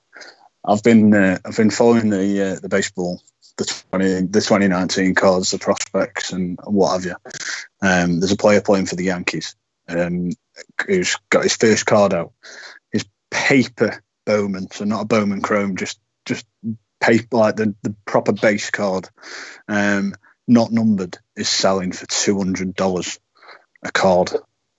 I've 0.66 0.84
been 0.84 1.14
uh, 1.14 1.40
I've 1.46 1.58
been 1.58 1.70
following 1.70 2.10
the 2.10 2.54
uh, 2.54 2.60
the 2.60 2.70
baseball, 2.70 3.22
the 3.58 3.66
twenty 3.90 4.22
the 4.22 4.42
twenty 4.42 4.68
nineteen 4.68 5.16
cards, 5.16 5.52
the 5.52 5.60
prospects, 5.60 6.32
and 6.34 6.60
what 6.66 6.94
have 6.94 7.06
you. 7.06 7.16
Um, 7.82 8.20
there's 8.20 8.32
a 8.32 8.38
player 8.38 8.62
playing 8.62 8.88
for 8.88 8.96
the 8.96 9.06
Yankees 9.06 9.56
um, 9.88 10.32
who's 10.86 11.16
got 11.30 11.44
his 11.44 11.56
first 11.56 11.86
card 11.86 12.14
out. 12.14 12.34
His 12.92 13.06
paper 13.30 14.04
Bowman, 14.26 14.70
so 14.72 14.86
not 14.86 15.02
a 15.02 15.06
Bowman 15.06 15.42
Chrome, 15.42 15.76
just 15.76 16.00
just 16.26 16.46
paper 17.02 17.38
like 17.38 17.56
the, 17.58 17.76
the 17.82 17.96
proper 18.06 18.32
base 18.32 18.70
card, 18.70 19.10
um, 19.68 20.14
not 20.48 20.72
numbered, 20.72 21.18
is 21.36 21.50
selling 21.50 21.92
for 21.92 22.06
two 22.08 22.38
hundred 22.38 22.76
dollars 22.76 23.20
a 23.84 23.92
card 23.92 24.32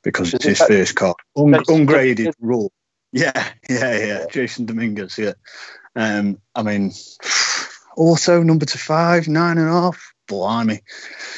because 0.02 0.32
it's 0.32 0.44
his 0.44 0.58
that- 0.58 0.68
first 0.68 0.94
card, 0.94 1.16
Un- 1.36 1.62
ungraded 1.68 2.34
rule. 2.40 2.72
Yeah, 3.12 3.32
yeah, 3.68 3.96
yeah. 3.98 4.24
Jasson 4.30 4.64
Dominguez. 4.64 5.18
Yeah. 5.18 5.34
Um, 5.94 6.38
I 6.54 6.62
mean, 6.62 6.92
also 7.94 8.42
number 8.42 8.64
to 8.64 8.78
five, 8.78 9.28
nine 9.28 9.58
and 9.58 9.68
a 9.68 9.72
half. 9.72 10.14
Blimey. 10.28 10.80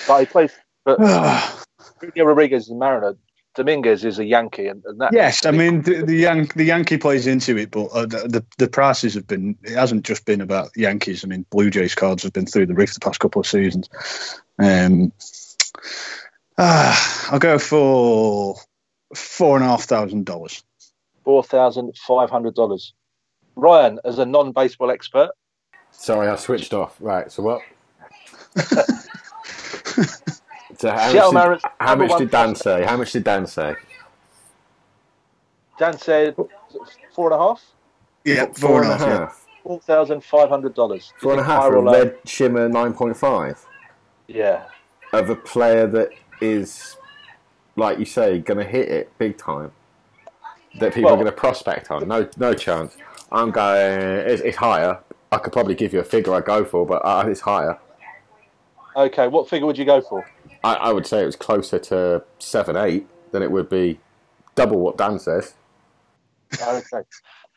But 0.06 0.20
he 0.20 0.26
plays. 0.26 0.52
But 0.84 1.00
Julio 2.00 2.26
Rodriguez 2.26 2.64
is 2.64 2.70
a 2.70 2.74
Mariner. 2.76 3.16
Dominguez 3.54 4.04
is 4.04 4.18
a 4.18 4.24
Yankee, 4.24 4.66
and, 4.66 4.82
and 4.84 5.00
that 5.00 5.12
Yes, 5.12 5.46
I 5.46 5.50
mean 5.50 5.82
the 5.82 6.02
the, 6.02 6.16
Yan- 6.16 6.48
the 6.56 6.64
Yankee 6.64 6.98
plays 6.98 7.26
into 7.26 7.56
it, 7.56 7.70
but 7.70 7.86
uh, 7.86 8.06
the, 8.06 8.28
the 8.28 8.44
the 8.58 8.68
prices 8.68 9.14
have 9.14 9.26
been. 9.26 9.56
It 9.62 9.74
hasn't 9.74 10.04
just 10.04 10.24
been 10.24 10.40
about 10.40 10.70
Yankees. 10.76 11.24
I 11.24 11.28
mean, 11.28 11.46
Blue 11.50 11.70
Jays 11.70 11.94
cards 11.94 12.22
have 12.24 12.32
been 12.32 12.46
through 12.46 12.66
the 12.66 12.74
roof 12.74 12.94
the 12.94 13.00
past 13.00 13.20
couple 13.20 13.40
of 13.40 13.46
seasons. 13.46 13.88
Um, 14.58 15.12
ah, 16.58 17.28
I'll 17.32 17.38
go 17.38 17.58
for 17.58 18.56
four 19.14 19.56
and 19.56 19.64
a 19.64 19.68
half 19.68 19.84
thousand 19.84 20.26
dollars. 20.26 20.62
four 21.24 21.42
thousand 21.42 21.96
five 21.96 22.30
hundred 22.30 22.54
dollars. 22.54 22.92
Ryan, 23.56 24.00
as 24.04 24.18
a 24.18 24.26
non-baseball 24.26 24.90
expert, 24.90 25.30
Sorry, 25.92 26.28
I 26.28 26.36
switched 26.36 26.74
off. 26.74 26.96
Right, 27.00 27.30
so 27.30 27.42
what? 27.42 27.62
so 30.78 30.90
how 30.90 31.10
Seattle 31.10 31.32
much, 31.32 31.42
Mariners, 31.44 31.62
did, 31.62 31.70
how 31.80 31.94
much 31.96 32.18
did 32.18 32.30
Dan 32.30 32.54
say? 32.54 32.84
How 32.84 32.96
much 32.96 33.12
did 33.12 33.24
Dan 33.24 33.46
say? 33.46 33.74
Dan 35.78 35.98
said 35.98 36.36
four 37.14 37.32
and 37.32 37.40
a 37.40 37.44
half, 37.44 37.62
Yeah, 38.24 38.46
Four 38.54 38.82
and 38.84 38.92
a 38.92 38.96
half. 38.98 39.44
four 39.62 39.80
thousand 39.80 40.22
five 40.22 40.48
hundred 40.48 40.74
dollars. 40.74 41.12
Four 41.20 41.32
and 41.32 41.40
a 41.40 41.44
half 41.44 41.64
for 41.64 41.76
a 41.76 41.82
red 41.82 42.18
shimmer 42.24 42.68
9.5 42.68 43.58
Yeah, 44.28 44.64
of 45.12 45.30
a 45.30 45.36
player 45.36 45.86
that 45.88 46.10
is, 46.40 46.96
like 47.76 47.98
you 47.98 48.04
say, 48.04 48.38
going 48.38 48.58
to 48.58 48.64
hit 48.64 48.88
it 48.88 49.18
big 49.18 49.36
time. 49.36 49.72
That 50.80 50.92
people 50.94 51.10
Well- 51.10 51.14
are 51.14 51.22
going 51.22 51.26
to 51.26 51.32
prospect 51.32 51.90
on. 51.90 52.06
No, 52.08 52.28
no 52.36 52.52
chance. 52.54 52.96
I'm 53.32 53.50
going. 53.50 54.00
It's, 54.00 54.42
it's 54.42 54.56
higher. 54.56 54.98
I 55.32 55.38
could 55.38 55.52
probably 55.52 55.74
give 55.74 55.92
you 55.92 55.98
a 56.00 56.04
figure 56.04 56.32
I 56.34 56.40
go 56.40 56.64
for, 56.64 56.86
but 56.86 57.04
uh, 57.04 57.24
it's 57.26 57.40
higher. 57.40 57.78
Okay, 58.96 59.26
what 59.26 59.48
figure 59.48 59.66
would 59.66 59.76
you 59.76 59.84
go 59.84 60.00
for? 60.00 60.24
I, 60.64 60.74
I 60.74 60.92
would 60.92 61.06
say 61.06 61.22
it 61.22 61.26
was 61.26 61.36
closer 61.36 61.78
to 61.78 62.24
seven, 62.38 62.76
eight 62.76 63.06
than 63.32 63.42
it 63.42 63.52
would 63.52 63.68
be 63.68 64.00
double 64.54 64.80
what 64.80 64.96
Dan 64.96 65.18
says. 65.18 65.52
Okay. 66.60 67.02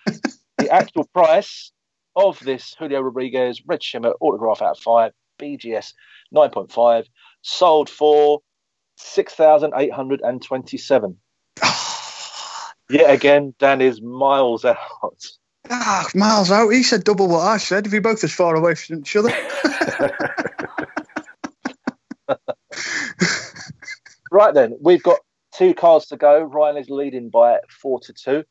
the 0.57 0.69
actual 0.69 1.05
price 1.13 1.71
of 2.15 2.39
this 2.41 2.75
Julio 2.77 2.99
Rodriguez 3.01 3.61
Red 3.65 3.81
Shimmer 3.81 4.11
autograph 4.19 4.61
out 4.61 4.77
of 4.77 4.79
five, 4.79 5.13
BGS 5.39 5.93
9.5, 6.35 7.05
sold 7.43 7.89
for 7.89 8.41
6,827. 8.97 11.17
Yet 12.89 13.09
again, 13.09 13.53
Dan 13.59 13.81
is 13.81 14.01
miles 14.01 14.65
out. 14.65 14.77
Ah, 15.69 16.07
miles 16.13 16.51
out. 16.51 16.69
He 16.69 16.83
said 16.83 17.05
double 17.05 17.29
what 17.29 17.41
I 17.41 17.57
said. 17.57 17.85
If 17.85 17.93
we 17.93 17.99
both 17.99 18.23
as 18.23 18.33
far 18.33 18.55
away 18.55 18.75
from 18.75 18.99
each 18.99 19.15
other. 19.15 19.29
Right 24.31 24.53
then, 24.53 24.77
we've 24.81 25.03
got 25.03 25.19
two 25.53 25.73
cards 25.73 26.07
to 26.07 26.17
go. 26.17 26.41
Ryan 26.41 26.77
is 26.77 26.89
leading 26.89 27.29
by 27.29 27.59
four 27.69 27.99
to 28.01 28.13
two. 28.13 28.43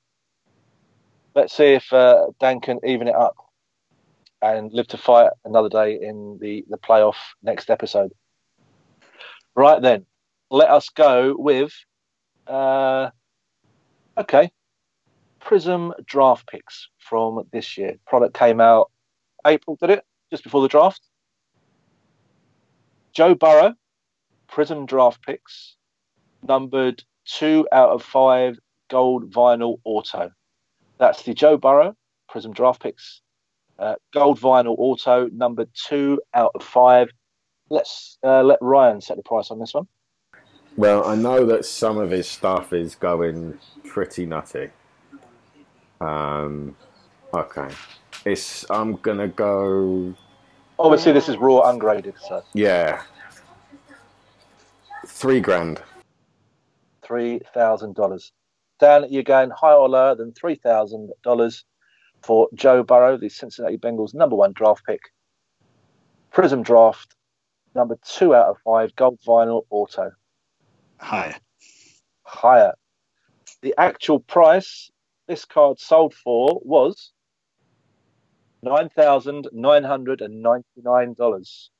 Let's 1.35 1.55
see 1.55 1.75
if 1.75 1.93
uh, 1.93 2.29
Dan 2.41 2.61
can 2.61 2.81
even 2.85 3.09
it 3.09 3.15
up 3.15 3.37
and 4.41 4.73
live 4.73 4.87
to 4.89 4.97
fight 4.97 5.31
another 5.45 5.69
day 5.69 5.99
in 6.01 6.39
the, 6.41 6.65
the 6.69 6.79
playoff 6.79 7.17
next 7.43 7.71
episode. 7.71 8.13
Right 9.55 9.81
then, 9.81 10.07
let 10.51 10.71
us 10.71 10.89
go 10.89 11.35
with 11.37 11.73
uh, 12.47 13.11
okay, 14.19 14.51
Prism 15.41 15.93
draft 16.05 16.49
picks 16.49 16.89
from 16.99 17.47
this 17.53 17.79
year. 17.79 17.97
Product 18.07 18.35
came 18.35 18.61
out 18.61 18.91
April, 19.47 19.77
did 19.81 19.91
it? 19.91 20.05
Just 20.31 20.43
before 20.43 20.63
the 20.63 20.69
draft. 20.69 21.01
Joe 23.13 23.35
Burrow, 23.35 23.75
Prism 24.49 24.87
draft 24.87 25.23
picks, 25.25 25.77
numbered 26.43 27.03
two 27.25 27.67
out 27.73 27.91
of 27.91 28.03
five 28.03 28.59
gold 28.89 29.31
vinyl 29.31 29.79
auto. 29.85 30.31
That's 30.99 31.23
the 31.23 31.35
Joe 31.35 31.57
Burrow 31.57 31.97
Prism 32.29 32.53
draft 32.53 32.83
picks, 32.83 33.21
uh, 33.79 33.95
gold 34.13 34.41
vinyl 34.41 34.75
auto, 34.79 35.29
number 35.29 35.67
two 35.75 36.21
out 36.35 36.53
of 36.55 36.63
five. 36.63 37.09
Let's 37.71 38.19
uh, 38.23 38.43
let 38.43 38.59
Ryan 38.61 39.01
set 39.01 39.17
the 39.17 39.23
price 39.23 39.51
on 39.51 39.59
this 39.59 39.75
one. 39.75 39.87
Well, 40.77 41.07
I 41.07 41.15
know 41.15 41.47
that 41.47 41.65
some 41.65 41.99
of 41.99 42.11
his 42.11 42.29
stuff 42.29 42.73
is 42.73 42.95
going 42.95 43.59
pretty 43.85 44.27
nutty. 44.27 44.71
Um, 46.01 46.77
okay, 47.33 47.69
it's 48.25 48.67
I'm 48.71 48.97
gonna 48.97 49.29
go. 49.29 50.15
Obviously, 50.79 51.13
this 51.13 51.29
is 51.29 51.39
raw, 51.39 51.71
ungraded, 51.71 52.15
so 52.21 52.43
Yeah, 52.53 53.03
three 55.07 55.41
grand. 55.41 55.83
three 57.03 57.41
thousand 57.55 57.95
dollars. 57.95 58.33
Dan, 58.79 59.07
you're 59.09 59.23
going 59.23 59.51
higher 59.51 59.77
or 59.77 59.89
lower 59.89 60.15
than 60.15 60.33
three 60.33 60.57
thousand 60.57 61.11
dollars 61.23 61.65
for 62.23 62.49
Joe 62.55 62.83
Burrow, 62.83 63.17
the 63.17 63.29
Cincinnati 63.29 63.79
Bengals 63.79 64.15
number 64.15 64.37
one 64.37 64.53
draft 64.53 64.85
pick. 64.85 65.01
Prism 66.33 66.63
draft, 66.63 67.15
number 67.75 67.97
two 68.05 68.35
out 68.35 68.47
of 68.47 68.57
five, 68.65 68.95
gold 68.97 69.19
vinyl 69.27 69.63
auto. 69.71 70.11
Higher. 70.99 71.37
Higher. 72.25 72.75
The 73.63 73.75
actual 73.79 74.21
price 74.21 74.91
this 75.29 75.45
card 75.45 75.79
sold 75.79 76.15
for 76.15 76.61
was 76.63 77.13
nine 78.63 78.89
thousand 78.89 79.49
nine 79.53 79.85
hundred 79.85 80.21
and 80.21 80.43
ninety 80.43 80.83
nine 80.83 81.15
dollars. 81.15 81.71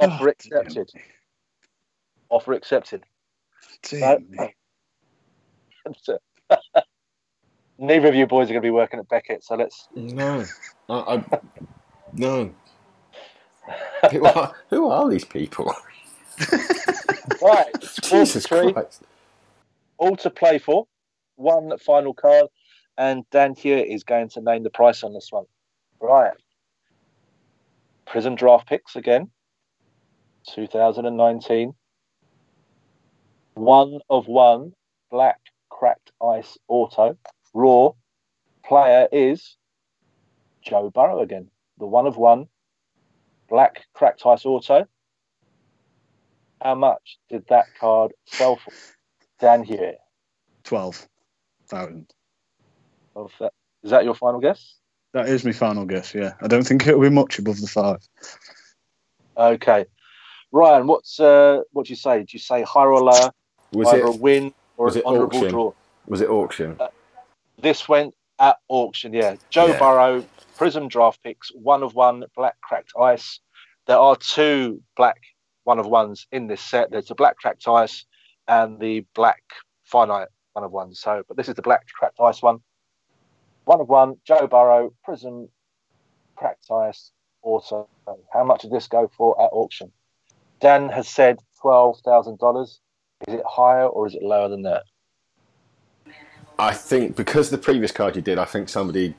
Offer 0.00 0.28
Oh, 0.28 0.28
accepted. 0.28 0.90
Offer 2.30 2.54
accepted. 2.54 3.04
dear 3.82 4.20
me. 4.28 4.54
Neither 7.78 8.08
of 8.08 8.14
you 8.14 8.26
boys 8.26 8.46
are 8.46 8.54
going 8.54 8.62
to 8.62 8.66
be 8.66 8.70
working 8.70 9.00
at 9.00 9.08
Beckett, 9.08 9.44
so 9.44 9.56
let's. 9.56 9.88
No, 9.94 10.44
I, 10.88 10.94
I 10.94 11.24
no. 12.14 12.54
who, 14.12 14.24
are, 14.26 14.54
who 14.70 14.88
are 14.90 15.10
these 15.10 15.24
people? 15.24 15.74
Right, 17.40 17.74
Jesus 18.02 18.46
three. 18.46 18.74
Christ! 18.74 19.02
all 19.98 20.16
to 20.18 20.30
play 20.30 20.58
for. 20.58 20.86
One 21.36 21.78
final 21.78 22.14
card, 22.14 22.46
and 22.98 23.24
Dan 23.30 23.54
Hewitt 23.56 23.88
is 23.88 24.04
going 24.04 24.30
to 24.30 24.42
name 24.42 24.64
the 24.64 24.70
price 24.70 25.04
on 25.04 25.14
this 25.14 25.28
one. 25.30 25.46
Right. 26.00 26.32
Prism 28.06 28.36
draft 28.36 28.68
picks 28.68 28.96
again. 28.96 29.30
2019. 30.48 31.74
One 33.54 33.98
of 34.08 34.26
one 34.26 34.72
black 35.10 35.40
cracked 35.68 36.12
ice 36.22 36.56
auto. 36.68 37.16
Raw 37.52 37.92
player 38.64 39.08
is 39.10 39.56
Joe 40.62 40.90
Burrow 40.90 41.20
again. 41.20 41.48
The 41.78 41.86
one 41.86 42.06
of 42.06 42.16
one 42.16 42.46
black 43.48 43.86
cracked 43.94 44.22
ice 44.24 44.44
auto. 44.44 44.86
How 46.62 46.74
much 46.74 47.18
did 47.28 47.44
that 47.48 47.66
card 47.78 48.12
sell 48.26 48.56
for? 48.56 48.72
Dan 49.40 49.64
here. 49.64 49.94
Twelve 50.62 51.08
thousand. 51.68 52.12
Of 53.16 53.32
that. 53.40 53.52
Is 53.82 53.90
that 53.90 54.04
your 54.04 54.14
final 54.14 54.40
guess? 54.40 54.76
That 55.12 55.28
is 55.28 55.44
my 55.44 55.52
final 55.52 55.86
guess. 55.86 56.14
Yeah, 56.14 56.34
I 56.40 56.46
don't 56.46 56.66
think 56.66 56.86
it'll 56.86 57.00
be 57.00 57.10
much 57.10 57.38
above 57.38 57.60
the 57.60 57.66
five. 57.66 57.98
Okay. 59.36 59.86
Ryan, 60.52 60.86
what's 60.86 61.20
uh, 61.20 61.62
what 61.72 61.86
do 61.86 61.92
you 61.92 61.96
say? 61.96 62.20
Do 62.20 62.28
you 62.30 62.38
say 62.38 62.62
higher 62.62 62.92
or 62.92 63.02
lower? 63.02 63.32
Was 63.72 63.88
either 63.88 64.06
a 64.06 64.12
win 64.12 64.52
or 64.76 64.86
was 64.86 64.96
an 64.96 65.02
it 65.02 65.06
honourable 65.06 65.36
auction? 65.36 65.50
draw? 65.50 65.72
was 66.06 66.20
it 66.20 66.28
auction? 66.28 66.78
This 67.60 67.88
went 67.88 68.14
at 68.38 68.56
auction, 68.68 69.12
yeah. 69.12 69.36
Joe 69.50 69.66
Yeah. 69.66 69.78
Burrow, 69.78 70.24
Prism 70.56 70.88
draft 70.88 71.22
picks, 71.22 71.50
one 71.54 71.82
of 71.82 71.94
one, 71.94 72.24
black 72.36 72.60
cracked 72.60 72.92
ice. 73.00 73.38
There 73.86 73.98
are 73.98 74.16
two 74.16 74.82
black 74.96 75.20
one 75.64 75.78
of 75.78 75.86
ones 75.86 76.26
in 76.32 76.48
this 76.48 76.60
set. 76.60 76.90
There's 76.90 77.08
the 77.08 77.14
black 77.14 77.36
cracked 77.36 77.68
ice 77.68 78.04
and 78.48 78.80
the 78.80 79.04
black 79.14 79.42
finite 79.84 80.28
one 80.54 80.64
of 80.64 80.72
ones. 80.72 81.00
So, 81.00 81.22
but 81.28 81.36
this 81.36 81.48
is 81.48 81.54
the 81.54 81.62
black 81.62 81.86
cracked 81.92 82.18
ice 82.20 82.42
one. 82.42 82.60
One 83.64 83.80
of 83.80 83.88
one, 83.88 84.16
Joe 84.26 84.46
Burrow, 84.48 84.92
Prism, 85.04 85.48
cracked 86.34 86.70
ice, 86.70 87.12
auto. 87.42 87.88
How 88.32 88.44
much 88.44 88.62
did 88.62 88.72
this 88.72 88.88
go 88.88 89.10
for 89.16 89.40
at 89.40 89.50
auction? 89.52 89.92
Dan 90.60 90.88
has 90.90 91.08
said 91.08 91.38
twelve 91.60 91.98
thousand 92.04 92.38
dollars. 92.38 92.80
Is 93.26 93.34
it 93.34 93.42
higher 93.46 93.86
or 93.86 94.06
is 94.06 94.14
it 94.14 94.22
lower 94.22 94.48
than 94.48 94.62
that? 94.62 94.84
I 96.58 96.74
think 96.74 97.16
because 97.16 97.50
the 97.50 97.58
previous 97.58 97.92
card 97.92 98.16
you 98.16 98.22
did, 98.22 98.38
I 98.38 98.44
think 98.44 98.68
somebody 98.68 99.14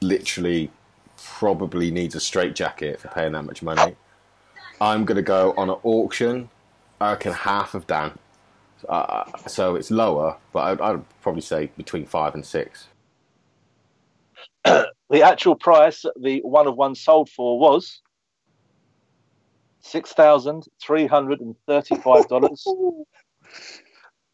literally 0.00 0.70
probably 1.16 1.90
needs 1.90 2.14
a 2.14 2.20
straight 2.20 2.54
jacket 2.54 3.00
for 3.00 3.08
paying 3.08 3.32
that 3.32 3.44
much 3.44 3.62
money. 3.62 3.96
I'm 4.80 5.04
going 5.04 5.16
to 5.16 5.22
go 5.22 5.54
on 5.56 5.70
an 5.70 5.76
auction. 5.82 6.48
I 7.00 7.12
reckon 7.12 7.32
half 7.32 7.74
of 7.74 7.86
Dan. 7.86 8.12
Uh, 8.88 9.24
so 9.46 9.74
it's 9.74 9.90
lower, 9.90 10.36
but 10.52 10.60
I'd, 10.60 10.80
I'd 10.80 11.20
probably 11.20 11.40
say 11.40 11.70
between 11.76 12.06
five 12.06 12.34
and 12.34 12.44
six. 12.44 12.88
The 15.10 15.22
actual 15.22 15.54
price 15.54 16.04
the 16.20 16.40
one 16.42 16.66
of 16.66 16.76
one 16.76 16.94
sold 16.94 17.30
for 17.30 17.58
was 17.58 18.02
six 19.88 20.12
thousand 20.12 20.66
three 20.82 21.06
hundred 21.06 21.40
and 21.40 21.54
thirty-five 21.66 22.28
dollars, 22.28 22.64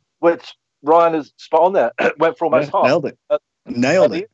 which 0.21 0.55
Ryan 0.83 1.15
is 1.17 1.33
spot 1.37 1.63
on 1.63 1.73
there. 1.73 1.93
Went 2.19 2.39
for 2.39 2.47
almost 2.47 2.71
Yeah, 2.73 2.79
half. 2.81 2.85
nailed 2.87 3.07
it. 3.07 3.19
Uh, 3.31 3.39
Nailed 3.67 4.15
it. 4.15 4.31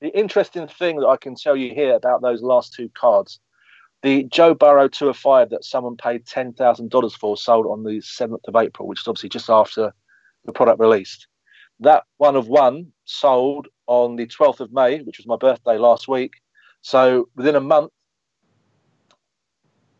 The 0.00 0.16
interesting 0.16 0.68
thing 0.68 1.00
that 1.00 1.06
I 1.06 1.16
can 1.16 1.34
tell 1.34 1.56
you 1.56 1.74
here 1.74 1.94
about 1.94 2.22
those 2.22 2.42
last 2.42 2.72
two 2.74 2.88
cards, 2.94 3.40
the 4.02 4.24
Joe 4.24 4.54
Burrow 4.54 4.86
two 4.88 5.08
of 5.08 5.16
five 5.16 5.50
that 5.50 5.64
someone 5.64 5.96
paid 5.96 6.26
ten 6.26 6.52
thousand 6.52 6.90
dollars 6.90 7.14
for 7.14 7.36
sold 7.36 7.66
on 7.66 7.82
the 7.84 8.00
seventh 8.00 8.42
of 8.46 8.54
April, 8.56 8.86
which 8.86 9.00
is 9.00 9.08
obviously 9.08 9.30
just 9.30 9.50
after 9.50 9.92
the 10.44 10.52
product 10.52 10.78
released. 10.80 11.26
That 11.80 12.04
one 12.18 12.36
of 12.36 12.48
one 12.48 12.92
sold 13.06 13.68
on 13.86 14.16
the 14.16 14.26
twelfth 14.26 14.60
of 14.60 14.72
May, 14.72 15.00
which 15.02 15.18
was 15.18 15.26
my 15.26 15.36
birthday 15.36 15.78
last 15.78 16.06
week. 16.08 16.34
So 16.82 17.28
within 17.34 17.56
a 17.56 17.60
month, 17.60 17.90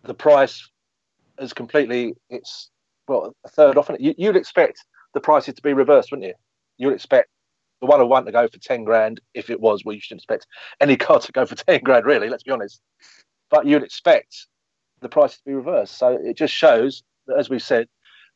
the 0.08 0.14
price 0.14 0.68
is 1.38 1.52
completely 1.52 2.14
it's 2.30 2.70
well 3.06 3.34
a 3.44 3.48
third 3.48 3.76
off. 3.76 3.90
You, 4.00 4.14
you'd 4.18 4.36
expect 4.36 4.84
the 5.14 5.20
prices 5.20 5.54
to 5.54 5.62
be 5.62 5.72
reversed, 5.72 6.10
wouldn't 6.10 6.26
you? 6.26 6.34
You'd 6.78 6.94
expect 6.94 7.28
the 7.80 7.86
one 7.86 8.00
of 8.00 8.08
one 8.08 8.24
to 8.24 8.32
go 8.32 8.48
for 8.48 8.58
10 8.58 8.84
grand 8.84 9.20
if 9.34 9.50
it 9.50 9.60
was 9.60 9.84
well 9.84 9.94
you 9.94 10.00
shouldn't 10.00 10.20
expect 10.20 10.46
any 10.80 10.96
car 10.96 11.20
to 11.20 11.32
go 11.32 11.46
for 11.46 11.54
10 11.68 11.82
grand 11.84 12.04
really 12.04 12.28
let's 12.28 12.42
be 12.42 12.50
honest 12.50 12.80
but 13.50 13.66
you'd 13.66 13.84
expect 13.84 14.46
the 15.00 15.08
price 15.08 15.36
to 15.36 15.44
be 15.46 15.54
reversed 15.54 15.96
so 15.96 16.18
it 16.20 16.36
just 16.36 16.52
shows 16.52 17.04
that 17.28 17.38
as 17.38 17.48
we 17.48 17.58
said 17.58 17.86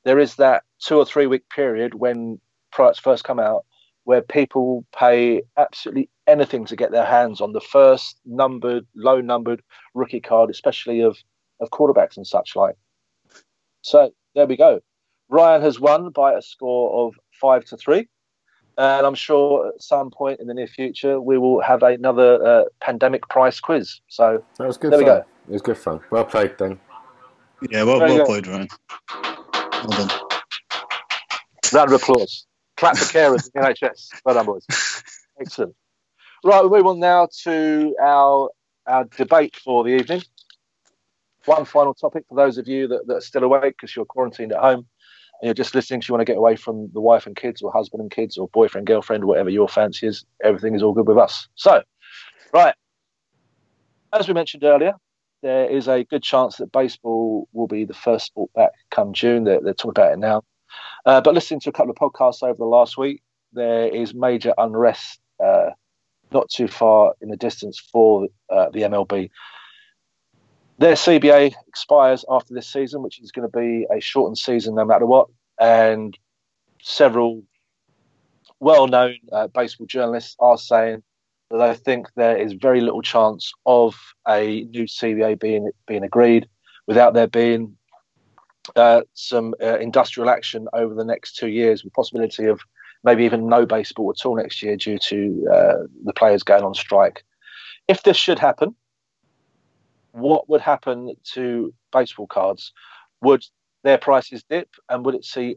there 0.05 0.20
is 0.20 0.37
that 0.37 0.62
two 0.79 0.97
or 0.97 1.05
three 1.05 1.27
week 1.27 1.43
period 1.49 1.95
when 1.95 2.39
products 2.70 3.01
first 3.01 3.25
come 3.25 3.41
out 3.41 3.64
where 4.05 4.23
people 4.23 4.85
pay 4.97 5.43
absolutely 5.57 6.09
anything 6.29 6.64
to 6.64 6.77
get 6.77 6.93
their 6.93 7.05
hands 7.05 7.41
on 7.41 7.53
the 7.53 7.61
first 7.61 8.20
numbered 8.25 8.87
low 8.95 9.20
numbered 9.20 9.61
rookie 9.95 10.20
card 10.20 10.51
especially 10.51 11.01
of 11.01 11.16
of 11.63 11.71
quarterbacks 11.71 12.17
and 12.17 12.27
such 12.27 12.55
like 12.55 12.77
so 13.81 14.13
there 14.35 14.47
we 14.47 14.57
go 14.57 14.81
ryan 15.31 15.63
has 15.63 15.81
won 15.81 16.11
by 16.11 16.35
a 16.35 16.43
score 16.43 17.07
of 17.07 17.15
five 17.41 17.65
to 17.65 17.77
three 17.77 18.09
and 18.79 19.07
I'm 19.07 19.15
sure 19.15 19.69
at 19.69 19.83
some 19.83 20.11
point 20.11 20.41
in 20.41 20.47
the 20.47 20.55
near 20.55 20.67
future 20.67 21.21
we 21.21 21.39
will 21.39 21.61
have 21.61 21.83
another 21.83 22.45
uh, 22.45 22.65
pandemic 22.81 23.29
price 23.29 23.61
quiz. 23.61 24.01
So 24.09 24.43
That 24.59 24.67
was 24.67 24.79
good 24.79 24.93
There 24.93 24.99
we 24.99 25.05
go. 25.05 25.25
It 25.49 25.53
was 25.53 25.63
good 25.63 25.77
fun. 25.77 26.01
Well 26.11 26.25
played, 26.25 26.57
then. 26.59 26.81
Yeah, 27.71 27.85
well, 27.85 28.01
well 28.01 28.25
played, 28.25 28.47
Ryan. 28.47 28.69
Well 29.13 30.07
done. 30.07 30.11
round 31.73 31.93
of 31.93 32.03
applause. 32.03 32.47
Clap 32.77 32.97
for 32.97 33.05
carers 33.05 33.51
in 33.55 33.63
the 33.63 33.69
NHS. 33.69 34.09
Well 34.25 34.35
done, 34.35 34.47
boys. 34.47 34.67
Excellent. 35.41 35.75
Right, 36.45 36.63
we 36.63 36.71
move 36.71 36.87
on 36.87 37.01
now 37.01 37.29
to 37.45 37.95
our 38.03 38.51
our 38.87 39.05
debate 39.05 39.55
for 39.57 39.85
the 39.85 39.91
evening. 39.91 40.23
One 41.47 41.64
final 41.64 41.95
topic 41.95 42.24
for 42.28 42.36
those 42.36 42.59
of 42.59 42.68
you 42.68 42.86
that, 42.88 43.07
that 43.07 43.14
are 43.14 43.20
still 43.20 43.45
awake 43.45 43.74
because 43.76 43.95
you're 43.97 44.05
quarantined 44.05 44.53
at 44.53 44.61
home 44.61 44.86
and 45.40 45.49
you're 45.49 45.55
just 45.55 45.74
listening 45.74 46.01
because 46.01 46.09
you 46.09 46.14
want 46.14 46.20
to 46.20 46.32
get 46.32 46.38
away 46.38 46.57
from 46.57 46.88
the 46.93 47.01
wife 47.01 47.26
and 47.26 47.34
kids 47.34 47.62
or 47.62 47.72
husband 47.72 48.01
and 48.01 48.11
kids 48.11 48.38
or 48.38 48.49
boyfriend, 48.49 48.86
girlfriend, 48.86 49.24
whatever 49.24 49.51
your 49.51 49.68
fancy 49.68 50.07
is. 50.07 50.24
Everything 50.45 50.74
is 50.74 50.82
all 50.82 50.93
good 50.93 51.09
with 51.09 51.18
us. 51.18 51.49
So, 51.57 51.82
right. 52.53 52.74
As 54.12 54.28
we 54.28 54.34
mentioned 54.34 54.62
earlier, 54.62 54.93
there 55.43 55.68
is 55.68 55.88
a 55.88 56.05
good 56.05 56.22
chance 56.22 56.57
that 56.57 56.70
baseball 56.70 57.49
will 57.53 57.66
be 57.66 57.84
the 57.84 57.95
first 57.95 58.26
sport 58.26 58.53
back 58.55 58.70
come 58.90 59.12
June. 59.12 59.45
They're, 59.45 59.61
they're 59.61 59.74
talking 59.74 59.90
about 59.90 60.12
it 60.12 60.18
now. 60.18 60.45
Uh, 61.05 61.20
but 61.20 61.34
listening 61.34 61.61
to 61.61 61.70
a 61.70 61.72
couple 61.72 61.90
of 61.90 61.97
podcasts 61.97 62.43
over 62.43 62.57
the 62.57 62.64
last 62.64 62.97
week, 62.97 63.22
there 63.53 63.88
is 63.88 64.14
major 64.14 64.55
unrest 64.57 65.20
uh, 65.43 65.70
not 66.30 66.49
too 66.49 66.68
far 66.68 67.14
in 67.20 67.28
the 67.28 67.36
distance 67.36 67.78
for 67.78 68.28
uh, 68.51 68.70
the 68.70 68.82
MLB. 68.82 69.28
Their 70.79 70.95
CBA 70.95 71.55
expires 71.68 72.25
after 72.29 72.55
this 72.55 72.66
season, 72.66 73.03
which 73.03 73.20
is 73.20 73.31
going 73.31 73.49
to 73.49 73.59
be 73.59 73.87
a 73.95 74.01
shortened 74.01 74.39
season 74.39 74.75
no 74.75 74.85
matter 74.85 75.07
what. 75.07 75.29
And 75.61 76.18
several 76.83 77.43
well 78.61 78.87
known 78.87 79.16
uh, 79.33 79.49
baseball 79.49 79.87
journalists 79.87 80.37
are 80.39 80.59
saying 80.59 81.03
that 81.51 81.59
they 81.59 81.75
think 81.75 82.07
there 82.16 82.37
is 82.37 82.55
very 82.55 82.81
little 82.81 83.03
chance 83.03 83.53
of 83.66 83.95
a 84.27 84.62
new 84.70 84.85
CBA 84.85 85.39
being, 85.39 85.70
being 85.87 86.03
agreed 86.03 86.49
without 86.87 87.14
there 87.14 87.27
being 87.27 87.77
uh, 88.77 89.03
some 89.14 89.55
uh, 89.62 89.79
industrial 89.79 90.31
action 90.31 90.68
over 90.73 90.95
the 90.95 91.05
next 91.05 91.37
two 91.37 91.49
years, 91.49 91.85
with 91.85 91.93
possibility 91.93 92.47
of 92.47 92.61
maybe 93.05 93.25
even 93.25 93.49
no 93.49 93.66
baseball 93.66 94.11
at 94.16 94.25
all 94.25 94.37
next 94.37 94.62
year 94.62 94.77
due 94.77 94.99
to 94.99 95.47
uh, 95.53 95.75
the 96.05 96.12
players 96.12 96.43
going 96.43 96.64
on 96.64 96.75
strike. 96.75 97.25
If 97.89 98.05
this 98.05 98.16
should 98.16 98.39
happen, 98.39 98.75
what 100.13 100.49
would 100.49 100.61
happen 100.61 101.15
to 101.33 101.75
baseball 101.91 102.27
cards? 102.27 102.73
Would 103.23 103.45
their 103.83 103.99
prices 103.99 104.45
dip, 104.49 104.69
and 104.89 105.05
would 105.05 105.15
it 105.15 105.25
see 105.25 105.57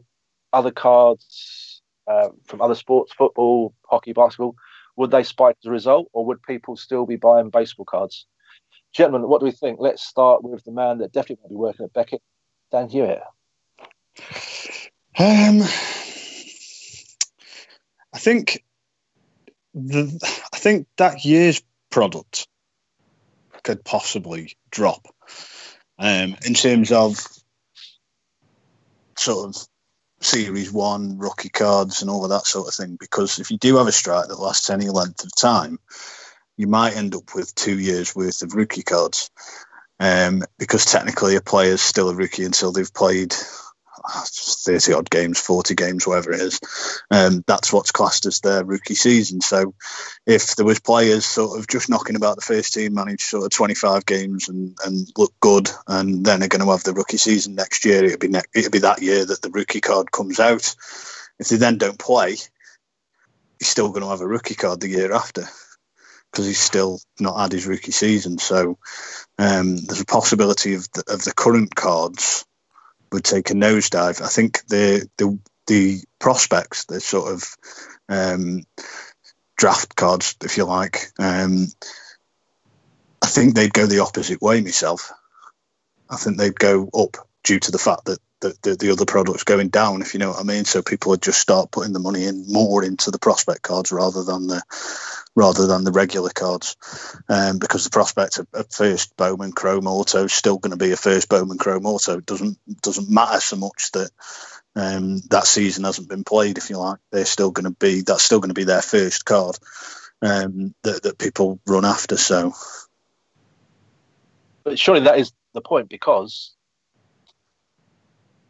other 0.52 0.70
cards 0.70 1.82
uh, 2.06 2.28
from 2.44 2.60
other 2.60 2.74
sports, 2.74 3.12
football, 3.12 3.74
hockey, 3.88 4.12
basketball? 4.12 4.56
Would 4.96 5.10
they 5.10 5.22
spike 5.22 5.56
as 5.62 5.68
a 5.68 5.70
result, 5.70 6.08
or 6.12 6.24
would 6.26 6.42
people 6.42 6.76
still 6.76 7.06
be 7.06 7.16
buying 7.16 7.50
baseball 7.50 7.84
cards? 7.84 8.26
Gentlemen, 8.94 9.28
what 9.28 9.40
do 9.40 9.46
we 9.46 9.52
think? 9.52 9.78
Let's 9.78 10.02
start 10.02 10.42
with 10.42 10.64
the 10.64 10.72
man 10.72 10.98
that 10.98 11.12
definitely 11.12 11.36
won't 11.42 11.50
be 11.50 11.56
working 11.56 11.84
at 11.84 11.92
Beckett, 11.92 12.22
Dan 12.72 12.88
Hewitt. 12.88 13.20
Um, 15.18 15.62
I 18.12 18.18
think 18.18 18.64
the 19.74 20.18
I 20.52 20.56
think 20.56 20.86
that 20.96 21.24
year's 21.24 21.62
product 21.90 22.48
could 23.66 23.84
possibly 23.84 24.56
drop 24.70 25.08
um, 25.98 26.36
in 26.46 26.54
terms 26.54 26.92
of 26.92 27.18
sort 29.18 29.48
of 29.48 29.68
series 30.20 30.70
one 30.72 31.18
rookie 31.18 31.48
cards 31.48 32.00
and 32.00 32.08
all 32.08 32.22
of 32.22 32.30
that 32.30 32.46
sort 32.46 32.68
of 32.68 32.74
thing. 32.74 32.96
Because 32.98 33.40
if 33.40 33.50
you 33.50 33.58
do 33.58 33.76
have 33.76 33.88
a 33.88 33.92
strike 33.92 34.28
that 34.28 34.38
lasts 34.38 34.70
any 34.70 34.88
length 34.88 35.24
of 35.24 35.34
time, 35.34 35.80
you 36.56 36.68
might 36.68 36.96
end 36.96 37.16
up 37.16 37.34
with 37.34 37.56
two 37.56 37.76
years 37.76 38.14
worth 38.14 38.42
of 38.42 38.54
rookie 38.54 38.84
cards. 38.84 39.30
Um, 39.98 40.42
because 40.58 40.84
technically 40.84 41.34
a 41.34 41.40
player 41.40 41.72
is 41.72 41.82
still 41.82 42.10
a 42.10 42.14
rookie 42.14 42.44
until 42.44 42.70
they've 42.70 42.94
played 42.94 43.34
30 44.08 44.92
odd 44.92 45.10
games, 45.10 45.40
40 45.40 45.74
games, 45.74 46.06
whatever 46.06 46.32
it 46.32 46.40
is. 46.40 46.60
Um, 47.10 47.42
that's 47.46 47.72
what's 47.72 47.90
classed 47.90 48.26
as 48.26 48.40
their 48.40 48.64
rookie 48.64 48.94
season. 48.94 49.40
So 49.40 49.74
if 50.26 50.56
there 50.56 50.66
was 50.66 50.80
players 50.80 51.24
sort 51.24 51.58
of 51.58 51.66
just 51.66 51.90
knocking 51.90 52.16
about 52.16 52.36
the 52.36 52.42
first 52.42 52.74
team, 52.74 52.94
managed 52.94 53.22
sort 53.22 53.44
of 53.44 53.50
25 53.50 54.06
games 54.06 54.48
and, 54.48 54.76
and 54.84 55.08
look 55.16 55.34
good, 55.40 55.70
and 55.86 56.24
then 56.24 56.42
are 56.42 56.48
going 56.48 56.64
to 56.64 56.70
have 56.70 56.84
the 56.84 56.94
rookie 56.94 57.16
season 57.16 57.54
next 57.54 57.84
year, 57.84 58.04
it'd 58.04 58.20
be 58.20 58.28
ne- 58.28 58.40
it'd 58.54 58.72
be 58.72 58.80
that 58.80 59.02
year 59.02 59.24
that 59.24 59.42
the 59.42 59.50
rookie 59.50 59.80
card 59.80 60.10
comes 60.10 60.40
out. 60.40 60.74
If 61.38 61.48
they 61.48 61.56
then 61.56 61.78
don't 61.78 61.98
play, 61.98 62.36
he's 63.58 63.68
still 63.68 63.88
going 63.90 64.02
to 64.02 64.08
have 64.08 64.20
a 64.20 64.26
rookie 64.26 64.54
card 64.54 64.80
the 64.80 64.88
year 64.88 65.12
after 65.12 65.44
because 66.30 66.46
he's 66.46 66.60
still 66.60 67.00
not 67.18 67.38
had 67.38 67.52
his 67.52 67.66
rookie 67.66 67.92
season. 67.92 68.38
So 68.38 68.78
um, 69.38 69.76
there's 69.76 70.00
a 70.00 70.06
possibility 70.06 70.74
of 70.74 70.90
the, 70.92 71.04
of 71.08 71.24
the 71.24 71.32
current 71.32 71.74
cards 71.74 72.44
would 73.12 73.24
take 73.24 73.50
a 73.50 73.54
nosedive. 73.54 74.20
I 74.22 74.28
think 74.28 74.66
the 74.68 75.08
the 75.16 75.38
the 75.66 76.00
prospects, 76.18 76.84
the 76.84 77.00
sort 77.00 77.32
of 77.32 77.56
um, 78.08 78.62
draft 79.56 79.96
cards, 79.96 80.36
if 80.44 80.56
you 80.56 80.64
like, 80.64 81.06
um, 81.18 81.66
I 83.22 83.26
think 83.26 83.54
they'd 83.54 83.72
go 83.72 83.86
the 83.86 84.00
opposite 84.00 84.40
way. 84.40 84.60
Myself, 84.60 85.12
I 86.08 86.16
think 86.16 86.36
they'd 86.36 86.58
go 86.58 86.88
up 86.94 87.16
due 87.42 87.58
to 87.60 87.72
the 87.72 87.78
fact 87.78 88.06
that 88.06 88.18
the, 88.40 88.56
the, 88.62 88.76
the 88.76 88.90
other 88.90 89.04
product's 89.04 89.44
going 89.44 89.68
down, 89.68 90.02
if 90.02 90.14
you 90.14 90.20
know 90.20 90.30
what 90.30 90.40
I 90.40 90.42
mean. 90.42 90.64
So 90.64 90.82
people 90.82 91.10
would 91.10 91.22
just 91.22 91.40
start 91.40 91.70
putting 91.70 91.92
the 91.92 91.98
money 91.98 92.24
in 92.24 92.44
more 92.48 92.84
into 92.84 93.10
the 93.10 93.18
prospect 93.18 93.62
cards 93.62 93.92
rather 93.92 94.22
than 94.22 94.46
the 94.46 94.62
rather 95.34 95.66
than 95.66 95.84
the 95.84 95.92
regular 95.92 96.30
cards, 96.30 96.76
um, 97.28 97.58
because 97.58 97.84
the 97.84 97.90
prospect 97.90 98.38
of, 98.38 98.46
of 98.54 98.72
first 98.72 99.16
Bowman 99.16 99.52
Chrome 99.52 99.86
Auto 99.86 100.24
is 100.24 100.32
still 100.32 100.58
going 100.58 100.70
to 100.70 100.82
be 100.82 100.92
a 100.92 100.96
first 100.96 101.28
Bowman 101.28 101.58
Chrome 101.58 101.86
Auto. 101.86 102.18
It 102.18 102.26
doesn't 102.26 102.58
doesn't 102.82 103.10
matter 103.10 103.40
so 103.40 103.56
much 103.56 103.90
that 103.92 104.10
um, 104.74 105.20
that 105.30 105.46
season 105.46 105.84
hasn't 105.84 106.08
been 106.08 106.24
played. 106.24 106.58
If 106.58 106.70
you 106.70 106.78
like, 106.78 106.98
they're 107.10 107.24
still 107.24 107.50
going 107.50 107.64
to 107.64 107.76
be 107.78 108.02
that's 108.02 108.22
still 108.22 108.40
going 108.40 108.50
to 108.50 108.54
be 108.54 108.64
their 108.64 108.82
first 108.82 109.24
card 109.24 109.58
um, 110.22 110.74
that 110.82 111.02
that 111.02 111.18
people 111.18 111.60
run 111.66 111.84
after. 111.84 112.16
So 112.16 112.52
But 114.64 114.78
surely 114.78 115.02
that 115.02 115.18
is 115.18 115.32
the 115.54 115.60
point 115.60 115.88
because 115.88 116.52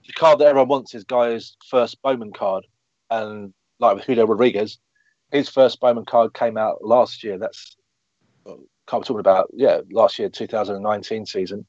the 0.06 0.12
card 0.12 0.38
that 0.38 0.46
everyone 0.46 0.68
wants 0.68 0.94
is 0.94 1.04
Guy's 1.04 1.56
first 1.68 2.00
Bowman 2.02 2.32
card. 2.32 2.66
And 3.10 3.52
like 3.78 3.96
with 3.96 4.04
Julio 4.04 4.26
Rodriguez, 4.26 4.78
his 5.32 5.48
first 5.48 5.80
Bowman 5.80 6.04
card 6.04 6.34
came 6.34 6.56
out 6.56 6.84
last 6.84 7.22
year. 7.24 7.38
That's 7.38 7.76
uh, 8.46 8.54
card 8.86 9.00
we're 9.02 9.04
talking 9.04 9.20
about, 9.20 9.50
yeah, 9.52 9.80
last 9.90 10.18
year, 10.18 10.28
2019 10.28 11.26
season. 11.26 11.66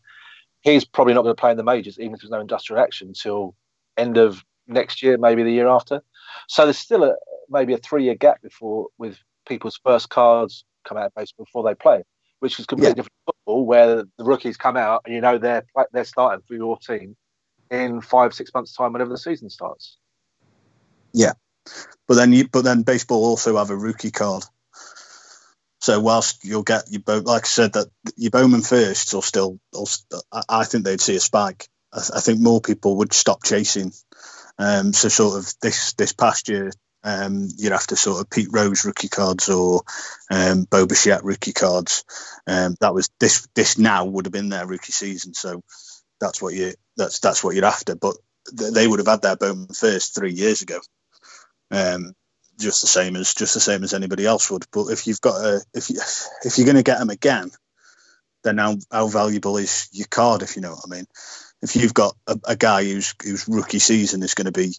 He's 0.62 0.86
probably 0.86 1.14
not 1.14 1.24
going 1.24 1.36
to 1.36 1.40
play 1.40 1.52
in 1.52 1.58
the 1.58 1.64
majors, 1.64 2.00
even 2.00 2.14
if 2.16 2.22
there's 2.22 2.32
no 2.32 2.40
industrial 2.40 2.82
action, 2.82 3.10
until 3.10 3.56
end 3.98 4.18
of 4.18 4.44
next 4.68 5.02
year, 5.02 5.18
maybe 5.18 5.44
the 5.44 5.52
year 5.52 5.68
after. 5.68 6.02
So 6.48 6.66
there's 6.66 6.78
still 6.78 7.04
a 7.04 7.16
maybe 7.50 7.74
a 7.74 7.78
three 7.78 8.04
year 8.04 8.16
gap 8.16 8.42
before 8.42 8.88
with 8.98 9.18
people's 9.48 9.80
first 9.84 10.10
cards 10.10 10.66
come 10.84 10.98
out 10.98 11.06
of 11.06 11.16
baseball 11.16 11.46
before 11.46 11.64
they 11.64 11.76
play, 11.76 12.04
which 12.40 12.60
is 12.60 12.66
completely 12.66 12.90
Yeah. 12.92 12.96
different 12.96 13.14
football, 13.26 13.66
where 13.66 13.96
the 13.96 14.10
rookies 14.20 14.58
come 14.58 14.76
out 14.78 15.04
and 15.06 15.16
you 15.16 15.22
know 15.22 15.38
they're 15.38 15.64
they're 15.94 16.04
starting 16.04 16.44
for 16.48 16.56
your 16.56 16.78
team 16.80 17.16
in 17.72 18.02
five 18.02 18.34
six 18.34 18.54
months 18.54 18.76
time 18.76 18.94
whenever 18.94 19.12
the 19.12 19.18
season 19.18 19.50
starts. 19.50 19.98
Yeah, 21.14 21.34
but 22.08 22.16
then 22.16 22.34
you 22.34 22.48
but 22.48 22.64
then 22.64 22.84
baseball 22.84 23.26
also 23.26 23.58
have 23.58 23.70
a 23.70 23.76
rookie 23.76 24.12
card. 24.12 24.44
So 25.80 26.00
whilst 26.00 26.44
you'll 26.44 26.64
get 26.64 26.92
your 26.92 27.02
like 27.22 27.44
I 27.44 27.48
said 27.48 27.74
that 27.74 27.88
your 28.16 28.32
Bowman 28.32 28.62
firsts 28.62 29.14
will 29.14 29.22
still, 29.22 29.60
I 30.50 30.64
think 30.64 30.84
they'd 30.84 31.02
see 31.02 31.16
a 31.16 31.20
spike. 31.20 31.68
I, 31.94 32.20
think 32.20 32.40
more 32.40 32.62
people 32.62 32.98
would 32.98 33.14
stop 33.14 33.44
chasing. 33.44 33.94
Um, 34.60 34.94
so 34.94 35.08
sort 35.08 35.38
of 35.38 35.54
this 35.62 35.94
this 35.94 36.14
past 36.14 36.50
year, 36.50 36.72
um, 37.04 37.48
you'd 37.58 37.72
have 37.72 37.88
to 37.88 37.96
sort 37.96 38.20
of 38.20 38.30
Pete 38.30 38.50
Rose 38.52 38.86
rookie 38.86 39.08
cards 39.08 39.50
or 39.50 39.84
um, 40.30 40.68
rookie 40.72 41.54
cards. 41.54 42.04
Um, 42.46 42.76
that 42.82 42.94
was 42.94 43.10
this 43.20 43.48
this 43.56 43.78
now 43.78 44.06
would 44.06 44.26
have 44.26 44.34
been 44.34 44.50
their 44.50 44.68
rookie 44.68 44.92
season. 44.92 45.34
So 45.34 45.64
that's 46.20 46.42
what 46.42 46.54
you 46.54 46.74
that's 46.96 47.20
that's 47.20 47.44
what 47.44 47.56
you're 47.56 47.66
after. 47.66 47.96
But 47.96 48.16
they 48.54 48.88
would 48.88 49.00
have 49.00 49.08
had 49.08 49.22
their 49.22 49.36
Bowman 49.36 49.68
first 49.68 50.16
three 50.16 50.34
years 50.34 50.62
ago. 50.62 50.80
Um, 51.72 52.14
just 52.60 52.82
the 52.82 52.88
same 52.88 53.16
as 53.16 53.34
just 53.34 53.54
the 53.54 53.60
same 53.60 53.84
as 53.84 53.94
anybody 53.94 54.26
else 54.26 54.50
would. 54.50 54.66
But 54.72 54.88
if 54.88 55.08
you've 55.08 55.22
got 55.22 55.36
a 55.36 55.62
if 55.74 55.90
you 55.90 56.00
if 56.44 56.58
you're 56.58 56.66
going 56.66 56.78
to 56.78 56.84
get 56.84 57.00
them 57.00 57.10
again, 57.10 57.52
then 58.44 58.58
how, 58.58 58.78
how 58.92 59.08
valuable 59.08 59.58
is 59.58 59.90
your 59.92 60.08
card? 60.10 60.42
If 60.42 60.56
you 60.56 60.62
know 60.62 60.72
what 60.72 60.86
I 60.86 60.96
mean. 60.96 61.06
If 61.62 61.76
you've 61.76 61.94
got 61.94 62.16
a, 62.28 62.40
a 62.46 62.56
guy 62.56 62.84
whose 62.84 63.16
whose 63.24 63.48
rookie 63.48 63.80
season 63.80 64.24
is 64.24 64.36
going 64.36 64.46
to 64.46 64.52
be 64.52 64.74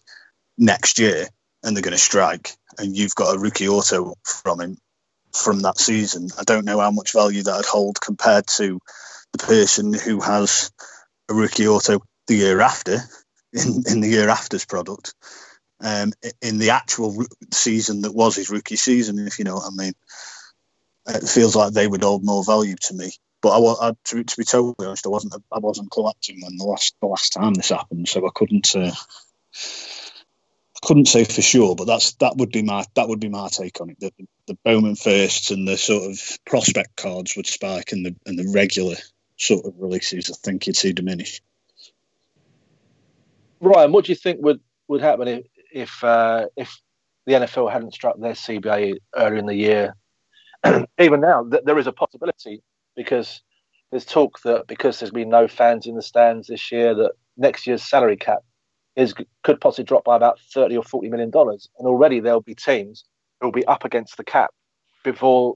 next 0.57 0.99
year 0.99 1.27
and 1.63 1.75
they're 1.75 1.83
going 1.83 1.91
to 1.91 1.97
strike, 1.97 2.55
and 2.77 2.95
you've 2.95 3.15
got 3.15 3.35
a 3.35 3.39
rookie 3.39 3.67
auto 3.67 4.15
from 4.23 4.61
him 4.61 4.77
from 5.33 5.61
that 5.61 5.77
season, 5.77 6.29
I 6.39 6.43
don't 6.43 6.65
know 6.65 6.79
how 6.79 6.91
much 6.91 7.13
value 7.13 7.43
that'd 7.43 7.65
hold 7.65 8.01
compared 8.01 8.47
to 8.47 8.79
the 9.31 9.37
person 9.37 9.93
who 9.93 10.19
has 10.21 10.71
a 11.29 11.33
rookie 11.33 11.67
auto 11.67 12.01
the 12.27 12.35
year 12.35 12.59
after 12.59 12.97
in, 13.53 13.83
in 13.87 14.01
the 14.01 14.09
year 14.09 14.29
after's 14.29 14.65
product 14.65 15.13
um, 15.81 16.11
in 16.41 16.57
the 16.57 16.71
actual 16.71 17.23
season 17.51 18.01
that 18.01 18.13
was 18.13 18.35
his 18.35 18.49
rookie 18.49 18.75
season, 18.75 19.19
if 19.19 19.39
you 19.39 19.45
know 19.45 19.55
what 19.55 19.71
I 19.71 19.75
mean. 19.75 19.93
It 21.07 21.27
feels 21.27 21.55
like 21.55 21.73
they 21.73 21.87
would 21.87 22.03
hold 22.03 22.23
more 22.23 22.43
value 22.43 22.75
to 22.75 22.93
me. 22.93 23.11
But 23.41 23.57
I, 23.57 23.89
I 23.89 23.91
to, 24.05 24.23
to, 24.23 24.37
be 24.37 24.43
totally 24.43 24.85
honest, 24.85 25.05
I 25.05 25.09
wasn't 25.09 25.35
I 25.51 25.59
wasn't 25.59 25.91
collecting 25.91 26.41
when 26.41 26.57
the 26.57 26.65
last 26.65 26.93
the 26.99 27.07
last 27.07 27.31
time 27.31 27.53
this 27.53 27.69
happened, 27.69 28.09
so 28.09 28.27
I 28.27 28.29
couldn't 28.35 28.75
uh, 28.75 28.91
couldn't 30.83 31.07
say 31.07 31.23
for 31.23 31.41
sure. 31.41 31.75
But 31.75 31.85
that's 31.85 32.13
that 32.15 32.35
would 32.35 32.51
be 32.51 32.61
my 32.61 32.83
that 32.95 33.07
would 33.07 33.21
be 33.21 33.29
my 33.29 33.47
take 33.47 33.79
on 33.79 33.91
it. 33.91 33.99
The, 33.99 34.11
the 34.47 34.57
Bowman 34.65 34.95
firsts 34.95 35.51
and 35.51 35.65
the 35.65 35.77
sort 35.77 36.11
of 36.11 36.19
prospect 36.45 36.97
cards 36.97 37.37
would 37.37 37.47
spike, 37.47 37.93
and 37.93 38.05
the 38.05 38.15
and 38.25 38.37
the 38.37 38.51
regular 38.53 38.97
sort 39.39 39.65
of 39.65 39.73
releases, 39.77 40.29
I 40.29 40.35
think 40.43 40.67
you'd 40.67 40.75
see 40.75 40.93
diminish. 40.93 41.41
Ryan, 43.61 43.91
what 43.91 44.05
do 44.05 44.11
you 44.11 44.15
think 44.15 44.41
would 44.41 44.59
would 44.87 45.01
happen 45.01 45.27
if 45.27 45.45
if 45.71 46.03
uh, 46.03 46.47
if 46.55 46.81
the 47.29 47.35
NFL 47.35 47.71
hadn't 47.71 47.93
struck 47.93 48.19
their 48.19 48.33
CBA 48.33 48.97
earlier 49.15 49.37
in 49.37 49.45
the 49.45 49.55
year. 49.55 49.95
Even 50.99 51.21
now, 51.21 51.43
th- 51.43 51.63
there 51.63 51.77
is 51.77 51.85
a 51.85 51.91
possibility 51.91 52.63
because 52.95 53.43
there's 53.91 54.05
talk 54.05 54.41
that 54.41 54.67
because 54.67 54.99
there's 54.99 55.11
been 55.11 55.29
no 55.29 55.47
fans 55.47 55.85
in 55.85 55.95
the 55.95 56.01
stands 56.01 56.47
this 56.47 56.71
year, 56.71 56.95
that 56.95 57.11
next 57.37 57.67
year's 57.67 57.83
salary 57.83 58.17
cap 58.17 58.39
is 58.95 59.13
could 59.43 59.61
possibly 59.61 59.85
drop 59.85 60.03
by 60.03 60.15
about 60.15 60.39
thirty 60.53 60.75
or 60.75 60.83
forty 60.83 61.07
million 61.07 61.29
dollars, 61.29 61.69
and 61.77 61.87
already 61.87 62.19
there'll 62.19 62.41
be 62.41 62.55
teams 62.55 63.05
who 63.39 63.47
will 63.47 63.51
be 63.51 63.65
up 63.65 63.85
against 63.85 64.17
the 64.17 64.23
cap 64.23 64.49
before 65.03 65.55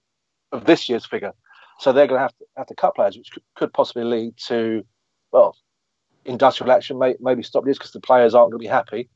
of 0.51 0.65
this 0.65 0.87
year's 0.87 1.05
figure. 1.05 1.33
So 1.79 1.91
they're 1.91 2.07
going 2.07 2.19
to 2.19 2.23
have 2.23 2.37
to 2.37 2.45
have 2.57 2.67
to 2.67 2.75
cut 2.75 2.95
players, 2.95 3.17
which 3.17 3.31
could, 3.31 3.43
could 3.55 3.73
possibly 3.73 4.03
lead 4.03 4.37
to 4.47 4.85
well 5.31 5.55
industrial 6.25 6.71
action, 6.71 6.97
may, 6.97 7.15
maybe 7.19 7.43
stop 7.43 7.65
this 7.65 7.77
because 7.77 7.91
the 7.91 7.99
players 7.99 8.33
aren't 8.33 8.51
going 8.51 8.59
to 8.59 8.63
be 8.63 8.67
happy. 8.67 9.09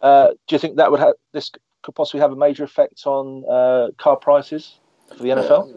Uh, 0.00 0.28
do 0.48 0.54
you 0.54 0.58
think 0.58 0.76
that 0.76 0.90
would 0.90 1.00
have 1.00 1.14
this 1.32 1.50
could 1.82 1.94
possibly 1.94 2.20
have 2.20 2.32
a 2.32 2.36
major 2.36 2.64
effect 2.64 3.02
on 3.06 3.44
uh, 3.50 3.88
car 3.96 4.16
prices 4.16 4.78
for 5.08 5.22
the 5.22 5.30
NFL? 5.30 5.76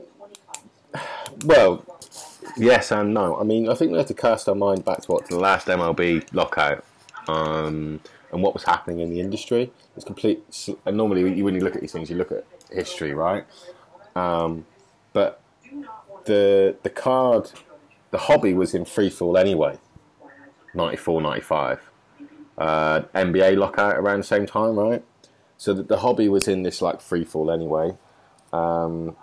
Well, 1.45 1.85
yes 2.57 2.91
and 2.91 3.13
no. 3.13 3.39
I 3.39 3.43
mean, 3.43 3.69
I 3.69 3.75
think 3.75 3.91
we 3.91 3.97
have 3.97 4.07
to 4.07 4.13
cast 4.13 4.47
our 4.49 4.55
mind 4.55 4.85
back 4.85 5.01
to 5.01 5.11
what 5.11 5.27
the 5.27 5.37
last 5.37 5.67
MLB 5.67 6.33
lockout 6.33 6.83
um, 7.27 7.99
and 8.31 8.41
what 8.41 8.53
was 8.53 8.63
happening 8.63 8.99
in 8.99 9.09
the 9.09 9.19
industry. 9.19 9.71
It's 9.95 10.05
complete. 10.05 10.43
And 10.85 10.97
normally, 10.97 11.41
when 11.41 11.55
you 11.55 11.61
look 11.61 11.75
at 11.75 11.81
these 11.81 11.91
things, 11.91 12.09
you 12.09 12.17
look 12.17 12.31
at 12.31 12.45
history, 12.71 13.13
right? 13.13 13.45
Um, 14.15 14.65
but 15.13 15.41
the 16.25 16.75
the 16.83 16.89
card, 16.89 17.51
the 18.11 18.17
hobby 18.17 18.53
was 18.53 18.73
in 18.73 18.85
free 18.85 19.09
fall 19.09 19.37
anyway. 19.37 19.77
94, 20.75 21.21
95 21.21 21.91
uh, 22.57 23.01
NBA 23.15 23.57
lockout 23.57 23.97
around 23.97 24.19
the 24.19 24.23
same 24.25 24.45
time, 24.45 24.77
right? 24.77 25.03
So 25.57 25.73
the, 25.73 25.83
the 25.83 25.97
hobby 25.97 26.29
was 26.29 26.47
in 26.47 26.63
this 26.63 26.81
like 26.81 27.01
free 27.01 27.23
fall 27.23 27.51
anyway. 27.51 27.97
Um, 28.51 29.15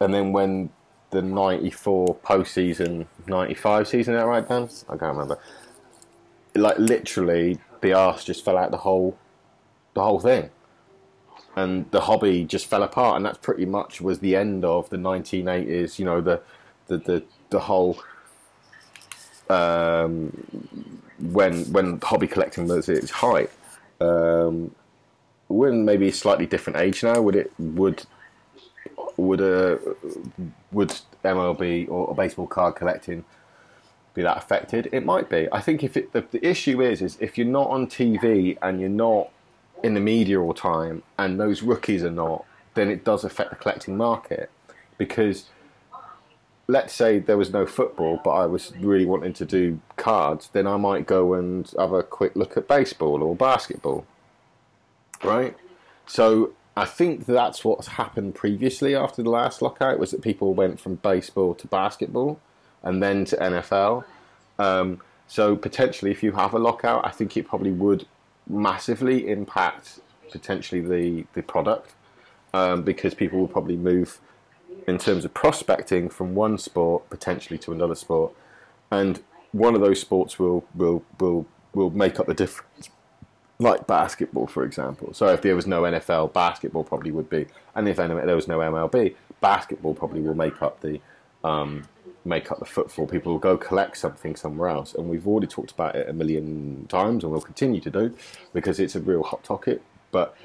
and 0.00 0.12
then 0.12 0.32
when 0.32 0.70
the 1.10 1.22
94 1.22 2.16
postseason, 2.16 3.06
95 3.26 3.88
season, 3.88 4.14
is 4.14 4.20
that 4.20 4.26
right, 4.26 4.46
Dan? 4.46 4.68
I 4.88 4.96
can't 4.96 5.16
remember. 5.16 5.38
Like 6.54 6.78
literally, 6.78 7.58
the 7.80 7.92
arse 7.92 8.24
just 8.24 8.44
fell 8.44 8.58
out 8.58 8.70
the 8.70 8.78
whole, 8.78 9.16
the 9.94 10.02
whole 10.02 10.20
thing. 10.20 10.50
And 11.54 11.90
the 11.90 12.00
hobby 12.00 12.44
just 12.44 12.66
fell 12.66 12.82
apart, 12.82 13.16
and 13.16 13.26
that's 13.26 13.38
pretty 13.38 13.66
much 13.66 14.00
was 14.00 14.20
the 14.20 14.36
end 14.36 14.64
of 14.64 14.88
the 14.88 14.96
1980s. 14.96 15.98
You 15.98 16.06
know, 16.06 16.20
the, 16.20 16.40
the, 16.86 16.98
the, 16.98 17.22
the 17.50 17.60
whole 17.60 17.98
um, 19.50 20.30
when 21.18 21.64
when 21.72 22.00
hobby 22.00 22.26
collecting 22.26 22.66
was 22.66 22.88
at 22.88 22.96
its 22.96 23.10
height. 23.10 23.50
Um, 24.00 24.74
we're 25.48 25.68
in 25.68 25.84
maybe 25.84 26.08
a 26.08 26.12
slightly 26.12 26.46
different 26.46 26.78
age 26.78 27.02
now. 27.02 27.20
Would 27.20 27.36
it 27.36 27.52
would 27.58 28.04
would 29.16 29.40
a 29.40 29.78
would 30.72 30.98
MLB 31.24 31.88
or 31.90 32.14
baseball 32.14 32.46
card 32.46 32.76
collecting 32.76 33.24
be 34.14 34.22
that 34.22 34.38
affected? 34.38 34.88
It 34.92 35.04
might 35.04 35.28
be. 35.28 35.48
I 35.52 35.60
think 35.60 35.84
if 35.84 35.96
it, 35.96 36.12
the, 36.12 36.24
the 36.30 36.44
issue 36.46 36.82
is 36.82 37.02
is 37.02 37.16
if 37.20 37.36
you're 37.36 37.46
not 37.46 37.68
on 37.68 37.86
TV 37.86 38.56
and 38.62 38.80
you're 38.80 38.88
not 38.88 39.30
in 39.82 39.94
the 39.94 40.00
media 40.00 40.40
all 40.40 40.52
the 40.52 40.60
time, 40.60 41.02
and 41.18 41.40
those 41.40 41.62
rookies 41.62 42.04
are 42.04 42.10
not, 42.10 42.44
then 42.74 42.90
it 42.90 43.04
does 43.04 43.24
affect 43.24 43.50
the 43.50 43.56
collecting 43.56 43.96
market 43.96 44.50
because 44.98 45.46
let's 46.68 46.94
say 46.94 47.18
there 47.18 47.36
was 47.36 47.52
no 47.52 47.66
football, 47.66 48.20
but 48.24 48.30
I 48.30 48.46
was 48.46 48.72
really 48.78 49.04
wanting 49.04 49.32
to 49.34 49.44
do 49.44 49.80
cards, 49.96 50.48
then 50.52 50.66
I 50.66 50.76
might 50.76 51.06
go 51.06 51.34
and 51.34 51.70
have 51.78 51.92
a 51.92 52.02
quick 52.02 52.36
look 52.36 52.56
at 52.56 52.68
baseball 52.68 53.22
or 53.22 53.34
basketball. 53.34 54.06
Right? 55.22 55.56
So 56.06 56.52
I 56.76 56.84
think 56.84 57.26
that's 57.26 57.64
what's 57.64 57.88
happened 57.88 58.34
previously 58.34 58.94
after 58.94 59.22
the 59.22 59.30
last 59.30 59.60
lockout 59.60 59.98
was 59.98 60.12
that 60.12 60.22
people 60.22 60.54
went 60.54 60.80
from 60.80 60.96
baseball 60.96 61.54
to 61.56 61.66
basketball 61.66 62.40
and 62.82 63.02
then 63.02 63.24
to 63.26 63.36
NFL. 63.36 64.04
Um, 64.58 65.00
so 65.28 65.56
potentially, 65.56 66.10
if 66.10 66.22
you 66.22 66.32
have 66.32 66.54
a 66.54 66.58
lockout, 66.58 67.06
I 67.06 67.10
think 67.10 67.36
it 67.36 67.46
probably 67.46 67.70
would 67.70 68.06
massively 68.48 69.28
impact 69.28 70.00
potentially 70.30 70.80
the 70.80 71.26
the 71.34 71.42
product 71.42 71.92
um, 72.54 72.82
because 72.82 73.14
people 73.14 73.38
will 73.38 73.48
probably 73.48 73.76
move 73.76 74.20
in 74.86 74.98
terms 74.98 75.24
of 75.24 75.32
prospecting 75.32 76.08
from 76.08 76.34
one 76.34 76.58
sport 76.58 77.08
potentially 77.10 77.58
to 77.58 77.72
another 77.72 77.94
sport, 77.94 78.32
and 78.90 79.22
one 79.52 79.74
of 79.74 79.80
those 79.80 80.00
sports 80.00 80.38
will 80.38 80.64
will 80.74 81.04
will 81.18 81.46
will 81.74 81.90
make 81.90 82.18
up 82.18 82.26
the 82.26 82.34
difference. 82.34 82.90
Like 83.58 83.86
basketball, 83.86 84.48
for 84.48 84.64
example. 84.64 85.14
So 85.14 85.28
if 85.28 85.42
there 85.42 85.54
was 85.54 85.68
no 85.68 85.82
NFL, 85.82 86.32
basketball 86.32 86.82
probably 86.82 87.12
would 87.12 87.30
be, 87.30 87.46
and 87.76 87.88
if 87.88 87.96
there 87.96 88.34
was 88.34 88.48
no 88.48 88.58
MLB, 88.58 89.14
basketball 89.40 89.94
probably 89.94 90.20
will 90.20 90.34
make 90.34 90.60
up 90.62 90.80
the 90.80 91.00
um, 91.44 91.84
make 92.24 92.50
up 92.50 92.58
the 92.58 92.64
footfall. 92.64 93.06
People 93.06 93.32
will 93.32 93.38
go 93.38 93.56
collect 93.56 93.96
something 93.96 94.36
somewhere 94.36 94.68
else, 94.68 94.94
and 94.94 95.08
we've 95.08 95.26
already 95.26 95.46
talked 95.46 95.72
about 95.72 95.96
it 95.96 96.08
a 96.08 96.12
million 96.12 96.86
times, 96.88 97.24
and 97.24 97.32
we'll 97.32 97.40
continue 97.40 97.80
to 97.80 97.90
do 97.90 98.14
because 98.52 98.78
it's 98.78 98.94
a 98.94 99.00
real 99.00 99.22
hot 99.22 99.42
topic. 99.44 99.82
But 100.10 100.36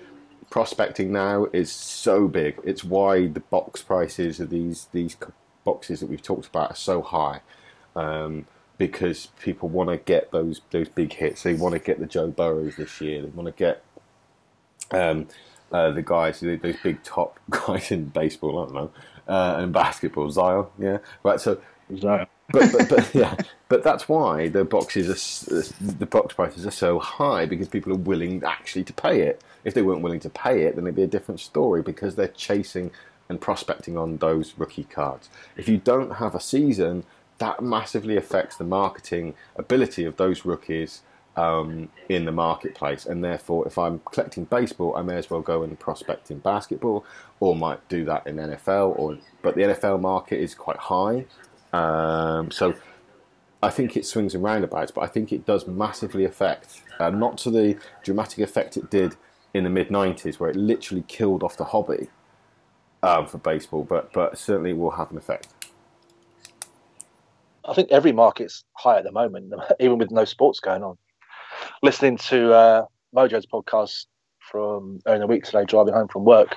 prospecting 0.50 1.12
now 1.12 1.48
is 1.54 1.72
so 1.72 2.28
big. 2.28 2.60
It's 2.64 2.84
why 2.84 3.28
the 3.28 3.42
box 3.42 3.82
prices 3.84 4.40
of 4.40 4.50
these 4.50 4.88
these 4.92 5.18
boxes 5.64 6.00
that 6.00 6.08
we've 6.08 6.22
talked 6.22 6.48
about 6.48 6.72
are 6.72 6.76
so 6.76 7.02
high. 7.02 7.42
Um, 7.96 8.46
because 8.78 9.30
people 9.42 9.70
want 9.70 9.90
to 9.90 9.98
get 9.98 10.32
those 10.32 10.62
those 10.72 10.90
big 10.90 11.14
hits. 11.14 11.44
They 11.44 11.54
want 11.54 11.74
to 11.74 11.80
get 11.80 12.00
the 12.00 12.06
Joe 12.06 12.28
Burrows 12.28 12.76
this 12.76 13.02
year. 13.02 13.22
They 13.22 13.30
want 13.30 13.48
to 13.48 13.52
get 13.52 13.84
um, 14.92 15.28
uh, 15.72 15.92
the 15.92 16.02
guys, 16.02 16.40
those 16.40 16.60
big 16.60 17.04
top 17.04 17.40
guys 17.50 17.92
in 17.92 18.06
baseball. 18.06 18.60
I 18.60 18.66
don't 18.66 18.76
know, 18.76 18.92
uh, 19.28 19.58
and 19.60 19.74
basketball. 19.74 20.30
Zion, 20.30 20.66
yeah, 20.80 20.98
right. 21.24 21.40
So 21.40 21.60
Zion. 21.98 22.28
but, 22.52 22.72
but, 22.72 22.90
but 22.90 23.16
yeah, 23.16 23.36
but 23.70 23.84
that's 23.84 24.08
why 24.08 24.48
the 24.48 24.64
boxes 24.64 25.10
are 25.50 25.86
the 25.86 26.06
box 26.06 26.34
prices 26.34 26.66
are 26.66 26.72
so 26.72 27.00
high 27.00 27.46
because 27.46 27.68
people 27.68 27.92
are 27.94 27.98
willing 27.98 28.44
actually 28.44 28.84
to 28.86 28.94
pay 28.94 29.22
it. 29.22 29.42
If 29.64 29.74
they 29.74 29.82
weren't 29.82 30.02
willing 30.02 30.22
to 30.22 30.30
pay 30.30 30.64
it, 30.64 30.76
then 30.76 30.86
it'd 30.86 30.96
be 30.96 31.04
a 31.04 31.08
different 31.08 31.40
story 31.40 31.82
because 31.82 32.16
they're 32.16 32.28
chasing 32.30 32.92
and 33.30 33.42
prospecting 33.42 33.98
on 33.98 34.18
those 34.18 34.54
rookie 34.58 34.86
cards. 34.86 35.30
If 35.58 35.68
you 35.68 35.78
don't 35.78 36.16
have 36.16 36.34
a 36.34 36.40
season, 36.40 37.04
that 37.40 37.62
massively 37.62 38.18
affects 38.18 38.56
the 38.56 38.64
marketing 38.64 39.34
ability 39.58 40.06
of 40.06 40.18
those 40.18 40.46
rookies 40.46 41.02
um, 41.38 41.90
in 42.10 42.26
the 42.26 42.32
marketplace. 42.32 43.06
And 43.06 43.24
therefore, 43.24 43.66
if 43.68 43.78
I'm 43.78 44.00
collecting 44.12 44.46
baseball, 44.46 44.96
I 44.96 45.04
may 45.04 45.16
as 45.16 45.30
well 45.30 45.42
go 45.42 45.64
and 45.64 45.80
prospect 45.80 46.32
in 46.32 46.40
basketball, 46.40 47.06
or 47.40 47.56
might 47.56 47.88
do 47.88 48.04
that 48.06 48.28
in 48.28 48.38
NFL. 48.38 48.98
Or 49.00 49.18
but 49.42 49.56
the 49.56 49.62
NFL 49.62 50.02
market 50.02 50.40
is 50.40 50.56
quite 50.56 50.78
high, 50.78 51.26
um, 51.72 52.52
so 52.52 52.74
I 53.62 53.70
think 53.70 53.96
it 53.96 54.06
swings 54.06 54.34
and 54.34 54.44
roundabouts. 54.44 54.92
But 54.92 55.02
I 55.02 55.08
think 55.08 55.32
it 55.32 55.46
does 55.46 55.68
massively 55.68 56.26
affect, 56.26 56.82
uh, 57.00 57.12
not 57.12 57.38
to 57.40 57.52
the 57.52 57.78
dramatic 58.04 58.40
effect 58.40 58.76
it 58.76 58.90
did 58.90 59.16
in 59.54 59.64
the 59.64 59.70
mid 59.70 59.90
'90s, 59.90 60.40
where 60.40 60.50
it 60.50 60.56
literally 60.56 61.04
killed 61.08 61.44
off 61.44 61.56
the 61.56 61.66
hobby 61.66 62.10
um, 63.04 63.28
for 63.28 63.38
baseball, 63.38 63.84
but 63.84 64.12
but 64.12 64.38
certainly 64.38 64.74
will 64.74 64.92
have 64.92 65.12
an 65.12 65.18
effect. 65.18 65.50
I 67.64 67.74
think 67.74 67.92
every 67.92 68.14
market's 68.14 68.64
high 68.74 68.98
at 68.98 69.04
the 69.04 69.12
moment, 69.12 69.54
even 69.80 69.98
with 69.98 70.10
no 70.10 70.26
sports 70.26 70.60
going 70.60 70.84
on. 70.84 70.98
Listening 71.82 72.18
to 72.18 72.53
uh, 72.53 72.86
Mojo's 73.16 73.45
podcast 73.45 74.05
from 74.39 74.99
earlier 75.05 75.16
in 75.16 75.22
the 75.22 75.28
week 75.28 75.43
today, 75.43 75.66
driving 75.66 75.93
home 75.93 76.08
from 76.08 76.26
work, 76.26 76.55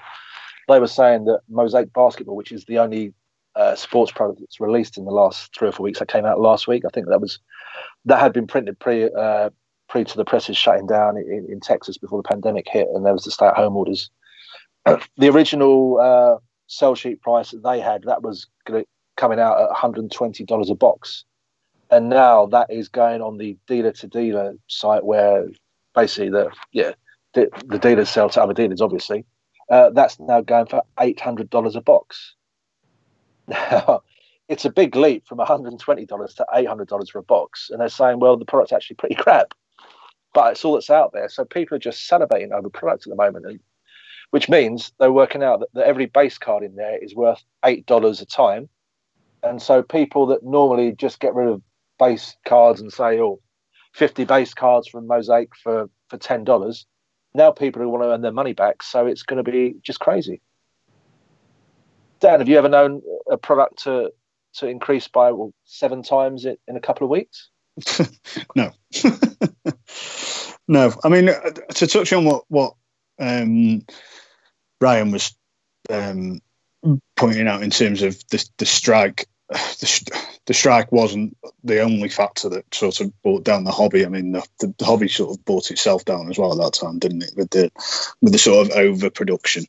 they 0.68 0.78
were 0.78 0.86
saying 0.86 1.24
that 1.24 1.40
Mosaic 1.48 1.92
Basketball, 1.92 2.36
which 2.36 2.52
is 2.52 2.64
the 2.64 2.78
only 2.78 3.12
uh, 3.56 3.74
sports 3.74 4.12
product 4.12 4.40
that's 4.40 4.60
released 4.60 4.96
in 4.96 5.04
the 5.04 5.10
last 5.10 5.54
three 5.56 5.68
or 5.68 5.72
four 5.72 5.84
weeks, 5.84 5.98
that 5.98 6.08
came 6.08 6.24
out 6.24 6.40
last 6.40 6.68
week. 6.68 6.84
I 6.84 6.90
think 6.90 7.08
that 7.08 7.20
was 7.20 7.38
that 8.04 8.20
had 8.20 8.32
been 8.32 8.46
printed 8.46 8.78
pre 8.78 9.10
uh, 9.12 9.50
pre 9.88 10.04
to 10.04 10.16
the 10.16 10.24
presses 10.24 10.56
shutting 10.56 10.86
down 10.86 11.16
in, 11.16 11.46
in 11.50 11.60
Texas 11.60 11.98
before 11.98 12.22
the 12.22 12.28
pandemic 12.28 12.66
hit, 12.68 12.88
and 12.94 13.04
there 13.04 13.12
was 13.12 13.24
the 13.24 13.30
stay-at-home 13.30 13.76
orders. 13.76 14.10
the 15.16 15.28
original 15.28 15.98
uh, 16.00 16.38
sell 16.68 16.94
sheet 16.94 17.20
price 17.20 17.50
that 17.50 17.62
they 17.62 17.80
had 17.80 18.04
that 18.04 18.22
was 18.22 18.46
coming 19.16 19.40
out 19.40 19.60
at 19.60 19.68
120 19.68 20.44
dollars 20.44 20.70
a 20.70 20.74
box, 20.74 21.24
and 21.90 22.08
now 22.08 22.46
that 22.46 22.70
is 22.70 22.88
going 22.88 23.20
on 23.20 23.38
the 23.38 23.56
dealer 23.66 23.92
to 23.92 24.06
dealer 24.06 24.54
site 24.68 25.04
where 25.04 25.48
basically 25.94 26.30
the 26.30 26.50
yeah 26.72 26.92
the, 27.34 27.48
the 27.66 27.78
dealers 27.78 28.08
sell 28.08 28.28
to 28.30 28.42
other 28.42 28.54
dealers 28.54 28.80
obviously. 28.80 29.24
Uh, 29.70 29.90
that's 29.90 30.18
now 30.18 30.40
going 30.40 30.66
for 30.66 30.82
$800 30.98 31.76
a 31.76 31.80
box. 31.80 32.34
Now 33.46 34.02
it's 34.48 34.64
a 34.64 34.70
big 34.70 34.96
leap 34.96 35.28
from 35.28 35.38
$120 35.38 35.78
to 35.78 36.46
$800 36.52 37.10
for 37.10 37.18
a 37.20 37.22
box. 37.22 37.70
And 37.70 37.80
they're 37.80 37.88
saying 37.88 38.18
well 38.18 38.36
the 38.36 38.44
product's 38.44 38.72
actually 38.72 38.96
pretty 38.96 39.14
crap 39.14 39.54
but 40.32 40.52
it's 40.52 40.64
all 40.64 40.74
that's 40.74 40.90
out 40.90 41.12
there. 41.12 41.28
So 41.28 41.44
people 41.44 41.76
are 41.76 41.80
just 41.80 42.08
salivating 42.08 42.52
over 42.52 42.70
products 42.70 43.06
at 43.06 43.10
the 43.10 43.16
moment 43.16 43.46
and, 43.46 43.60
which 44.30 44.48
means 44.48 44.92
they're 44.98 45.12
working 45.12 45.42
out 45.42 45.60
that, 45.60 45.68
that 45.74 45.86
every 45.86 46.06
base 46.06 46.38
card 46.38 46.62
in 46.62 46.76
there 46.76 46.98
is 47.02 47.14
worth 47.14 47.42
$8 47.64 48.22
a 48.22 48.26
time. 48.26 48.68
And 49.42 49.60
so 49.60 49.82
people 49.82 50.26
that 50.26 50.44
normally 50.44 50.92
just 50.92 51.18
get 51.18 51.34
rid 51.34 51.48
of 51.48 51.62
base 52.00 52.34
cards 52.44 52.80
and 52.80 52.92
say, 52.92 53.20
oh, 53.20 53.40
50 53.94 54.24
base 54.24 54.54
cards 54.54 54.88
from 54.88 55.06
Mosaic 55.06 55.50
for, 55.54 55.88
for 56.08 56.18
$10. 56.18 56.84
Now 57.34 57.52
people 57.52 57.82
who 57.82 57.88
want 57.88 58.02
to 58.02 58.08
earn 58.08 58.22
their 58.22 58.32
money 58.32 58.54
back. 58.54 58.82
So 58.82 59.06
it's 59.06 59.22
going 59.22 59.42
to 59.42 59.48
be 59.48 59.76
just 59.82 60.00
crazy. 60.00 60.40
Dan, 62.18 62.40
have 62.40 62.48
you 62.48 62.58
ever 62.58 62.68
known 62.68 63.02
a 63.30 63.36
product 63.36 63.84
to, 63.84 64.12
to 64.54 64.66
increase 64.66 65.06
by 65.06 65.30
well, 65.30 65.52
seven 65.64 66.02
times 66.02 66.44
in, 66.44 66.56
in 66.66 66.76
a 66.76 66.80
couple 66.80 67.04
of 67.04 67.10
weeks? 67.10 67.48
no. 68.56 68.72
no. 70.68 70.92
I 71.04 71.08
mean, 71.08 71.26
to 71.26 71.86
touch 71.86 72.12
on 72.12 72.24
what, 72.24 72.44
what 72.48 72.74
um, 73.20 73.84
Ryan 74.80 75.12
was 75.12 75.34
um, 75.88 76.40
pointing 77.16 77.46
out 77.46 77.62
in 77.62 77.70
terms 77.70 78.02
of 78.02 78.18
the, 78.28 78.44
the 78.58 78.66
strike, 78.66 79.26
the, 79.80 80.22
the 80.46 80.54
strike 80.54 80.92
wasn't 80.92 81.36
the 81.64 81.80
only 81.80 82.08
factor 82.08 82.48
that 82.48 82.72
sort 82.72 83.00
of 83.00 83.22
brought 83.22 83.44
down 83.44 83.64
the 83.64 83.72
hobby. 83.72 84.06
I 84.06 84.08
mean, 84.08 84.32
the, 84.32 84.46
the, 84.60 84.84
hobby 84.84 85.08
sort 85.08 85.36
of 85.36 85.44
brought 85.44 85.70
itself 85.70 86.04
down 86.04 86.30
as 86.30 86.38
well 86.38 86.52
at 86.52 86.58
that 86.58 86.78
time, 86.78 87.00
didn't 87.00 87.24
it? 87.24 87.32
With 87.36 87.50
the 87.50 87.70
with 88.20 88.32
the 88.32 88.38
sort 88.38 88.66
of 88.66 88.76
overproduction. 88.76 89.66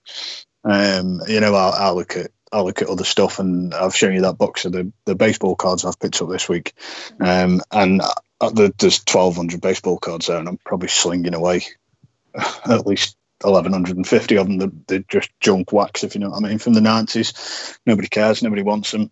Um, 0.63 1.21
you 1.27 1.39
know, 1.39 1.55
I'll, 1.55 1.73
I'll, 1.73 1.95
look 1.95 2.15
at 2.15 2.29
I'll 2.51 2.65
look 2.65 2.84
at 2.84 2.89
other 2.89 3.03
stuff, 3.03 3.39
and 3.39 3.73
I've 3.73 3.95
shown 3.95 4.13
you 4.13 4.21
that 4.21 4.38
box 4.38 4.65
of 4.65 4.73
the, 4.73 4.91
the 5.05 5.15
baseball 5.15 5.55
cards 5.55 5.84
I've 5.84 5.99
picked 5.99 6.21
up 6.21 6.29
this 6.29 6.47
week, 6.47 6.73
um, 7.19 7.61
and 7.71 8.01
uh, 8.39 8.49
there's 8.51 8.99
1,200 8.99 9.61
baseball 9.61 9.97
cards 9.97 10.27
there, 10.27 10.38
and 10.38 10.47
I'm 10.47 10.59
probably 10.63 10.89
slinging 10.89 11.34
away 11.34 11.65
at 12.65 12.86
least 12.86 13.17
1150 13.43 14.37
of 14.37 14.47
them 14.47 14.57
they're, 14.57 14.71
they're, 14.87 15.05
just 15.09 15.29
junk 15.39 15.71
wax 15.71 16.03
if 16.03 16.15
you 16.15 16.21
know 16.21 16.29
what 16.29 16.43
i 16.43 16.47
mean 16.47 16.59
from 16.59 16.73
the 16.73 16.79
90s 16.79 17.77
nobody 17.85 18.07
cares 18.07 18.43
nobody 18.43 18.61
wants 18.61 18.91
them. 18.91 19.11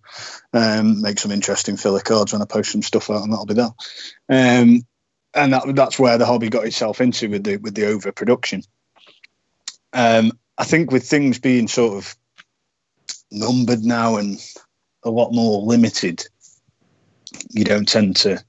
Um, 0.54 1.02
make 1.02 1.20
some 1.20 1.32
interesting 1.32 1.78
filler 1.78 2.00
cards 2.00 2.34
when 2.34 2.42
i 2.42 2.46
post 2.46 2.72
some 2.72 2.82
stuff 2.82 3.10
out 3.10 3.24
and 3.24 3.32
that'll 3.32 3.46
be 3.46 3.56
that. 3.56 3.74
Um, 4.30 4.82
and 5.34 5.54
that, 5.54 5.76
that's 5.76 6.00
where 6.00 6.18
the 6.18 6.26
hobby 6.26 6.50
got 6.50 6.66
itself 6.66 7.02
into 7.02 7.30
with 7.30 7.44
the 7.44 7.58
with 7.58 7.76
the 7.76 7.88
overproduction. 7.88 8.64
Um, 9.94 10.32
i 10.58 10.64
think 10.64 10.92
with 10.92 11.08
things 11.08 11.40
being 11.40 11.68
sort 11.68 11.98
of 11.98 12.16
numbered 13.32 13.84
now 13.84 14.18
and 14.18 14.40
a 15.04 15.10
lot 15.10 15.32
more 15.32 15.62
limited 15.62 16.26
you 17.52 17.64
don't 17.64 17.88
tend 17.88 18.16
to 18.18 18.44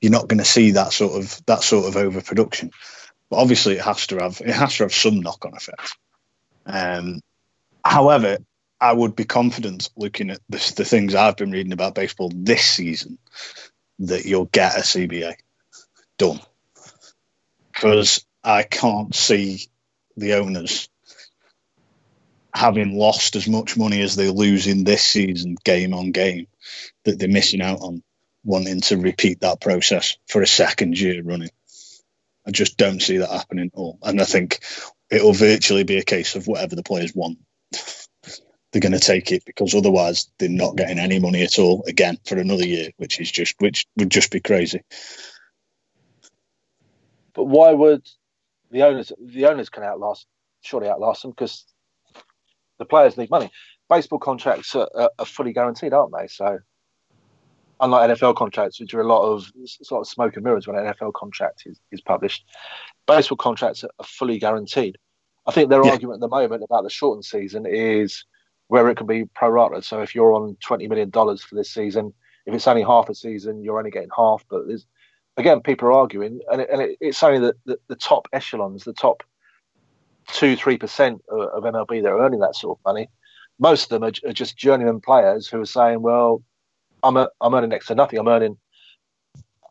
you're 0.00 0.12
not 0.12 0.28
going 0.28 0.38
to 0.38 0.44
see 0.44 0.72
that 0.72 0.92
sort 0.92 1.20
of 1.20 1.40
that 1.46 1.62
sort 1.62 1.86
of 1.86 1.96
overproduction 1.96 2.70
but 3.30 3.36
obviously, 3.36 3.74
it 3.74 3.84
has 3.84 4.06
to 4.08 4.18
have 4.18 4.40
it 4.40 4.54
has 4.54 4.76
to 4.76 4.84
have 4.84 4.94
some 4.94 5.20
knock 5.20 5.44
on 5.44 5.54
effect. 5.54 5.96
Um, 6.66 7.20
however, 7.84 8.38
I 8.80 8.92
would 8.92 9.16
be 9.16 9.24
confident 9.24 9.90
looking 9.96 10.30
at 10.30 10.40
the 10.48 10.58
things 10.58 11.14
I've 11.14 11.36
been 11.36 11.50
reading 11.50 11.72
about 11.72 11.94
baseball 11.94 12.30
this 12.34 12.64
season 12.64 13.18
that 14.00 14.24
you'll 14.24 14.44
get 14.44 14.76
a 14.76 14.80
CBA 14.80 15.34
done 16.18 16.40
because 17.72 18.24
I 18.44 18.62
can't 18.62 19.14
see 19.14 19.68
the 20.16 20.34
owners 20.34 20.88
having 22.54 22.96
lost 22.96 23.36
as 23.36 23.48
much 23.48 23.76
money 23.76 24.00
as 24.00 24.16
they 24.16 24.28
lose 24.28 24.66
in 24.66 24.84
this 24.84 25.02
season, 25.02 25.56
game 25.64 25.94
on 25.94 26.12
game, 26.12 26.46
that 27.04 27.18
they're 27.18 27.28
missing 27.28 27.60
out 27.60 27.80
on 27.80 28.02
wanting 28.44 28.80
to 28.80 28.96
repeat 28.96 29.40
that 29.40 29.60
process 29.60 30.16
for 30.26 30.42
a 30.42 30.46
second 30.46 30.98
year 30.98 31.22
running. 31.22 31.50
I 32.48 32.50
just 32.50 32.78
don't 32.78 33.02
see 33.02 33.18
that 33.18 33.30
happening 33.30 33.66
at 33.66 33.78
all. 33.78 33.98
And 34.02 34.20
I 34.22 34.24
think 34.24 34.60
it'll 35.10 35.34
virtually 35.34 35.84
be 35.84 35.98
a 35.98 36.02
case 36.02 36.34
of 36.34 36.46
whatever 36.46 36.74
the 36.74 36.82
players 36.82 37.14
want. 37.14 37.38
They're 38.72 38.80
going 38.80 38.92
to 38.92 38.98
take 38.98 39.30
it 39.32 39.44
because 39.44 39.74
otherwise 39.74 40.30
they're 40.38 40.50
not 40.50 40.76
getting 40.76 40.98
any 40.98 41.18
money 41.18 41.42
at 41.42 41.58
all 41.58 41.84
again 41.86 42.18
for 42.26 42.36
another 42.36 42.66
year, 42.66 42.90
which 42.98 43.18
is 43.18 43.30
just 43.30 43.54
which 43.60 43.86
would 43.96 44.10
just 44.10 44.30
be 44.30 44.40
crazy. 44.40 44.82
But 47.32 47.44
why 47.44 47.72
would 47.72 48.06
the 48.70 48.82
owners 48.82 49.10
the 49.18 49.46
owners 49.46 49.70
can 49.70 49.84
outlast 49.84 50.26
surely 50.60 50.86
outlast 50.86 51.22
them 51.22 51.30
because 51.30 51.64
the 52.78 52.84
players 52.84 53.16
need 53.16 53.30
money. 53.30 53.50
Baseball 53.88 54.18
contracts 54.18 54.74
are, 54.74 54.88
are, 55.18 55.24
fully 55.24 55.54
guaranteed, 55.54 55.94
aren't 55.94 56.12
they? 56.12 56.26
So 56.26 56.58
unlike 57.80 58.10
NFL 58.10 58.36
contracts, 58.36 58.80
which 58.80 58.94
are 58.94 59.00
a 59.00 59.06
lot 59.06 59.22
of 59.22 59.50
sort 59.66 60.00
of 60.00 60.08
smoke 60.08 60.36
and 60.36 60.44
mirrors 60.44 60.66
when 60.66 60.76
an 60.76 60.92
NFL 60.92 61.12
contract 61.14 61.62
is, 61.66 61.80
is 61.92 62.00
published, 62.00 62.44
baseball 63.06 63.36
contracts 63.36 63.84
are 63.84 64.04
fully 64.04 64.38
guaranteed. 64.38 64.96
I 65.46 65.52
think 65.52 65.70
their 65.70 65.84
yeah. 65.84 65.92
argument 65.92 66.16
at 66.16 66.20
the 66.20 66.28
moment 66.28 66.62
about 66.62 66.84
the 66.84 66.90
shortened 66.90 67.24
season 67.24 67.66
is 67.66 68.24
where 68.68 68.88
it 68.88 68.96
can 68.96 69.06
be 69.06 69.24
prorated. 69.24 69.84
So 69.84 70.02
if 70.02 70.14
you're 70.14 70.34
on 70.34 70.56
twenty 70.62 70.86
million 70.86 71.10
dollars 71.10 71.42
for 71.42 71.54
this 71.54 71.70
season, 71.70 72.12
if 72.46 72.54
it's 72.54 72.68
only 72.68 72.82
half 72.82 73.08
a 73.08 73.14
season, 73.14 73.62
you're 73.62 73.78
only 73.78 73.90
getting 73.90 74.10
half. 74.14 74.44
But 74.50 74.66
there's 74.66 74.86
again, 75.38 75.60
people 75.60 75.88
are 75.88 75.92
arguing, 75.92 76.40
and, 76.50 76.60
it, 76.60 76.68
and 76.70 76.82
it, 76.82 76.98
it's 77.00 77.22
only 77.22 77.38
the, 77.38 77.54
the, 77.64 77.78
the, 77.88 77.96
top 77.96 78.28
echelons, 78.32 78.84
the 78.84 78.92
top 78.92 79.22
two, 80.28 80.56
three 80.56 80.76
percent 80.76 81.22
of 81.30 81.62
MLB 81.62 82.02
that 82.02 82.10
are 82.10 82.20
earning 82.20 82.40
that 82.40 82.56
sort 82.56 82.78
of 82.78 82.84
money. 82.84 83.08
Most 83.58 83.84
of 83.84 83.88
them 83.88 84.04
are, 84.04 84.28
are 84.28 84.34
just 84.34 84.56
journeyman 84.56 85.00
players 85.00 85.48
who 85.48 85.60
are 85.60 85.66
saying, 85.66 86.02
"Well, 86.02 86.42
I'm 87.02 87.16
a, 87.16 87.28
I'm 87.40 87.54
earning 87.54 87.70
next 87.70 87.86
to 87.86 87.94
nothing. 87.94 88.18
I'm 88.18 88.28
earning. 88.28 88.56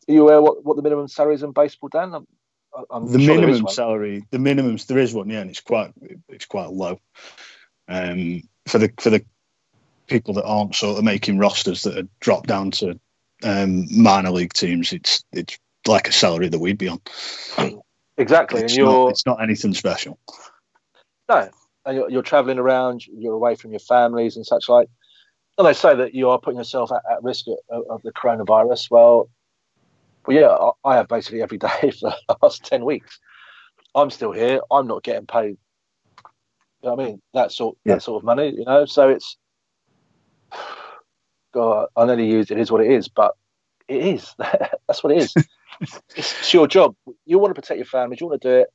Are 0.09 0.13
you 0.13 0.21
aware 0.23 0.41
what, 0.41 0.63
what 0.63 0.75
the 0.75 0.81
minimum 0.81 1.07
salary 1.07 1.35
is 1.35 1.43
in 1.43 1.51
baseball, 1.51 1.89
Dan? 1.89 2.13
I'm, 2.13 2.27
I'm 2.89 3.11
the 3.11 3.19
sure 3.19 3.35
minimum 3.35 3.67
salary, 3.67 4.25
the 4.29 4.37
minimums 4.37 4.85
there 4.85 4.97
is 4.97 5.13
one, 5.13 5.29
yeah, 5.29 5.39
and 5.39 5.49
it's 5.49 5.61
quite 5.61 5.91
it's 6.29 6.45
quite 6.45 6.69
low. 6.69 6.99
Um, 7.87 8.43
for 8.67 8.77
the 8.77 8.91
for 8.99 9.09
the 9.09 9.25
people 10.07 10.33
that 10.35 10.45
aren't 10.45 10.75
sort 10.75 10.97
of 10.97 11.03
making 11.03 11.39
rosters 11.39 11.83
that 11.83 11.97
are 11.97 12.07
dropped 12.19 12.47
down 12.47 12.71
to 12.71 12.99
um, 13.43 13.87
minor 13.91 14.31
league 14.31 14.53
teams, 14.53 14.93
it's 14.93 15.23
it's 15.31 15.57
like 15.87 16.07
a 16.07 16.13
salary 16.13 16.49
that 16.49 16.59
we'd 16.59 16.77
be 16.77 16.89
on. 16.89 17.01
Exactly, 18.17 18.61
it's 18.61 18.73
and 18.73 18.77
you're 18.77 18.91
not, 18.91 19.09
it's 19.09 19.25
not 19.25 19.41
anything 19.41 19.73
special. 19.73 20.19
No, 21.29 21.49
and 21.85 21.97
you're, 21.97 22.09
you're 22.09 22.23
traveling 22.23 22.59
around, 22.59 23.05
you're 23.07 23.33
away 23.33 23.55
from 23.55 23.71
your 23.71 23.79
families 23.79 24.35
and 24.35 24.45
such 24.45 24.69
like 24.69 24.89
and 25.57 25.67
they 25.67 25.73
say 25.73 25.95
that 25.95 26.13
you 26.13 26.29
are 26.29 26.39
putting 26.39 26.57
yourself 26.57 26.91
at, 26.91 27.01
at 27.09 27.23
risk 27.23 27.45
of, 27.69 27.83
of, 27.89 28.01
the 28.03 28.11
coronavirus. 28.11 28.91
Well, 28.91 29.29
well, 30.25 30.37
yeah, 30.37 30.47
I, 30.47 30.91
I 30.91 30.95
have 30.97 31.07
basically 31.07 31.41
every 31.41 31.57
day 31.57 31.91
for 31.99 32.13
the 32.27 32.37
last 32.41 32.63
ten 32.63 32.85
weeks. 32.85 33.19
I'm 33.95 34.09
still 34.09 34.31
here. 34.31 34.61
I'm 34.69 34.87
not 34.87 35.03
getting 35.03 35.25
paid 35.25 35.57
You 36.83 36.89
know 36.89 36.93
I 36.93 37.05
mean? 37.05 37.21
That 37.33 37.51
sort 37.51 37.77
yeah. 37.83 37.95
that 37.95 38.03
sort 38.03 38.21
of 38.21 38.25
money, 38.25 38.53
you 38.55 38.65
know. 38.65 38.85
So 38.85 39.09
it's 39.09 39.37
God, 41.53 41.87
I 41.95 42.05
nearly 42.05 42.29
used 42.29 42.51
it 42.51 42.59
is 42.59 42.71
what 42.71 42.81
it 42.81 42.91
is, 42.91 43.07
but 43.07 43.33
it 43.87 44.05
is. 44.05 44.35
That's 44.87 45.03
what 45.03 45.13
it 45.13 45.23
is. 45.23 45.33
it's 46.15 46.53
your 46.53 46.67
job. 46.67 46.95
You 47.25 47.39
want 47.39 47.55
to 47.55 47.59
protect 47.59 47.77
your 47.77 47.85
family. 47.85 48.17
You 48.19 48.27
want 48.27 48.41
to 48.41 48.47
do 48.47 48.55
it. 48.61 48.67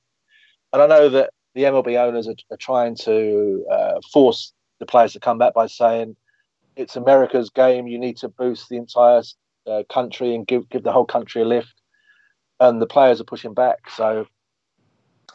And 0.73 0.83
I 0.83 0.87
know 0.87 1.09
that 1.11 1.31
the 1.55 1.65
MLB 1.65 1.99
owners 1.99 2.27
are, 2.29 2.35
are 2.51 2.57
trying 2.57 2.97
to 2.97 3.67
uh, 3.71 4.01
force 4.13 4.53
the 4.81 4.87
players 4.87 5.13
to 5.13 5.21
come 5.21 5.39
back 5.39 5.55
by 5.55 5.67
saying 5.67 6.17
it's 6.77 6.97
America's 6.97 7.51
game. 7.51 7.87
You 7.87 7.99
need 7.99 8.17
to 8.19 8.29
boost 8.29 8.69
the 8.69 8.77
entire 8.77 9.23
uh, 9.67 9.83
country 9.89 10.35
and 10.35 10.47
give 10.47 10.69
give 10.69 10.83
the 10.83 10.93
whole 10.93 11.05
country 11.05 11.43
a 11.43 11.45
lift. 11.45 11.75
And 12.61 12.81
the 12.81 12.87
players 12.87 13.21
are 13.21 13.25
pushing 13.25 13.55
back. 13.55 13.91
So 13.91 14.27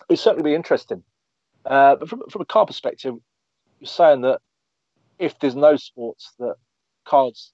it's 0.10 0.22
certainly 0.22 0.52
be 0.52 0.56
interesting. 0.56 1.04
Uh, 1.66 1.96
but 1.96 2.08
from, 2.08 2.22
from 2.30 2.42
a 2.42 2.46
car 2.46 2.66
perspective, 2.66 3.16
you're 3.80 3.88
saying 3.88 4.22
that 4.22 4.40
if 5.20 5.38
there's 5.40 5.56
no 5.56 5.76
sports, 5.76 6.32
that 6.40 6.56
cards 7.06 7.52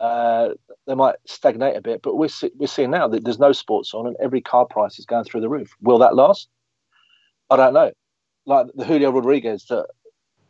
uh, 0.00 0.50
they 0.86 0.94
might 0.94 1.16
stagnate 1.26 1.76
a 1.76 1.80
bit. 1.80 2.02
But 2.02 2.16
we're 2.16 2.28
see, 2.28 2.50
we're 2.56 2.66
seeing 2.66 2.90
now 2.90 3.06
that 3.08 3.24
there's 3.24 3.38
no 3.38 3.52
sports 3.52 3.92
on, 3.94 4.06
and 4.06 4.16
every 4.20 4.40
car 4.40 4.66
price 4.66 4.98
is 4.98 5.06
going 5.06 5.24
through 5.24 5.42
the 5.42 5.48
roof. 5.48 5.74
Will 5.82 5.98
that 5.98 6.14
last? 6.14 6.48
I 7.50 7.56
don't 7.56 7.74
know. 7.74 7.92
Like 8.46 8.68
the 8.74 8.84
Julio 8.84 9.10
Rodriguez 9.10 9.66
that 9.66 9.86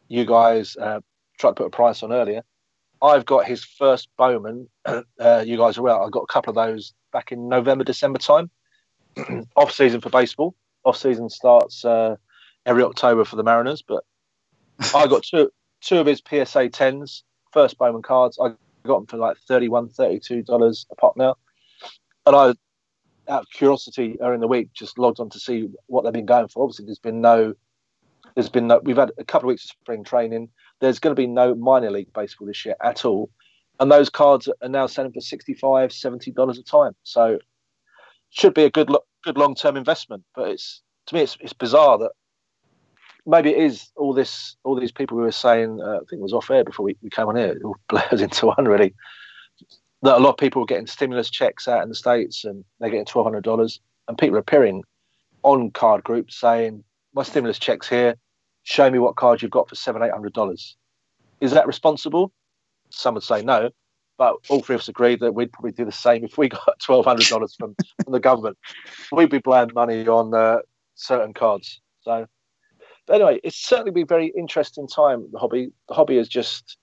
you 0.08 0.24
guys 0.24 0.76
uh, 0.76 1.00
tried 1.38 1.50
to 1.50 1.54
put 1.54 1.66
a 1.66 1.70
price 1.70 2.02
on 2.02 2.12
earlier. 2.12 2.42
I've 3.02 3.24
got 3.24 3.46
his 3.46 3.64
first 3.64 4.08
Bowman. 4.16 4.68
Uh, 5.20 5.44
you 5.46 5.58
guys 5.58 5.76
are 5.76 5.82
well. 5.82 6.02
I 6.02 6.08
got 6.08 6.22
a 6.22 6.32
couple 6.32 6.50
of 6.50 6.54
those 6.54 6.94
back 7.12 7.30
in 7.30 7.48
November, 7.48 7.84
December 7.84 8.18
time. 8.18 8.50
Off 9.56 9.70
season 9.70 10.00
for 10.00 10.08
baseball. 10.08 10.54
Off 10.84 10.96
season 10.96 11.28
starts 11.28 11.84
uh, 11.84 12.16
every 12.64 12.82
October 12.82 13.24
for 13.26 13.36
the 13.36 13.42
Mariners, 13.42 13.82
but 13.82 14.02
I 14.94 15.06
got 15.06 15.22
two 15.22 15.50
two 15.82 15.98
of 15.98 16.06
his 16.06 16.22
PSA 16.26 16.70
tens, 16.70 17.22
first 17.52 17.76
Bowman 17.76 18.02
cards. 18.02 18.38
I 18.42 18.52
got 18.86 18.98
them 18.98 19.06
for 19.06 19.16
like 19.18 19.36
31 19.46 19.90
$32 19.90 20.86
a 20.90 20.94
pop 20.96 21.16
now. 21.16 21.36
And 22.26 22.36
I, 22.36 22.48
out 23.30 23.42
of 23.42 23.50
curiosity, 23.50 24.16
during 24.18 24.40
the 24.40 24.48
week, 24.48 24.72
just 24.72 24.98
logged 24.98 25.20
on 25.20 25.30
to 25.30 25.40
see 25.40 25.68
what 25.86 26.04
they've 26.04 26.12
been 26.12 26.26
going 26.26 26.48
for. 26.48 26.64
Obviously, 26.64 26.86
there's 26.86 26.98
been 26.98 27.20
no, 27.20 27.54
there's 28.34 28.48
been 28.48 28.66
no, 28.66 28.80
we've 28.82 28.96
had 28.96 29.12
a 29.18 29.24
couple 29.24 29.48
of 29.48 29.52
weeks 29.52 29.64
of 29.64 29.70
spring 29.70 30.04
training. 30.04 30.48
There's 30.80 30.98
going 30.98 31.14
to 31.14 31.20
be 31.20 31.26
no 31.26 31.54
minor 31.54 31.90
league 31.90 32.12
baseball 32.12 32.46
this 32.46 32.64
year 32.64 32.76
at 32.82 33.04
all. 33.04 33.30
And 33.78 33.90
those 33.90 34.10
cards 34.10 34.48
are 34.62 34.68
now 34.68 34.86
selling 34.86 35.12
for 35.12 35.20
65 35.20 35.90
$70 35.90 36.58
a 36.58 36.62
time. 36.62 36.92
So, 37.02 37.38
should 38.30 38.54
be 38.54 38.64
a 38.64 38.70
good, 38.70 38.90
good 39.24 39.38
long 39.38 39.54
term 39.54 39.76
investment. 39.76 40.22
But 40.34 40.48
it's, 40.50 40.82
to 41.06 41.14
me, 41.14 41.22
it's, 41.22 41.36
it's 41.40 41.52
bizarre 41.52 41.98
that 41.98 42.10
maybe 43.26 43.50
it 43.50 43.58
is 43.58 43.90
all 43.96 44.12
this, 44.14 44.56
all 44.64 44.78
these 44.78 44.92
people 44.92 45.16
who 45.16 45.24
were 45.24 45.32
saying. 45.32 45.80
Uh, 45.82 45.96
I 45.96 45.98
think 45.98 46.14
it 46.14 46.20
was 46.20 46.32
off 46.32 46.50
air 46.50 46.64
before 46.64 46.84
we, 46.84 46.96
we 47.02 47.10
came 47.10 47.26
on 47.26 47.36
here. 47.36 47.52
It 47.52 47.62
all 47.64 47.76
blurs 47.88 48.20
into 48.20 48.46
one 48.46 48.64
really. 48.64 48.94
That 50.02 50.16
a 50.16 50.20
lot 50.20 50.30
of 50.30 50.36
people 50.38 50.62
are 50.62 50.66
getting 50.66 50.86
stimulus 50.86 51.28
checks 51.28 51.68
out 51.68 51.82
in 51.82 51.90
the 51.90 51.94
states, 51.94 52.44
and 52.44 52.64
they're 52.78 52.88
getting 52.88 53.04
twelve 53.04 53.26
hundred 53.26 53.44
dollars, 53.44 53.80
and 54.08 54.16
people 54.16 54.36
are 54.36 54.40
appearing 54.40 54.82
on 55.42 55.70
card 55.72 56.02
groups 56.04 56.40
saying, 56.40 56.84
"My 57.12 57.22
stimulus 57.22 57.58
checks 57.58 57.86
here. 57.86 58.16
Show 58.62 58.90
me 58.90 58.98
what 58.98 59.16
card 59.16 59.42
you've 59.42 59.50
got 59.50 59.68
for 59.68 59.74
seven, 59.74 60.02
eight 60.02 60.12
hundred 60.12 60.32
dollars." 60.32 60.76
Is 61.40 61.52
that 61.52 61.66
responsible? 61.66 62.32
Some 62.90 63.14
would 63.14 63.22
say 63.22 63.42
no, 63.42 63.70
but 64.18 64.36
all 64.48 64.60
three 64.60 64.74
of 64.74 64.82
us 64.82 64.88
agreed 64.88 65.20
that 65.20 65.32
we'd 65.32 65.52
probably 65.52 65.72
do 65.72 65.84
the 65.84 65.92
same 65.92 66.24
if 66.24 66.36
we 66.36 66.48
got 66.50 66.78
twelve 66.80 67.04
hundred 67.04 67.26
dollars 67.28 67.54
from, 67.54 67.74
from 68.04 68.12
the 68.12 68.20
government. 68.20 68.58
We'd 69.12 69.30
be 69.30 69.38
blowing 69.38 69.70
money 69.74 70.06
on 70.06 70.34
uh, 70.34 70.58
certain 70.94 71.34
cards. 71.34 71.80
So 72.02 72.26
but 73.10 73.16
anyway, 73.16 73.40
it's 73.42 73.56
certainly 73.56 73.90
been 73.90 74.04
a 74.04 74.06
very 74.06 74.32
interesting 74.38 74.86
time. 74.86 75.26
The 75.32 75.38
hobby, 75.40 75.72
the 75.88 75.94
hobby 75.94 76.16
has 76.18 76.28
just 76.28 76.76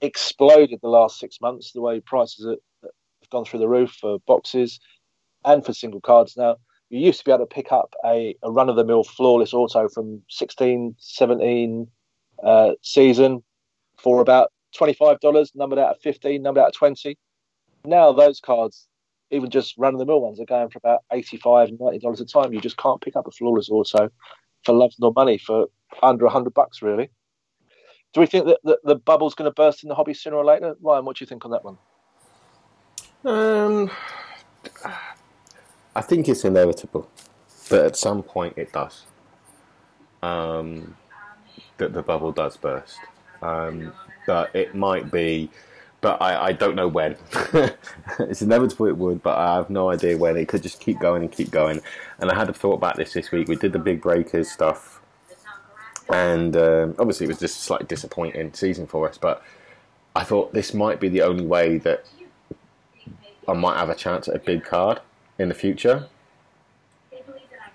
exploded 0.00 0.80
the 0.82 0.88
last 0.88 1.20
six 1.20 1.40
months. 1.40 1.70
The 1.70 1.80
way 1.80 2.00
prices 2.00 2.46
have 2.46 2.90
gone 3.30 3.44
through 3.44 3.60
the 3.60 3.68
roof 3.68 3.92
for 3.92 4.18
boxes 4.26 4.80
and 5.44 5.64
for 5.64 5.72
single 5.72 6.00
cards. 6.00 6.36
Now, 6.36 6.56
you 6.90 7.00
used 7.00 7.18
to 7.18 7.24
be 7.24 7.32
able 7.32 7.46
to 7.46 7.54
pick 7.54 7.72
up 7.72 7.94
a, 8.04 8.36
a 8.42 8.50
run 8.50 8.68
of 8.68 8.76
the 8.76 8.84
mill 8.84 9.04
flawless 9.04 9.52
auto 9.52 9.88
from 9.88 10.22
16, 10.28 10.94
17 10.98 11.88
uh, 12.44 12.72
season 12.82 13.42
for 13.98 14.20
about 14.20 14.52
$25, 14.76 15.50
numbered 15.54 15.78
out 15.78 15.96
of 15.96 16.00
15, 16.02 16.42
numbered 16.42 16.62
out 16.62 16.68
of 16.68 16.74
20. 16.74 17.18
Now, 17.84 18.12
those 18.12 18.40
cards, 18.40 18.86
even 19.30 19.50
just 19.50 19.76
run 19.78 19.94
of 19.94 19.98
the 19.98 20.06
mill 20.06 20.20
ones, 20.20 20.40
are 20.40 20.44
going 20.44 20.68
for 20.68 20.78
about 20.78 21.00
$85, 21.12 21.78
$90 21.78 22.20
a 22.20 22.24
time. 22.24 22.52
You 22.52 22.60
just 22.60 22.76
can't 22.76 23.00
pick 23.00 23.16
up 23.16 23.26
a 23.26 23.30
flawless 23.30 23.68
auto 23.70 24.10
for 24.64 24.74
love 24.74 24.92
nor 24.98 25.12
money 25.14 25.38
for 25.38 25.66
under 26.02 26.26
hundred 26.28 26.54
bucks, 26.54 26.82
really. 26.82 27.10
Do 28.12 28.20
we 28.20 28.26
think 28.26 28.46
that, 28.46 28.58
that 28.64 28.78
the 28.84 28.96
bubble's 28.96 29.34
going 29.34 29.50
to 29.50 29.54
burst 29.54 29.82
in 29.82 29.88
the 29.88 29.94
hobby 29.94 30.14
sooner 30.14 30.36
or 30.36 30.44
later? 30.44 30.74
Ryan, 30.80 31.04
what 31.04 31.16
do 31.16 31.22
you 31.22 31.26
think 31.26 31.44
on 31.44 31.50
that 31.52 31.64
one? 31.64 31.78
Um, 33.24 33.90
I 35.96 36.02
think 36.02 36.28
it's 36.28 36.44
inevitable, 36.44 37.10
but 37.70 37.86
at 37.86 37.96
some 37.96 38.22
point 38.22 38.58
it 38.58 38.70
does. 38.70 39.04
Um, 40.22 40.94
that 41.78 41.94
the 41.94 42.02
bubble 42.02 42.32
does 42.32 42.56
burst, 42.56 42.98
um, 43.40 43.92
but 44.26 44.54
it 44.54 44.74
might 44.74 45.10
be 45.10 45.50
but 46.02 46.20
I, 46.20 46.48
I 46.48 46.52
don't 46.52 46.76
know 46.76 46.86
when. 46.86 47.16
it's 48.20 48.42
inevitable 48.42 48.86
it 48.86 48.96
would, 48.96 49.22
but 49.22 49.38
I 49.38 49.56
have 49.56 49.70
no 49.70 49.90
idea 49.90 50.16
when. 50.16 50.36
It 50.36 50.46
could 50.46 50.62
just 50.62 50.80
keep 50.80 51.00
going 51.00 51.22
and 51.22 51.32
keep 51.32 51.50
going. 51.50 51.80
And 52.20 52.30
I 52.30 52.34
had 52.36 52.48
a 52.48 52.52
thought 52.52 52.74
about 52.74 52.96
this 52.96 53.14
this 53.14 53.32
week. 53.32 53.48
We 53.48 53.56
did 53.56 53.72
the 53.72 53.78
big 53.78 54.02
breakers 54.02 54.50
stuff, 54.50 55.00
and 56.10 56.56
um, 56.56 56.94
obviously 56.98 57.24
it 57.24 57.28
was 57.28 57.40
just 57.40 57.58
a 57.58 57.62
slightly 57.62 57.86
disappointing 57.86 58.52
season 58.52 58.86
for 58.86 59.08
us. 59.08 59.16
But 59.16 59.42
I 60.14 60.24
thought 60.24 60.52
this 60.52 60.74
might 60.74 61.00
be 61.00 61.08
the 61.08 61.22
only 61.22 61.46
way 61.46 61.78
that 61.78 62.04
I 63.48 63.54
might 63.54 63.78
have 63.78 63.88
a 63.88 63.94
chance 63.94 64.28
at 64.28 64.36
a 64.36 64.40
big 64.40 64.64
card 64.64 65.00
in 65.38 65.48
the 65.48 65.54
future 65.54 66.06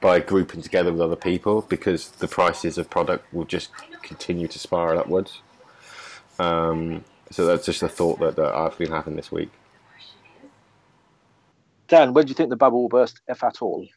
by 0.02 0.20
grouping 0.20 0.62
together 0.62 0.92
with 0.92 1.02
other 1.02 1.16
people 1.16 1.62
because 1.62 2.10
the 2.10 2.28
prices 2.28 2.78
of 2.78 2.90
product 2.90 3.32
will 3.34 3.46
just 3.46 3.70
continue 4.02 4.48
to 4.48 4.58
spiral 4.58 5.00
upwards. 5.00 5.42
Um, 6.40 7.04
so 7.30 7.46
that's 7.46 7.66
just 7.66 7.84
a 7.84 7.88
thought 7.88 8.20
that, 8.20 8.36
that 8.36 8.54
I've 8.54 8.78
been 8.78 8.92
having 8.92 9.16
this 9.16 9.32
week. 9.32 9.52
Dan, 11.88 12.14
when 12.14 12.26
do 12.26 12.30
you 12.30 12.36
think 12.36 12.50
the 12.50 12.56
bubble 12.56 12.82
will 12.82 12.90
burst, 12.90 13.22
if 13.28 13.44
at 13.44 13.62
all? 13.62 13.88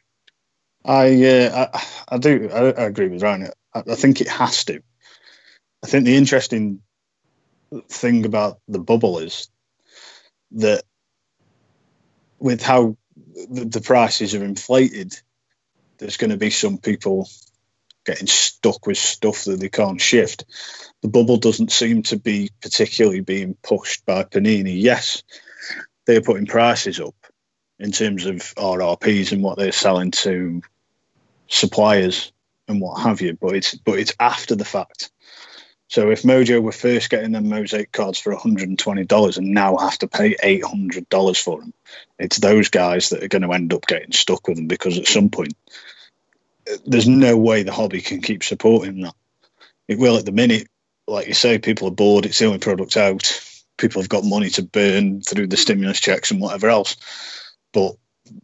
I 0.83 1.23
uh, 1.23 1.67
I, 1.73 1.83
I, 2.09 2.17
do 2.17 2.49
I, 2.53 2.59
I, 2.59 2.85
agree 2.85 3.07
with 3.07 3.23
Ryan. 3.23 3.49
I, 3.73 3.79
I, 3.79 3.95
think 3.95 4.21
it 4.21 4.27
has 4.27 4.65
to. 4.65 4.81
I 5.83 5.87
think 5.87 6.05
the 6.05 6.15
interesting 6.15 6.81
thing 7.89 8.25
about 8.25 8.59
the 8.67 8.79
bubble 8.79 9.17
is 9.17 9.49
that 10.51 10.83
with 12.37 12.61
how 12.61 12.97
the, 13.35 13.65
the 13.65 13.81
prices 13.81 14.33
are 14.35 14.43
inflated, 14.43 15.13
there's 15.97 16.17
going 16.17 16.31
to 16.31 16.37
be 16.37 16.49
some 16.49 16.77
people 16.77 17.29
getting 18.05 18.27
stuck 18.27 18.85
with 18.85 18.97
stuff 18.97 19.45
that 19.45 19.59
they 19.59 19.69
can't 19.69 19.99
shift. 19.99 20.45
The 21.01 21.07
bubble 21.07 21.37
doesn't 21.37 21.71
seem 21.71 22.03
to 22.03 22.17
be 22.17 22.51
particularly 22.61 23.21
being 23.21 23.55
pushed 23.63 24.05
by 24.05 24.23
Panini. 24.23 24.81
Yes, 24.81 25.23
they're 26.05 26.21
putting 26.21 26.45
prices 26.45 26.99
up 26.99 27.15
in 27.79 27.91
terms 27.91 28.25
of 28.25 28.37
RRPs 28.37 29.31
and 29.31 29.43
what 29.43 29.57
they're 29.57 29.71
selling 29.71 30.11
to 30.11 30.61
suppliers 31.47 32.31
and 32.67 32.81
what 32.81 33.01
have 33.01 33.21
you, 33.21 33.37
but 33.39 33.55
it's 33.55 33.75
but 33.75 33.99
it's 33.99 34.13
after 34.19 34.55
the 34.55 34.65
fact. 34.65 35.11
So 35.95 36.09
if 36.09 36.23
Mojo 36.23 36.61
were 36.61 36.73
first 36.73 37.09
getting 37.09 37.31
them 37.31 37.47
mosaic 37.47 37.93
cards 37.93 38.19
for 38.19 38.35
$120 38.35 39.37
and 39.37 39.47
now 39.53 39.77
have 39.77 39.97
to 39.99 40.09
pay 40.09 40.35
$800 40.35 41.41
for 41.41 41.61
them, 41.61 41.73
it's 42.19 42.37
those 42.37 42.67
guys 42.67 43.11
that 43.11 43.23
are 43.23 43.29
going 43.29 43.43
to 43.43 43.53
end 43.53 43.71
up 43.71 43.87
getting 43.87 44.11
stuck 44.11 44.45
with 44.45 44.57
them 44.57 44.67
because 44.67 44.99
at 44.99 45.07
some 45.07 45.29
point 45.29 45.53
uh, 46.69 46.75
there's 46.85 47.07
no 47.07 47.37
way 47.37 47.63
the 47.63 47.71
hobby 47.71 48.01
can 48.01 48.21
keep 48.21 48.43
supporting 48.43 49.03
that. 49.03 49.15
It 49.87 49.97
will 49.97 50.17
at 50.17 50.25
the 50.25 50.33
minute, 50.33 50.67
like 51.07 51.29
you 51.29 51.33
say, 51.33 51.59
people 51.59 51.87
are 51.87 51.91
bored. 51.91 52.25
It's 52.25 52.39
the 52.39 52.47
only 52.47 52.59
product 52.59 52.97
out. 52.97 53.41
People 53.77 54.01
have 54.01 54.09
got 54.09 54.25
money 54.25 54.49
to 54.49 54.63
burn 54.63 55.21
through 55.21 55.47
the 55.47 55.55
stimulus 55.55 56.01
checks 56.01 56.29
and 56.29 56.41
whatever 56.41 56.67
else. 56.67 56.97
But 57.71 57.95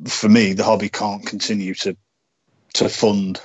for 0.07 0.29
me, 0.29 0.53
the 0.53 0.63
hobby 0.63 0.87
can't 0.87 1.25
continue 1.25 1.73
to 1.73 1.97
to 2.75 2.87
fund 2.87 3.41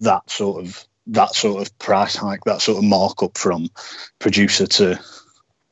that 0.00 0.30
sort 0.30 0.64
of 0.64 0.86
that 1.08 1.34
sort 1.34 1.62
of 1.62 1.78
price 1.78 2.16
hike, 2.16 2.44
that 2.44 2.60
sort 2.60 2.78
of 2.78 2.84
markup 2.84 3.38
from 3.38 3.68
producer 4.18 4.66
to 4.66 5.00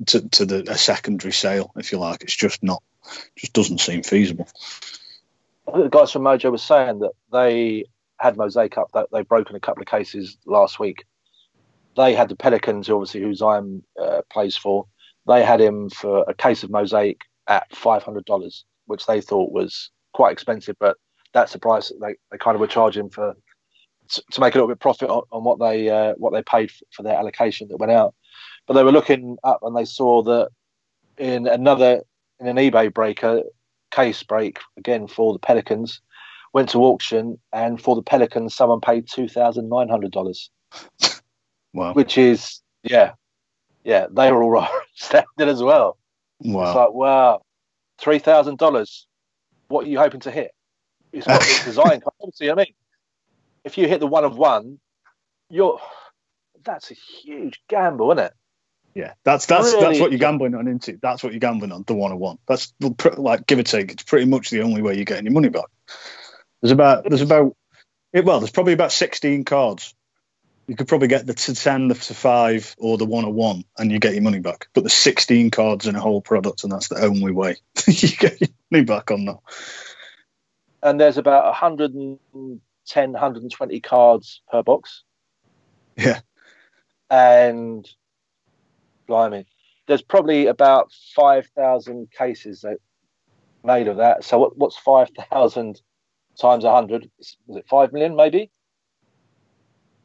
to, 0.06 0.28
to 0.30 0.44
the 0.44 0.70
a 0.70 0.76
secondary 0.76 1.32
sale, 1.32 1.70
if 1.76 1.92
you 1.92 1.98
like. 1.98 2.22
It's 2.22 2.36
just 2.36 2.62
not, 2.62 2.82
just 3.36 3.52
doesn't 3.52 3.80
seem 3.80 4.02
feasible. 4.02 4.48
The 5.66 5.88
guys 5.88 6.12
from 6.12 6.22
Mojo 6.22 6.50
were 6.50 6.58
saying 6.58 6.98
that 7.00 7.12
they 7.32 7.84
had 8.18 8.36
Mosaic 8.36 8.76
up. 8.76 8.90
That 8.92 9.08
they've 9.12 9.26
broken 9.26 9.56
a 9.56 9.60
couple 9.60 9.82
of 9.82 9.88
cases 9.88 10.36
last 10.46 10.78
week. 10.78 11.04
They 11.96 12.14
had 12.14 12.28
the 12.28 12.36
Pelicans, 12.36 12.90
obviously, 12.90 13.22
who 13.22 13.34
Zion 13.34 13.84
uh, 14.00 14.22
plays 14.30 14.56
for. 14.56 14.86
They 15.26 15.44
had 15.44 15.60
him 15.60 15.90
for 15.90 16.24
a 16.28 16.34
case 16.34 16.64
of 16.64 16.70
Mosaic 16.70 17.22
at 17.48 17.74
five 17.74 18.02
hundred 18.02 18.24
dollars, 18.24 18.64
which 18.86 19.06
they 19.06 19.20
thought 19.20 19.52
was 19.52 19.90
quite 20.12 20.32
expensive, 20.32 20.76
but 20.78 20.96
that's 21.32 21.52
the 21.52 21.58
price 21.58 21.88
that 21.88 22.00
they, 22.00 22.14
they 22.30 22.38
kind 22.38 22.54
of 22.54 22.60
were 22.60 22.66
charging 22.66 23.10
for 23.10 23.34
to, 24.10 24.22
to 24.32 24.40
make 24.40 24.54
a 24.54 24.58
little 24.58 24.68
bit 24.68 24.74
of 24.74 24.80
profit 24.80 25.10
on, 25.10 25.22
on 25.32 25.44
what 25.44 25.58
they 25.58 25.88
uh, 25.88 26.14
what 26.16 26.32
they 26.32 26.42
paid 26.42 26.70
for, 26.70 26.84
for 26.90 27.02
their 27.02 27.16
allocation 27.16 27.68
that 27.68 27.78
went 27.78 27.92
out. 27.92 28.14
But 28.66 28.74
they 28.74 28.84
were 28.84 28.92
looking 28.92 29.36
up 29.44 29.60
and 29.62 29.76
they 29.76 29.84
saw 29.84 30.22
that 30.22 30.48
in 31.18 31.46
another 31.46 32.02
in 32.40 32.46
an 32.46 32.56
eBay 32.56 32.92
breaker 32.92 33.42
case 33.90 34.22
break 34.22 34.58
again 34.76 35.06
for 35.06 35.32
the 35.32 35.38
Pelicans 35.38 36.00
went 36.52 36.68
to 36.70 36.82
auction 36.82 37.38
and 37.52 37.80
for 37.80 37.94
the 37.94 38.02
Pelicans 38.02 38.54
someone 38.54 38.80
paid 38.80 39.06
two 39.08 39.28
thousand 39.28 39.68
nine 39.68 39.88
hundred 39.88 40.12
dollars. 40.12 40.50
Wow. 41.74 41.92
Which 41.92 42.16
is 42.16 42.60
yeah, 42.84 43.14
yeah, 43.82 44.06
they 44.10 44.30
were 44.30 44.44
all 44.44 44.50
right 44.52 44.70
standard 44.94 45.48
as 45.48 45.60
well. 45.60 45.98
Wow. 46.38 46.66
It's 46.66 46.76
like 46.76 46.92
wow, 46.92 47.42
three 47.98 48.20
thousand 48.20 48.58
dollars. 48.58 49.08
What 49.66 49.86
are 49.86 49.88
you 49.88 49.98
hoping 49.98 50.20
to 50.20 50.30
hit? 50.30 50.52
It's 51.12 51.26
got 51.26 51.40
this 51.40 51.64
design. 51.64 52.00
Obviously, 52.20 52.50
I 52.50 52.54
mean, 52.54 52.74
if 53.64 53.78
you 53.78 53.88
hit 53.88 54.00
the 54.00 54.06
one 54.06 54.24
of 54.24 54.36
one, 54.36 54.78
you're 55.50 55.80
that's 56.64 56.90
a 56.90 56.94
huge 56.94 57.60
gamble, 57.68 58.12
isn't 58.12 58.26
it? 58.26 58.32
Yeah, 58.94 59.14
that's 59.24 59.46
that's 59.46 59.72
Really? 59.72 59.84
that's 59.84 60.00
what 60.00 60.12
you're 60.12 60.20
gambling 60.20 60.54
on 60.54 60.68
into. 60.68 60.98
That's 61.02 61.22
what 61.22 61.32
you're 61.32 61.40
gambling 61.40 61.72
on. 61.72 61.82
The 61.86 61.94
one 61.94 62.12
on 62.12 62.18
one. 62.18 62.38
That's 62.46 62.72
like 63.16 63.46
give 63.46 63.58
or 63.58 63.64
take. 63.64 63.90
It's 63.92 64.04
pretty 64.04 64.26
much 64.26 64.50
the 64.50 64.62
only 64.62 64.82
way 64.82 64.94
you're 64.94 65.04
getting 65.04 65.24
your 65.24 65.34
money 65.34 65.48
back. 65.48 65.66
There's 66.62 66.72
about 66.72 67.04
there's 67.04 67.20
about 67.20 67.56
it, 68.14 68.24
well, 68.24 68.38
there's 68.38 68.52
probably 68.52 68.74
about 68.74 68.92
16 68.92 69.44
cards. 69.44 69.92
You 70.68 70.76
could 70.76 70.88
probably 70.88 71.08
get 71.08 71.26
the 71.26 71.34
to 71.34 71.54
10, 71.54 71.88
the 71.88 71.94
to 71.94 72.14
5, 72.14 72.76
or 72.78 72.96
the 72.96 73.04
101, 73.04 73.64
and 73.76 73.92
you 73.92 73.98
get 73.98 74.14
your 74.14 74.22
money 74.22 74.38
back. 74.38 74.68
But 74.72 74.82
there's 74.82 74.94
16 74.94 75.50
cards 75.50 75.86
in 75.86 75.96
a 75.96 76.00
whole 76.00 76.22
product, 76.22 76.62
and 76.62 76.72
that's 76.72 76.88
the 76.88 77.04
only 77.04 77.32
way 77.32 77.56
you 77.86 78.08
get 78.10 78.40
your 78.40 78.50
money 78.70 78.84
back 78.84 79.10
on 79.10 79.24
that. 79.26 79.38
And 80.80 80.98
there's 80.98 81.18
about 81.18 81.54
110, 82.86 83.12
120 83.12 83.80
cards 83.80 84.42
per 84.50 84.62
box. 84.62 85.02
Yeah. 85.96 86.20
And 87.10 87.88
blimey, 89.06 89.46
there's 89.86 90.02
probably 90.02 90.46
about 90.46 90.90
5,000 91.14 92.10
cases 92.10 92.60
that 92.62 92.78
made 93.62 93.88
of 93.88 93.96
that. 93.98 94.24
So 94.24 94.38
what, 94.38 94.56
what's 94.58 94.76
5,000 94.78 95.80
times 96.40 96.64
100? 96.64 97.10
Is 97.18 97.36
is 97.48 97.56
it 97.56 97.66
5 97.68 97.92
million 97.92 98.16
maybe? 98.16 98.50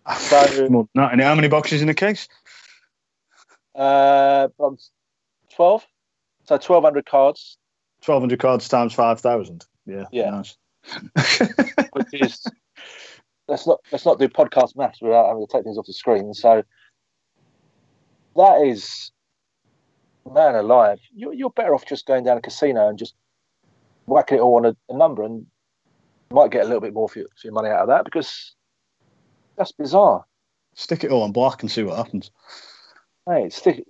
So- 0.17 0.69
More 0.69 0.87
than 0.93 1.03
that. 1.03 1.11
And 1.13 1.21
how 1.21 1.35
many 1.35 1.47
boxes 1.49 1.81
in 1.81 1.89
a 1.89 1.93
case? 1.93 2.27
Uh, 3.75 4.47
um, 4.59 4.77
12? 5.55 5.85
So 6.45 6.55
1,200 6.55 7.05
cards, 7.05 7.57
1,200 8.05 8.39
cards 8.39 8.67
times 8.67 8.93
5,000. 8.93 9.65
Yeah. 9.85 10.05
Yeah. 10.11 10.29
Nice. 10.31 10.57
which 11.93 12.07
is 12.13 12.43
let's 13.47 13.67
not 13.67 13.79
let's 13.91 14.05
not 14.05 14.19
do 14.19 14.27
podcast 14.29 14.75
maths 14.75 15.01
without 15.01 15.27
having 15.27 15.45
to 15.45 15.51
take 15.51 15.63
things 15.63 15.77
off 15.77 15.85
the 15.85 15.93
screen. 15.93 16.33
So 16.33 16.63
that 18.35 18.61
is 18.65 19.11
man 20.31 20.55
alive. 20.55 20.99
You're 21.15 21.33
you're 21.33 21.49
better 21.49 21.73
off 21.73 21.85
just 21.85 22.05
going 22.05 22.23
down 22.23 22.37
a 22.37 22.41
casino 22.41 22.87
and 22.87 22.97
just 22.97 23.15
whacking 24.05 24.37
it 24.37 24.41
all 24.41 24.57
on 24.57 24.65
a, 24.65 24.75
a 24.89 24.97
number, 24.97 25.23
and 25.23 25.45
might 26.31 26.51
get 26.51 26.61
a 26.61 26.65
little 26.65 26.81
bit 26.81 26.93
more 26.93 27.09
for 27.09 27.19
your, 27.19 27.27
for 27.27 27.47
your 27.47 27.53
money 27.53 27.69
out 27.69 27.81
of 27.81 27.87
that 27.87 28.05
because 28.05 28.55
that's 29.57 29.71
bizarre. 29.71 30.25
Stick 30.75 31.03
it 31.03 31.11
all 31.11 31.23
on 31.23 31.31
black 31.31 31.61
and 31.61 31.71
see 31.71 31.83
what 31.83 31.97
happens. 31.97 32.31
Hey, 33.27 33.49
stick 33.49 33.83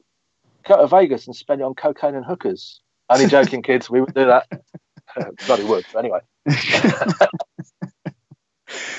go 0.67 0.77
to 0.77 0.87
Vegas 0.87 1.27
and 1.27 1.35
spend 1.35 1.61
it 1.61 1.63
on 1.63 1.73
cocaine 1.73 2.15
and 2.15 2.25
hookers. 2.25 2.81
Only 3.09 3.27
joking, 3.27 3.61
kids. 3.63 3.89
We 3.89 4.01
would 4.01 4.13
do 4.13 4.25
that. 4.25 4.47
Uh, 5.17 5.31
bloody 5.47 5.63
would. 5.63 5.83
Anyway, 5.97 6.19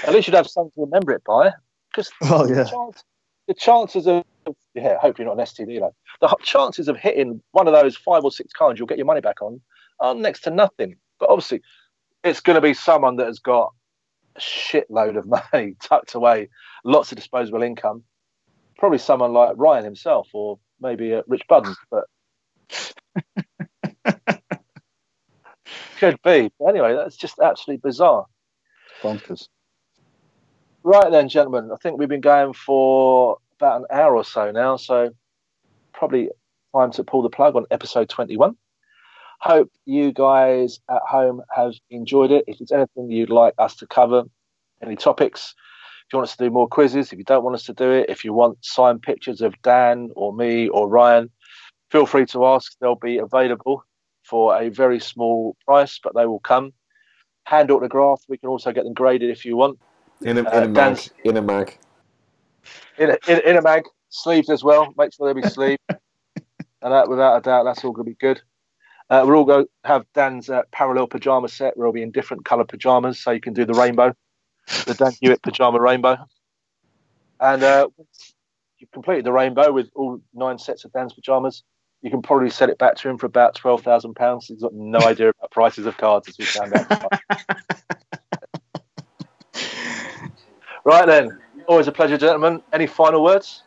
at 0.05 0.13
least 0.13 0.29
you'd 0.29 0.35
have 0.35 0.49
something 0.49 0.73
to 0.75 0.81
remember 0.83 1.13
it 1.13 1.23
by. 1.25 1.53
Because 1.91 2.11
Well, 2.21 2.49
yeah. 2.49 2.63
the, 2.63 2.71
chance, 2.71 3.05
the 3.49 3.55
chances 3.55 4.07
of 4.07 4.25
yeah, 4.75 4.99
hopefully 4.99 5.27
not 5.27 5.39
an 5.39 5.45
STD 5.45 5.81
though. 5.81 5.95
The 6.21 6.35
chances 6.43 6.89
of 6.89 6.97
hitting 6.97 7.43
one 7.53 7.67
of 7.67 7.75
those 7.75 7.97
five 7.97 8.25
or 8.25 8.31
six 8.31 8.53
cards 8.53 8.79
you'll 8.79 8.87
get 8.87 8.99
your 8.99 9.07
money 9.07 9.21
back 9.21 9.43
on 9.43 9.61
are 9.99 10.15
next 10.15 10.41
to 10.43 10.51
nothing. 10.51 10.97
But 11.19 11.31
obviously, 11.31 11.63
it's 12.25 12.41
going 12.41 12.55
to 12.55 12.61
be 12.61 12.75
someone 12.75 13.17
that 13.17 13.27
has 13.27 13.39
got 13.39 13.73
a 14.37 14.41
shitload 14.41 15.17
of 15.17 15.27
money 15.53 15.77
tucked 15.83 16.15
away, 16.15 16.49
lots 16.85 17.13
of 17.13 17.17
disposable 17.17 17.63
income. 17.63 18.05
Probably 18.79 18.99
someone 18.99 19.33
like 19.33 19.55
Ryan 19.57 19.85
himself, 19.85 20.29
or 20.33 20.59
maybe 20.81 21.15
uh, 21.15 21.23
Rich 21.27 21.43
Budden, 21.49 21.75
but 21.91 22.05
could 25.99 26.17
be. 26.23 26.51
But 26.59 26.69
anyway, 26.69 26.95
that's 26.95 27.17
just 27.17 27.39
absolutely 27.41 27.83
bizarre. 27.87 28.25
Bonkers. 29.03 29.49
Right 30.83 31.11
then, 31.11 31.29
gentlemen, 31.29 31.71
I 31.71 31.77
think 31.77 31.99
we've 31.99 32.09
been 32.09 32.23
going 32.23 32.55
for 32.55 33.37
about 33.59 33.83
an 33.83 33.87
hour 33.91 34.17
or 34.17 34.25
so 34.25 34.51
now, 34.51 34.77
so 34.77 35.11
probably 35.93 36.31
time 36.75 36.91
to 36.93 37.05
pull 37.05 37.21
the 37.21 37.29
plug 37.29 37.55
on 37.55 37.67
episode 37.71 38.09
21. 38.09 38.57
Hope 39.41 39.71
you 39.85 40.11
guys 40.11 40.81
at 40.89 41.03
home 41.07 41.43
have 41.55 41.75
enjoyed 41.91 42.31
it. 42.31 42.45
If 42.47 42.59
there's 42.59 42.73
anything 42.73 43.11
you'd 43.11 43.29
like 43.29 43.53
us 43.59 43.77
to 43.77 43.87
cover, 43.87 44.25
any 44.83 44.97
topics, 44.97 45.55
if 46.07 46.15
you 46.15 46.19
want 46.19 46.31
us 46.31 46.37
to 46.37 46.45
do 46.45 46.51
more 46.51 46.67
quizzes, 46.67 47.13
if 47.13 47.19
you 47.19 47.25
don't 47.25 47.45
want 47.45 47.57
us 47.57 47.65
to 47.65 47.75
do 47.75 47.91
it, 47.91 48.09
if 48.09 48.25
you 48.25 48.33
want 48.33 48.65
signed 48.65 49.03
pictures 49.03 49.43
of 49.43 49.61
Dan 49.61 50.09
or 50.17 50.33
me 50.33 50.69
or 50.69 50.89
Ryan, 50.89 51.29
feel 51.91 52.07
free 52.07 52.25
to 52.27 52.47
ask. 52.47 52.75
They'll 52.81 52.95
be 52.95 53.19
available 53.19 53.85
for 54.25 54.59
a 54.59 54.71
very 54.71 54.99
small 54.99 55.57
price, 55.67 56.01
but 56.03 56.15
they 56.15 56.25
will 56.25 56.41
come. 56.41 56.73
Hand 57.45 57.71
autographed. 57.71 58.25
We 58.31 58.39
can 58.39 58.49
also 58.49 58.73
get 58.73 58.85
them 58.85 58.95
graded 58.95 59.29
if 59.29 59.45
you 59.45 59.59
want 59.59 59.79
In 60.23 60.39
a, 60.39 60.41
in 60.41 60.47
Uh, 60.47 60.65
a 60.65 60.69
mag. 60.69 61.01
In 61.25 61.37
a 61.37 61.43
mag. 61.43 61.79
in 62.99 63.11
a, 63.11 63.19
in, 63.29 63.41
in 63.41 63.57
a 63.57 63.63
mag, 63.63 63.85
sleeved 64.11 64.51
as 64.51 64.63
well. 64.63 64.93
Make 64.97 65.13
sure 65.15 65.33
they 65.33 65.41
be 65.41 65.49
sleeved. 65.49 65.81
and 65.89 66.93
that, 66.93 67.09
without 67.09 67.37
a 67.37 67.41
doubt, 67.41 67.65
that's 67.65 67.85
all 67.85 67.93
going 67.93 68.07
to 68.07 68.11
be 68.11 68.17
good. 68.17 68.41
Uh, 69.09 69.25
we're 69.27 69.37
all 69.37 69.45
going 69.45 69.65
to 69.65 69.71
have 69.85 70.05
Dan's 70.15 70.51
uh, 70.51 70.63
parallel 70.71 71.07
pajama 71.09 71.49
set. 71.49 71.77
We'll 71.77 71.87
all 71.87 71.93
be 71.93 72.03
in 72.03 72.11
different 72.13 72.45
coloured 72.45 72.69
pajamas, 72.69 73.19
so 73.19 73.31
you 73.33 73.41
can 73.41 73.55
do 73.55 73.65
the 73.65 73.75
rainbow, 73.75 74.15
the 74.87 74.95
Dan 74.95 75.13
Hewitt 75.21 75.43
pajama 75.43 75.81
rainbow. 75.81 76.17
And 77.41 77.63
uh, 77.63 77.89
you've 78.79 78.91
completed 78.93 79.25
the 79.25 79.33
rainbow 79.33 79.73
with 79.73 79.89
all 79.97 80.21
nine 80.35 80.59
sets 80.59 80.85
of 80.85 80.93
Dan's 80.93 81.13
pajamas, 81.13 81.65
you 82.03 82.11
can 82.11 82.23
probably 82.23 82.51
sell 82.51 82.71
it 82.71 82.79
back 82.79 82.97
to 82.97 83.09
him 83.09 83.19
for 83.19 83.27
about 83.27 83.55
twelve 83.55 83.83
thousand 83.83 84.15
pounds. 84.15 84.47
He's 84.47 84.63
got 84.63 84.73
no 84.73 85.01
idea 85.01 85.31
about 85.31 85.51
prices 85.51 85.87
of 85.87 85.97
cards, 85.97 86.29
as 86.29 86.39
we 86.39 86.45
found 86.45 86.73
out. 86.75 87.21
right 90.91 91.07
then, 91.07 91.39
always 91.67 91.87
a 91.87 91.93
pleasure, 91.93 92.19
gentlemen. 92.19 92.63
Any 92.73 92.87
final 92.87 93.23
words? 93.23 93.63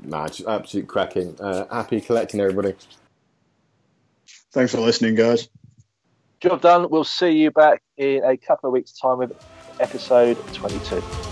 Nah, 0.00 0.26
just 0.28 0.48
absolute 0.48 0.88
cracking. 0.88 1.38
Uh, 1.40 1.66
happy 1.72 2.00
collecting, 2.00 2.40
everybody. 2.40 2.74
Thanks 4.52 4.72
for 4.72 4.80
listening, 4.80 5.14
guys. 5.14 5.48
Job 6.40 6.60
done. 6.60 6.90
We'll 6.90 7.04
see 7.04 7.30
you 7.30 7.50
back 7.50 7.82
in 7.96 8.24
a 8.24 8.36
couple 8.36 8.68
of 8.68 8.72
weeks' 8.72 8.92
time 8.92 9.18
with 9.18 9.32
episode 9.80 10.36
22. 10.54 11.31